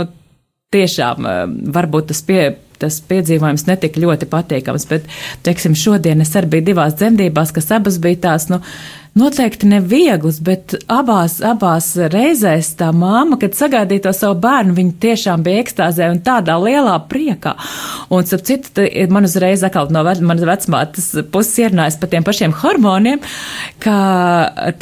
tiešām 0.76 1.26
eh, 1.26 1.42
varbūt 1.76 2.12
tas 2.12 2.22
pie, 2.26 2.42
tas 2.82 3.00
piedzīvojums 3.08 3.66
netika 3.70 4.02
ļoti 4.02 4.28
patīkams, 4.32 4.86
bet, 4.92 5.08
teiksim, 5.46 5.76
šodien 5.78 6.22
es 6.24 6.34
arī 6.36 6.56
biju 6.56 6.70
divās 6.70 6.96
dzemdībās, 7.00 7.54
kas 7.56 7.72
abas 7.76 8.00
bija 8.02 8.26
tās, 8.28 8.50
nu, 8.52 8.60
Noteikti 9.16 9.64
neviegls, 9.70 10.42
bet 10.44 10.74
abās, 10.92 11.38
abās 11.40 11.86
reizēs 12.12 12.74
tā 12.76 12.90
māma, 12.92 13.38
kad 13.40 13.54
sagaidīja 13.56 14.02
to 14.04 14.12
savu 14.12 14.36
bērnu, 14.42 14.74
viņa 14.76 14.92
tiešām 15.00 15.44
bija 15.46 15.62
ekstāzē 15.62 16.10
un 16.12 16.18
tādā 16.24 16.58
lielā 16.60 16.98
priekā. 17.08 17.54
Un, 18.12 18.26
ap 18.36 18.44
citu, 18.44 18.84
man 19.08 19.24
uzreiz 19.24 19.64
atkal 19.64 19.88
no 19.94 20.02
manas 20.04 20.44
vecmātes 20.44 21.06
puses 21.32 21.56
ierunājas 21.64 21.96
par 22.02 22.10
tiem 22.12 22.26
pašiem 22.26 22.52
hormoniem, 22.60 23.22
ka 23.80 23.96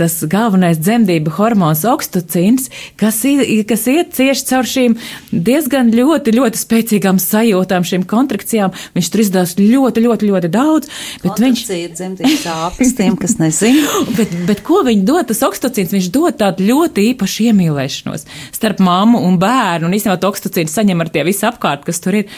tas 0.01 0.18
galvenais 0.32 0.82
dzemdību 0.82 1.37
hormons 1.39 1.85
okstocīns, 1.87 2.66
kas, 2.99 3.22
kas 3.70 3.87
iet 3.95 4.12
cieši 4.18 4.49
caur 4.51 4.66
šīm 4.66 4.99
diezgan 5.30 5.95
ļoti, 5.95 6.35
ļoti 6.41 6.62
spēcīgām 6.64 7.22
sajūtām, 7.22 7.87
šīm 7.87 8.09
kontrakcijām, 8.11 8.74
viņš 8.99 9.12
tur 9.14 9.24
izdās 9.28 9.55
ļoti, 9.62 10.05
ļoti, 10.09 10.35
ļoti 10.35 10.53
daudz. 10.59 10.93
Bet 11.22 11.47
viņš 11.47 11.64
ir 11.78 11.95
dzemdības 11.95 12.51
āpes 12.59 12.95
tiem, 12.99 13.14
kas 13.20 13.39
nezina. 13.39 14.24
Bet, 14.25 14.35
bet 14.49 14.61
ko 14.64 14.81
viņi 14.87 15.05
dod? 15.05 15.27
Tas 15.29 15.43
okstocīns, 15.45 15.93
viņš 15.93 16.11
dod 16.14 16.39
tādu 16.41 16.64
ļoti 16.64 17.09
īpašu 17.12 17.49
iemīlēšanos 17.51 18.25
starp 18.55 18.81
mammu 18.85 19.20
un 19.27 19.37
bērnu, 19.41 19.89
un 19.89 19.97
īstenībā 19.97 20.16
to 20.20 20.31
okstocīnu 20.33 20.72
saņem 20.72 21.05
ar 21.05 21.11
tie 21.12 21.25
visi 21.27 21.45
apkārt, 21.49 21.85
kas 21.85 22.01
tur 22.05 22.22
ir. 22.22 22.31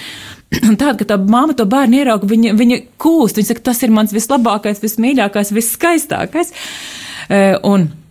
Un 0.69 0.77
tāda, 0.79 0.95
ka 1.01 1.09
tā 1.11 1.17
māma 1.19 1.57
to 1.59 1.65
bērnu 1.67 1.99
ierauga, 1.99 2.29
viņa, 2.31 2.53
viņa 2.55 2.77
kūst, 3.03 3.39
viņa 3.41 3.49
saka, 3.49 3.65
tas 3.67 3.81
ir 3.83 3.91
mans 3.95 4.15
vislabākais, 4.15 4.79
vismīļākais, 4.79 5.51
visskaistākais. 5.57 6.53
E, 7.27 7.41
un 7.67 7.89
Un 7.91 8.06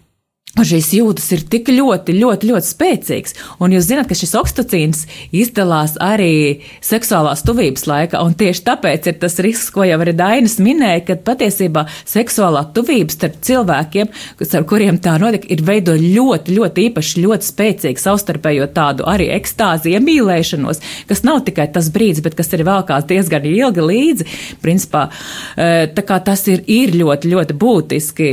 šīs 0.64 0.91
jūtas 0.95 1.28
ir 1.36 1.43
tik 1.51 1.68
ļoti, 1.74 2.16
ļoti, 2.16 2.49
ļoti 2.51 2.70
spēcīgas. 2.70 3.36
Un 3.60 3.74
jūs 3.76 3.89
zināt, 3.89 4.08
ka 4.08 4.16
šis 4.16 4.36
oksitocīns 4.39 5.01
izdalās 5.36 5.97
arī 5.99 6.62
seksuālās 6.86 7.43
tuvības 7.47 7.84
laikā. 7.89 8.22
Un 8.24 8.38
tieši 8.39 8.64
tāpēc 8.70 9.10
ir 9.12 9.18
tas 9.20 9.36
risks, 9.43 9.72
ko 9.76 9.84
jau 9.88 9.99
arī 9.99 10.16
Dainis 10.16 10.58
minēja, 10.64 11.03
ka 11.10 11.18
patiesībā 11.28 11.86
seksuālā 12.08 12.66
tuvība 12.76 13.12
starp 13.12 13.41
cilvēkiem, 13.45 14.12
ar 14.45 14.68
kuriem 14.70 14.99
tā 15.03 15.18
notiek, 15.22 15.49
ir 15.51 15.66
veido 15.68 15.97
ļoti, 15.99 16.56
ļoti 16.56 16.88
īpaši, 16.89 17.26
ļoti 17.26 17.51
spēcīgu 17.51 18.06
savstarpējo 18.06 18.70
tādu 18.76 19.08
arī 19.12 19.28
ekstāzi, 19.36 19.95
iemīlēšanos, 19.97 20.82
kas 21.10 21.26
nav 21.28 21.43
tikai 21.47 21.68
tas 21.76 21.91
brīdis, 21.93 22.24
bet 22.26 22.38
kas 22.39 22.53
ir 22.56 22.66
vēlkās 22.68 23.08
diezgan 23.12 23.47
ilgi 23.49 23.84
līdzi. 23.91 24.30
Principā, 24.64 25.10
eh, 25.58 25.88
tā 25.91 26.06
kā 26.08 26.24
tas 26.24 26.47
ir, 26.47 26.64
ir 26.68 26.95
ļoti, 26.95 27.32
ļoti 27.36 27.60
būtiski 27.60 28.30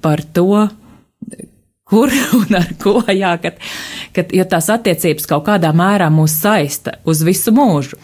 par 0.00 0.22
to 0.32 0.68
kur 1.90 2.12
un 2.40 2.60
ar 2.60 2.74
ko, 2.82 3.00
jā, 3.10 3.36
kad, 3.42 3.62
kad, 4.16 4.34
jo 4.34 4.46
tās 4.48 4.70
attiecības 4.72 5.28
kaut 5.30 5.48
kādā 5.50 5.72
mērā 5.76 6.10
mūs 6.14 6.40
saista 6.42 7.00
uz 7.08 7.24
visu 7.26 7.54
mūžu. 7.54 7.98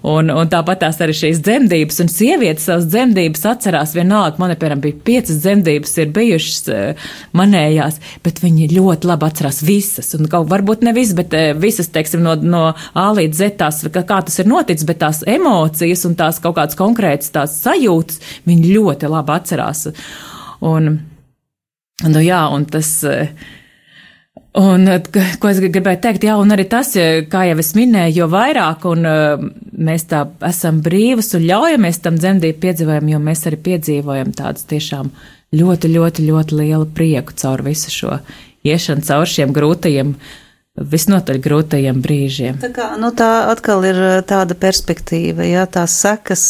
Un, 0.00 0.30
un 0.32 0.48
tāpat 0.48 0.80
tās 0.80 0.96
arī 1.04 1.12
šīs 1.12 1.42
dzemdības, 1.44 1.98
un 2.00 2.08
sievietes 2.08 2.64
savas 2.70 2.86
dzemdības 2.88 3.42
atcerās 3.50 3.92
vienalga. 3.92 4.40
Man, 4.40 4.54
piemēram, 4.56 4.80
bija 4.80 4.96
piecas 5.04 5.42
dzemdības, 5.42 5.92
ir 6.00 6.14
bijušas 6.16 6.70
uh, 6.72 7.10
manējās, 7.36 7.98
bet 8.24 8.40
viņi 8.40 8.70
ļoti 8.72 9.10
labi 9.10 9.28
atcerās 9.28 9.60
visas. 9.66 10.08
Un 10.16 10.30
kaut 10.32 10.48
varbūt 10.48 10.86
ne 10.86 10.94
visas, 10.96 11.12
bet 11.18 11.36
uh, 11.36 11.50
visas, 11.52 11.92
teiksim, 11.92 12.24
no, 12.24 12.32
no 12.40 12.62
A 12.96 13.06
līdz 13.18 13.42
Z 13.42 13.58
tās, 13.60 13.82
kā, 13.92 14.06
kā 14.08 14.22
tas 14.24 14.40
ir 14.40 14.48
noticis, 14.48 14.88
bet 14.88 15.02
tās 15.04 15.20
emocijas 15.28 16.08
un 16.08 16.16
tās 16.16 16.40
kaut 16.40 16.56
kādas 16.56 16.80
konkrētas 16.80 17.36
tās 17.36 17.60
sajūtas, 17.60 18.24
viņi 18.48 18.72
ļoti 18.72 19.12
labi 19.12 19.36
atcerās. 19.36 19.84
Un, 20.64 20.94
Nu, 22.06 22.20
jā, 22.24 22.42
un 22.54 22.66
tas. 22.70 22.90
Un, 24.60 24.88
ko 25.38 25.50
es 25.50 25.60
gribēju 25.62 26.00
teikt, 26.02 26.24
jā, 26.26 26.34
un 26.40 26.50
arī 26.50 26.64
tas, 26.66 26.90
kā 27.30 27.44
jau 27.46 27.58
es 27.62 27.68
minēju, 27.78 28.16
jo 28.16 28.26
vairāk 28.32 28.86
un 28.90 29.06
mēs 29.78 30.08
tā 30.10 30.24
esam 30.48 30.80
brīvas 30.82 31.30
un 31.38 31.44
ļaujamies 31.46 32.02
tam 32.02 32.18
dzemdību 32.18 32.58
piedzīvojumam, 32.64 33.12
jo 33.12 33.20
mēs 33.28 33.44
arī 33.46 33.60
piedzīvojam 33.68 34.32
tādus 34.34 34.66
tiešām 34.72 35.12
ļoti, 35.54 35.92
ļoti, 35.94 36.26
ļoti 36.26 36.58
lielu 36.64 36.88
prieku 36.98 37.36
caur 37.38 37.62
visu 37.62 37.94
šo 37.94 38.18
iešanu, 38.66 39.06
caur 39.06 39.30
šiem 39.30 39.54
grūtajiem 39.54 40.16
uh, 40.16 40.34
visnotaļ 40.80 41.38
grūtajiem 41.44 42.00
brīžiem. 42.00 42.58
Tā, 42.60 42.70
kā, 42.74 42.86
nu, 43.00 43.10
tā 43.16 43.28
atkal 43.50 43.84
ir 43.84 43.98
tāda 44.28 44.56
perspektīva, 44.58 45.44
jā, 45.44 45.66
tās 45.68 45.94
sekas, 46.00 46.44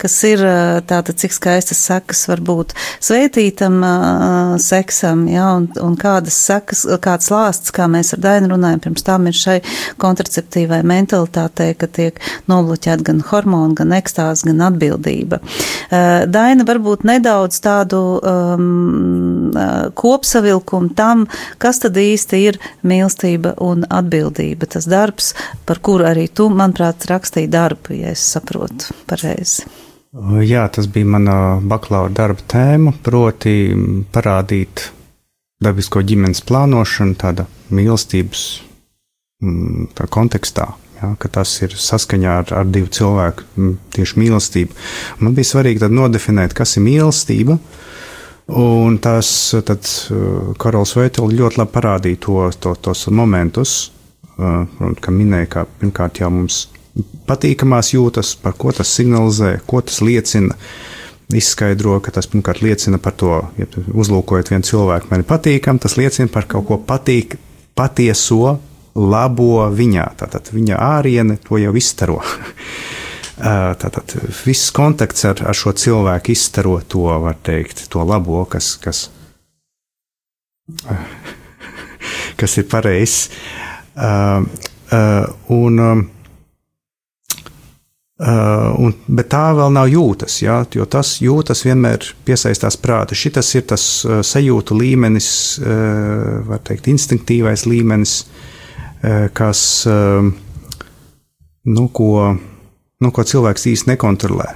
kas 0.00 0.16
ir 0.28 0.42
tāda, 0.88 1.14
cik 1.18 1.34
skaistas 1.34 1.82
sekas 1.88 2.24
var 2.30 2.42
būt 2.46 2.74
sveitītam 3.02 3.80
uh, 3.82 4.54
seksam, 4.62 5.24
jā, 5.30 5.48
un, 5.58 5.66
un 5.82 5.96
kādas 5.98 6.38
sekas, 6.38 6.84
kāds 7.02 7.30
lāsts, 7.32 7.74
kā 7.74 7.88
mēs 7.90 8.14
ar 8.16 8.22
Dainu 8.22 8.52
runājam, 8.54 8.84
pirms 8.86 9.06
tam 9.06 9.26
ir 9.30 9.36
šai 9.38 9.58
kontraceptīvai 10.02 10.82
mentalitātei, 10.86 11.72
ka 11.78 11.90
tiek 11.90 12.20
nobloķēt 12.50 13.02
gan 13.06 13.22
hormoni, 13.32 13.76
gan 13.82 13.96
ekstāzi, 13.98 14.50
gan 14.50 14.68
atbildība. 14.70 15.42
Uh, 15.42 16.22
Daina 16.30 16.66
varbūt 16.68 17.06
nedaudz 17.08 17.58
tādu 17.64 18.02
um, 18.22 19.50
kopsavilkumu 19.98 20.94
tam, 20.96 21.26
kas 21.62 21.82
tad 21.82 21.98
īsti 21.98 22.42
ir 22.46 22.58
mīlestība 22.86 23.56
un 23.62 23.71
atbildība. 23.88 24.68
Tas 24.70 24.88
darbs, 24.90 25.32
par 25.68 25.80
kuru 25.84 26.06
arī 26.08 26.28
tu, 26.28 26.48
manuprāt, 26.52 27.06
rakstīji 27.10 27.50
darbu, 27.52 27.96
ja 28.00 28.12
es 28.16 28.24
saprotu 28.34 28.94
pareizi. 29.10 29.66
Jā, 30.44 30.66
tas 30.68 30.88
bija 30.92 31.08
mana 31.08 31.36
bakalaura 31.64 32.12
darba 32.12 32.44
tēma, 32.52 32.92
proti 33.04 33.72
parādīt 34.12 34.90
dabisko 35.62 36.02
ģimenes 36.04 36.42
plānošanu, 36.44 37.16
tāda 37.16 37.46
mīlestības 37.72 38.46
tā 39.96 40.08
kontekstā. 40.12 40.68
Ja, 41.02 41.14
tas 41.34 41.56
ir 41.64 41.72
saskaņā 41.74 42.34
ar, 42.42 42.52
ar 42.60 42.68
divu 42.70 42.92
cilvēku 42.92 43.72
tieši 43.96 44.20
mīlestību. 44.20 44.76
Man 45.24 45.34
bija 45.34 45.48
svarīgi 45.48 45.88
nodefinēt, 45.90 46.54
kas 46.54 46.76
ir 46.76 46.84
mīlestība, 46.86 47.56
uh, 47.56 47.80
Un 48.46 48.98
tas 48.98 49.28
tad 49.64 49.86
uh, 50.10 50.52
Karols 50.58 50.96
Veitels 50.98 51.34
ļoti 51.38 51.60
labi 51.60 51.72
parādīja 51.72 52.20
to, 52.24 52.38
to, 52.60 52.74
tos 52.82 53.06
momentus, 53.14 53.92
uh, 54.36 54.64
kā 55.00 55.14
minēja, 55.14 55.50
ka 55.52 55.66
pirmkārt 55.78 56.20
jau 56.20 56.30
mums 56.34 56.64
patīkamās 57.28 57.92
jūtas, 57.94 58.34
par 58.42 58.56
ko 58.58 58.72
tas 58.74 58.90
signalizē, 58.98 59.54
ko 59.66 59.80
tas 59.84 60.02
liecina. 60.04 60.58
Izskaidro, 61.32 61.94
ka 62.04 62.12
tas 62.12 62.26
pirmkārt 62.28 62.60
liecina 62.60 62.98
par 63.00 63.14
to, 63.16 63.38
ja 63.56 63.64
uzlūkojot 63.88 64.50
vienu 64.52 64.66
cilvēku, 64.68 65.08
man 65.08 65.22
ir 65.22 65.28
patīkami, 65.30 65.80
tas 65.80 65.94
liecina 65.96 66.28
par 66.28 66.44
kaut 66.50 66.66
ko 66.68 66.76
patīk, 66.84 67.38
patieso, 67.78 68.58
labo 68.92 69.62
viņā. 69.72 70.10
Tātad 70.20 70.50
viņa 70.52 70.76
āriene 70.98 71.38
to 71.40 71.62
jau 71.62 71.72
izstaro. 71.78 72.18
Tātad 73.36 74.12
viss 74.44 74.70
kontakts 74.76 75.24
ar, 75.24 75.40
ar 75.48 75.56
šo 75.56 75.72
cilvēku 75.72 76.34
izstaro 76.34 76.76
to, 76.84 77.06
var 77.22 77.38
teikt, 77.44 77.86
to 77.92 78.04
labo, 78.04 78.44
kas, 78.44 78.74
kas, 78.82 79.06
kas 82.40 82.58
ir 82.60 82.68
pareizs. 82.68 83.30
Uh, 83.96 84.44
uh, 84.92 85.24
un, 85.52 85.80
uh, 85.80 86.04
un, 88.84 88.94
bet 89.08 89.28
tā 89.32 89.46
vēl 89.56 89.72
nav 89.74 89.88
jūtas, 89.88 90.42
ja, 90.44 90.60
jo 90.68 90.84
tas 90.84 91.16
jūtas 91.24 91.64
vienmēr 91.66 92.12
piesaistās 92.28 92.76
prāta. 92.80 93.16
Šis 93.16 93.54
ir 93.56 93.66
tas 93.72 93.84
sajūtu 94.28 94.76
līmenis, 94.76 95.28
var 96.46 96.60
teikt, 96.64 96.86
instinktīvais 96.92 97.66
līmenis, 97.66 98.14
kas, 99.34 99.60
nu, 101.66 101.88
ko 101.96 102.12
nu, 103.02 103.12
ko 103.14 103.26
cilvēks 103.26 103.68
īsti 103.72 103.92
nekontrolē. 103.92 104.52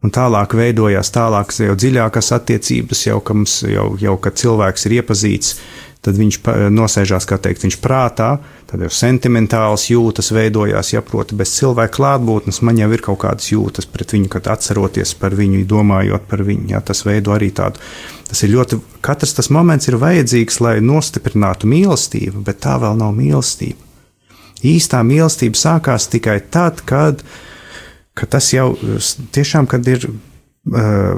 Un 0.00 0.12
tālāk 0.14 0.54
veidojās 0.56 1.12
tālākas, 1.12 1.60
jau 1.60 1.76
dziļākas 1.76 2.32
attiecības, 2.38 3.04
jau, 3.10 3.20
mums, 3.36 3.60
jau, 3.68 3.90
jau 4.00 4.16
kad 4.24 4.38
cilvēks 4.40 4.86
ir 4.88 4.94
iepazīts, 5.02 5.58
tad 6.00 6.16
viņš 6.16 6.38
nosēžās, 6.72 7.26
kā 7.28 7.36
teikt, 7.42 7.66
viņš 7.66 7.76
prātā, 7.84 8.30
tad 8.70 8.80
jau 8.80 8.88
sentimentāls 8.94 9.90
jūtas 9.90 10.32
veidojās, 10.32 10.94
ja 10.94 11.02
proti, 11.04 11.36
bez 11.36 11.52
cilvēka 11.58 11.92
klātbūtnes 11.98 12.62
man 12.64 12.80
jau 12.80 12.88
ir 12.96 13.04
kaut 13.04 13.20
kādas 13.26 13.50
jūtas 13.52 13.88
pret 13.90 14.14
viņu, 14.16 14.30
kad 14.32 14.48
atceroties 14.54 15.12
par 15.20 15.36
viņu, 15.36 15.66
domājot 15.68 16.24
par 16.30 16.46
viņu. 16.48 16.70
Jā, 16.72 16.80
tas 16.80 17.04
veido 17.04 17.36
arī 17.36 17.50
tādu. 17.52 17.82
Tas 18.30 18.40
ir 18.46 18.54
ļoti, 18.54 18.80
katrs 19.04 19.36
tas 19.36 19.52
moments 19.52 19.90
ir 19.90 19.98
vajadzīgs, 20.00 20.62
lai 20.64 20.78
nostiprinātu 20.80 21.68
mīlestību, 21.68 22.40
bet 22.46 22.62
tā 22.64 22.78
vēl 22.80 22.96
nav 22.96 23.12
mīlestība. 23.20 23.84
Īstā 24.64 25.04
mīlestība 25.04 25.56
sākās 25.56 26.08
tikai 26.12 26.38
tad, 26.52 26.80
kad 26.88 27.20
ka 28.20 28.28
tas 28.36 28.52
jau 28.52 28.74
tiešām 29.32 29.68
ir 29.88 30.06
uh, 30.10 31.16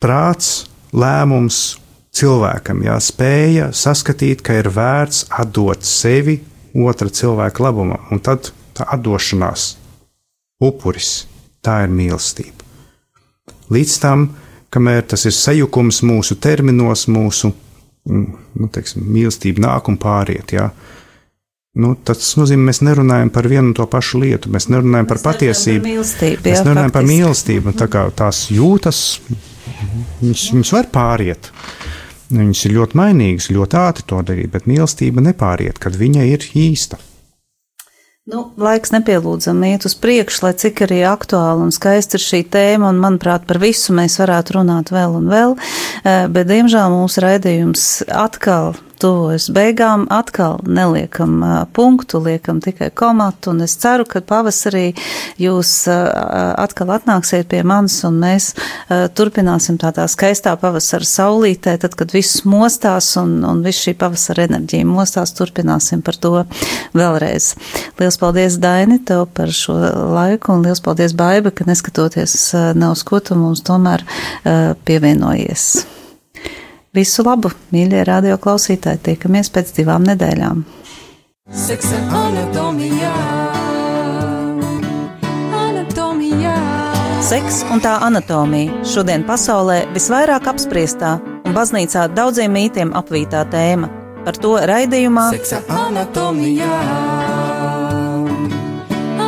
prāts, 0.00 0.70
lēmums 0.92 1.78
cilvēkam, 2.16 2.82
jā, 2.86 2.96
spēja 3.00 3.70
saskatīt, 3.76 4.42
ka 4.42 4.56
ir 4.58 4.70
vērts 4.74 5.28
atdot 5.30 5.84
sevi 5.86 6.40
otra 6.74 7.10
cilvēka 7.10 7.62
labumam, 7.62 8.08
un 8.10 8.22
tad 8.22 8.52
tā 8.74 8.86
atdošanās, 8.96 9.74
upuris, 10.62 11.26
tā 11.62 11.82
ir 11.84 11.94
mīlestība. 11.94 12.66
Līdz 13.70 13.96
tam, 14.02 14.30
kamēr 14.74 15.04
tas 15.12 15.26
ir 15.28 15.34
sajukums 15.34 16.00
mūsu 16.06 16.36
terminos, 16.42 17.06
mūsu 17.10 17.52
mm, 17.52 18.38
nu, 18.58 18.70
teiksim, 18.72 19.04
mīlestība 19.06 19.62
nāk 19.66 19.90
un 19.90 19.98
pāriet. 20.00 20.54
Jā. 20.56 20.70
Nu, 21.78 21.92
tas 21.94 22.32
nozīmē, 22.34 22.72
mēs 22.72 22.80
nerunājam 22.82 23.28
par 23.30 23.46
vienu 23.46 23.68
un 23.68 23.74
to 23.78 23.84
pašu 23.86 24.18
lietu. 24.24 24.50
Mēs 24.50 24.66
nerunājam 24.72 25.06
mēs 25.06 25.10
par 25.12 25.20
patiesību. 25.28 25.82
Par 25.84 25.92
mīlestību, 25.92 26.42
mēs 26.42 26.58
jā, 26.58 26.64
nerunājam 26.66 26.90
faktiski. 26.90 26.96
par 26.96 27.06
mīlestību. 27.10 27.74
Tā 27.78 27.86
kā 27.92 28.02
tās 28.18 28.40
jūtas, 28.50 29.02
viņas, 30.18 30.46
viņas 30.56 30.72
var 30.74 30.88
pāriet. 30.96 31.52
Viņas 32.30 32.64
ir 32.66 32.74
ļoti 32.74 32.98
mainīgas, 32.98 33.48
ļoti 33.54 33.78
ātri 33.78 34.08
to 34.10 34.18
darīt, 34.26 34.50
bet 34.50 34.66
mīlestība 34.70 35.22
nepāriet, 35.22 35.78
kad 35.82 35.94
viņa 35.98 36.26
ir 36.32 36.48
īsta. 36.58 36.98
Nu, 38.30 38.44
laiks 38.60 38.92
nepielūdzam 38.94 39.62
iet 39.66 39.86
uz 39.88 39.94
priekšu, 39.98 40.44
lai 40.44 40.52
cik 40.58 40.84
arī 40.86 41.00
aktuāli 41.08 41.64
un 41.64 41.72
skaisti 41.74 42.18
ir 42.18 42.22
šī 42.22 42.44
tēma, 42.50 42.90
un 42.90 43.00
manuprāt, 43.02 43.46
par 43.48 43.58
visu 43.62 43.94
mēs 43.96 44.18
varētu 44.20 44.58
runāt 44.58 44.92
vēl 44.94 45.16
un 45.22 45.30
vēl, 45.30 45.56
eh, 46.04 46.26
bet 46.30 46.50
diemžēl 46.50 46.94
mūsu 46.94 47.24
raidījums 47.24 47.88
atkal 48.10 48.76
tuvojas 49.00 49.48
beigām, 49.54 50.06
atkal 50.12 50.58
neliekam 50.66 51.40
punktu, 51.76 52.20
liekam 52.24 52.60
tikai 52.62 52.90
komatu, 52.94 53.54
un 53.54 53.64
es 53.64 53.76
ceru, 53.80 54.04
ka 54.08 54.22
pavasarī 54.24 54.92
jūs 55.40 55.72
atkal 55.90 56.92
atnāksiet 56.96 57.48
pie 57.50 57.62
manis, 57.66 57.98
un 58.08 58.20
mēs 58.22 58.50
turpināsim 59.16 59.78
tādā 59.80 60.06
skaistā 60.10 60.54
pavasara 60.60 61.06
saulītē, 61.06 61.76
tad, 61.82 61.96
kad 61.98 62.12
viss 62.14 62.44
mostās 62.48 63.12
un, 63.20 63.38
un 63.46 63.62
viss 63.64 63.86
šī 63.86 63.96
pavasara 64.00 64.48
enerģija 64.48 64.88
mostās, 64.88 65.34
turpināsim 65.38 66.04
par 66.06 66.18
to 66.20 66.34
vēlreiz. 66.96 67.54
Liels 68.00 68.20
paldies, 68.20 68.58
Daini, 68.60 69.00
tev 69.06 69.26
par 69.36 69.52
šo 69.54 69.78
laiku, 70.16 70.56
un 70.56 70.66
liels 70.66 70.82
paldies, 70.84 71.16
Baiba, 71.16 71.52
ka 71.54 71.68
neskatoties 71.68 72.36
nav 72.76 72.98
tu 73.00 73.36
mums 73.38 73.64
tomēr 73.66 74.04
pievienojies. 74.84 75.99
Visu 76.90 77.22
labu, 77.22 77.52
mīļie 77.70 78.00
radio 78.02 78.34
klausītāji, 78.42 78.98
tiekamies 79.06 79.52
pēc 79.54 79.68
divām 79.76 80.02
nedēļām. 80.08 80.64
Seksa 81.54 82.00
anatomijā. 82.18 83.10
Anatomijā. 85.54 86.54
Seks 87.28 87.60
un 87.70 87.82
tā 87.84 87.92
anatomija 88.02 88.80
šodien 88.90 89.22
pasaulē 89.28 89.84
visvairāk 89.94 90.48
apspriestā 90.50 91.12
un 91.46 91.54
baznīcā 91.54 92.08
daudziem 92.16 92.58
mītiem 92.58 92.90
apvītā 92.98 93.44
tēma. 93.54 93.92
Par 94.26 94.42
to 94.42 94.56
raidījumā 94.72 95.28
Seksa 95.36 95.62
anatomijā. 95.70 96.80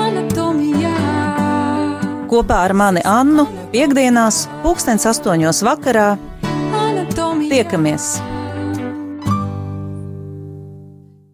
Anatomijā. 0.00 0.96
kopā 2.26 2.58
ar 2.66 2.74
mani 2.74 3.06
Annu 3.06 3.46
piekdienās, 3.70 4.48
pulkstens 4.66 5.06
astoņos 5.14 5.62
vakarā 5.62 6.10
Anatomijā. 7.52 7.62
tiekamies! 7.64 8.31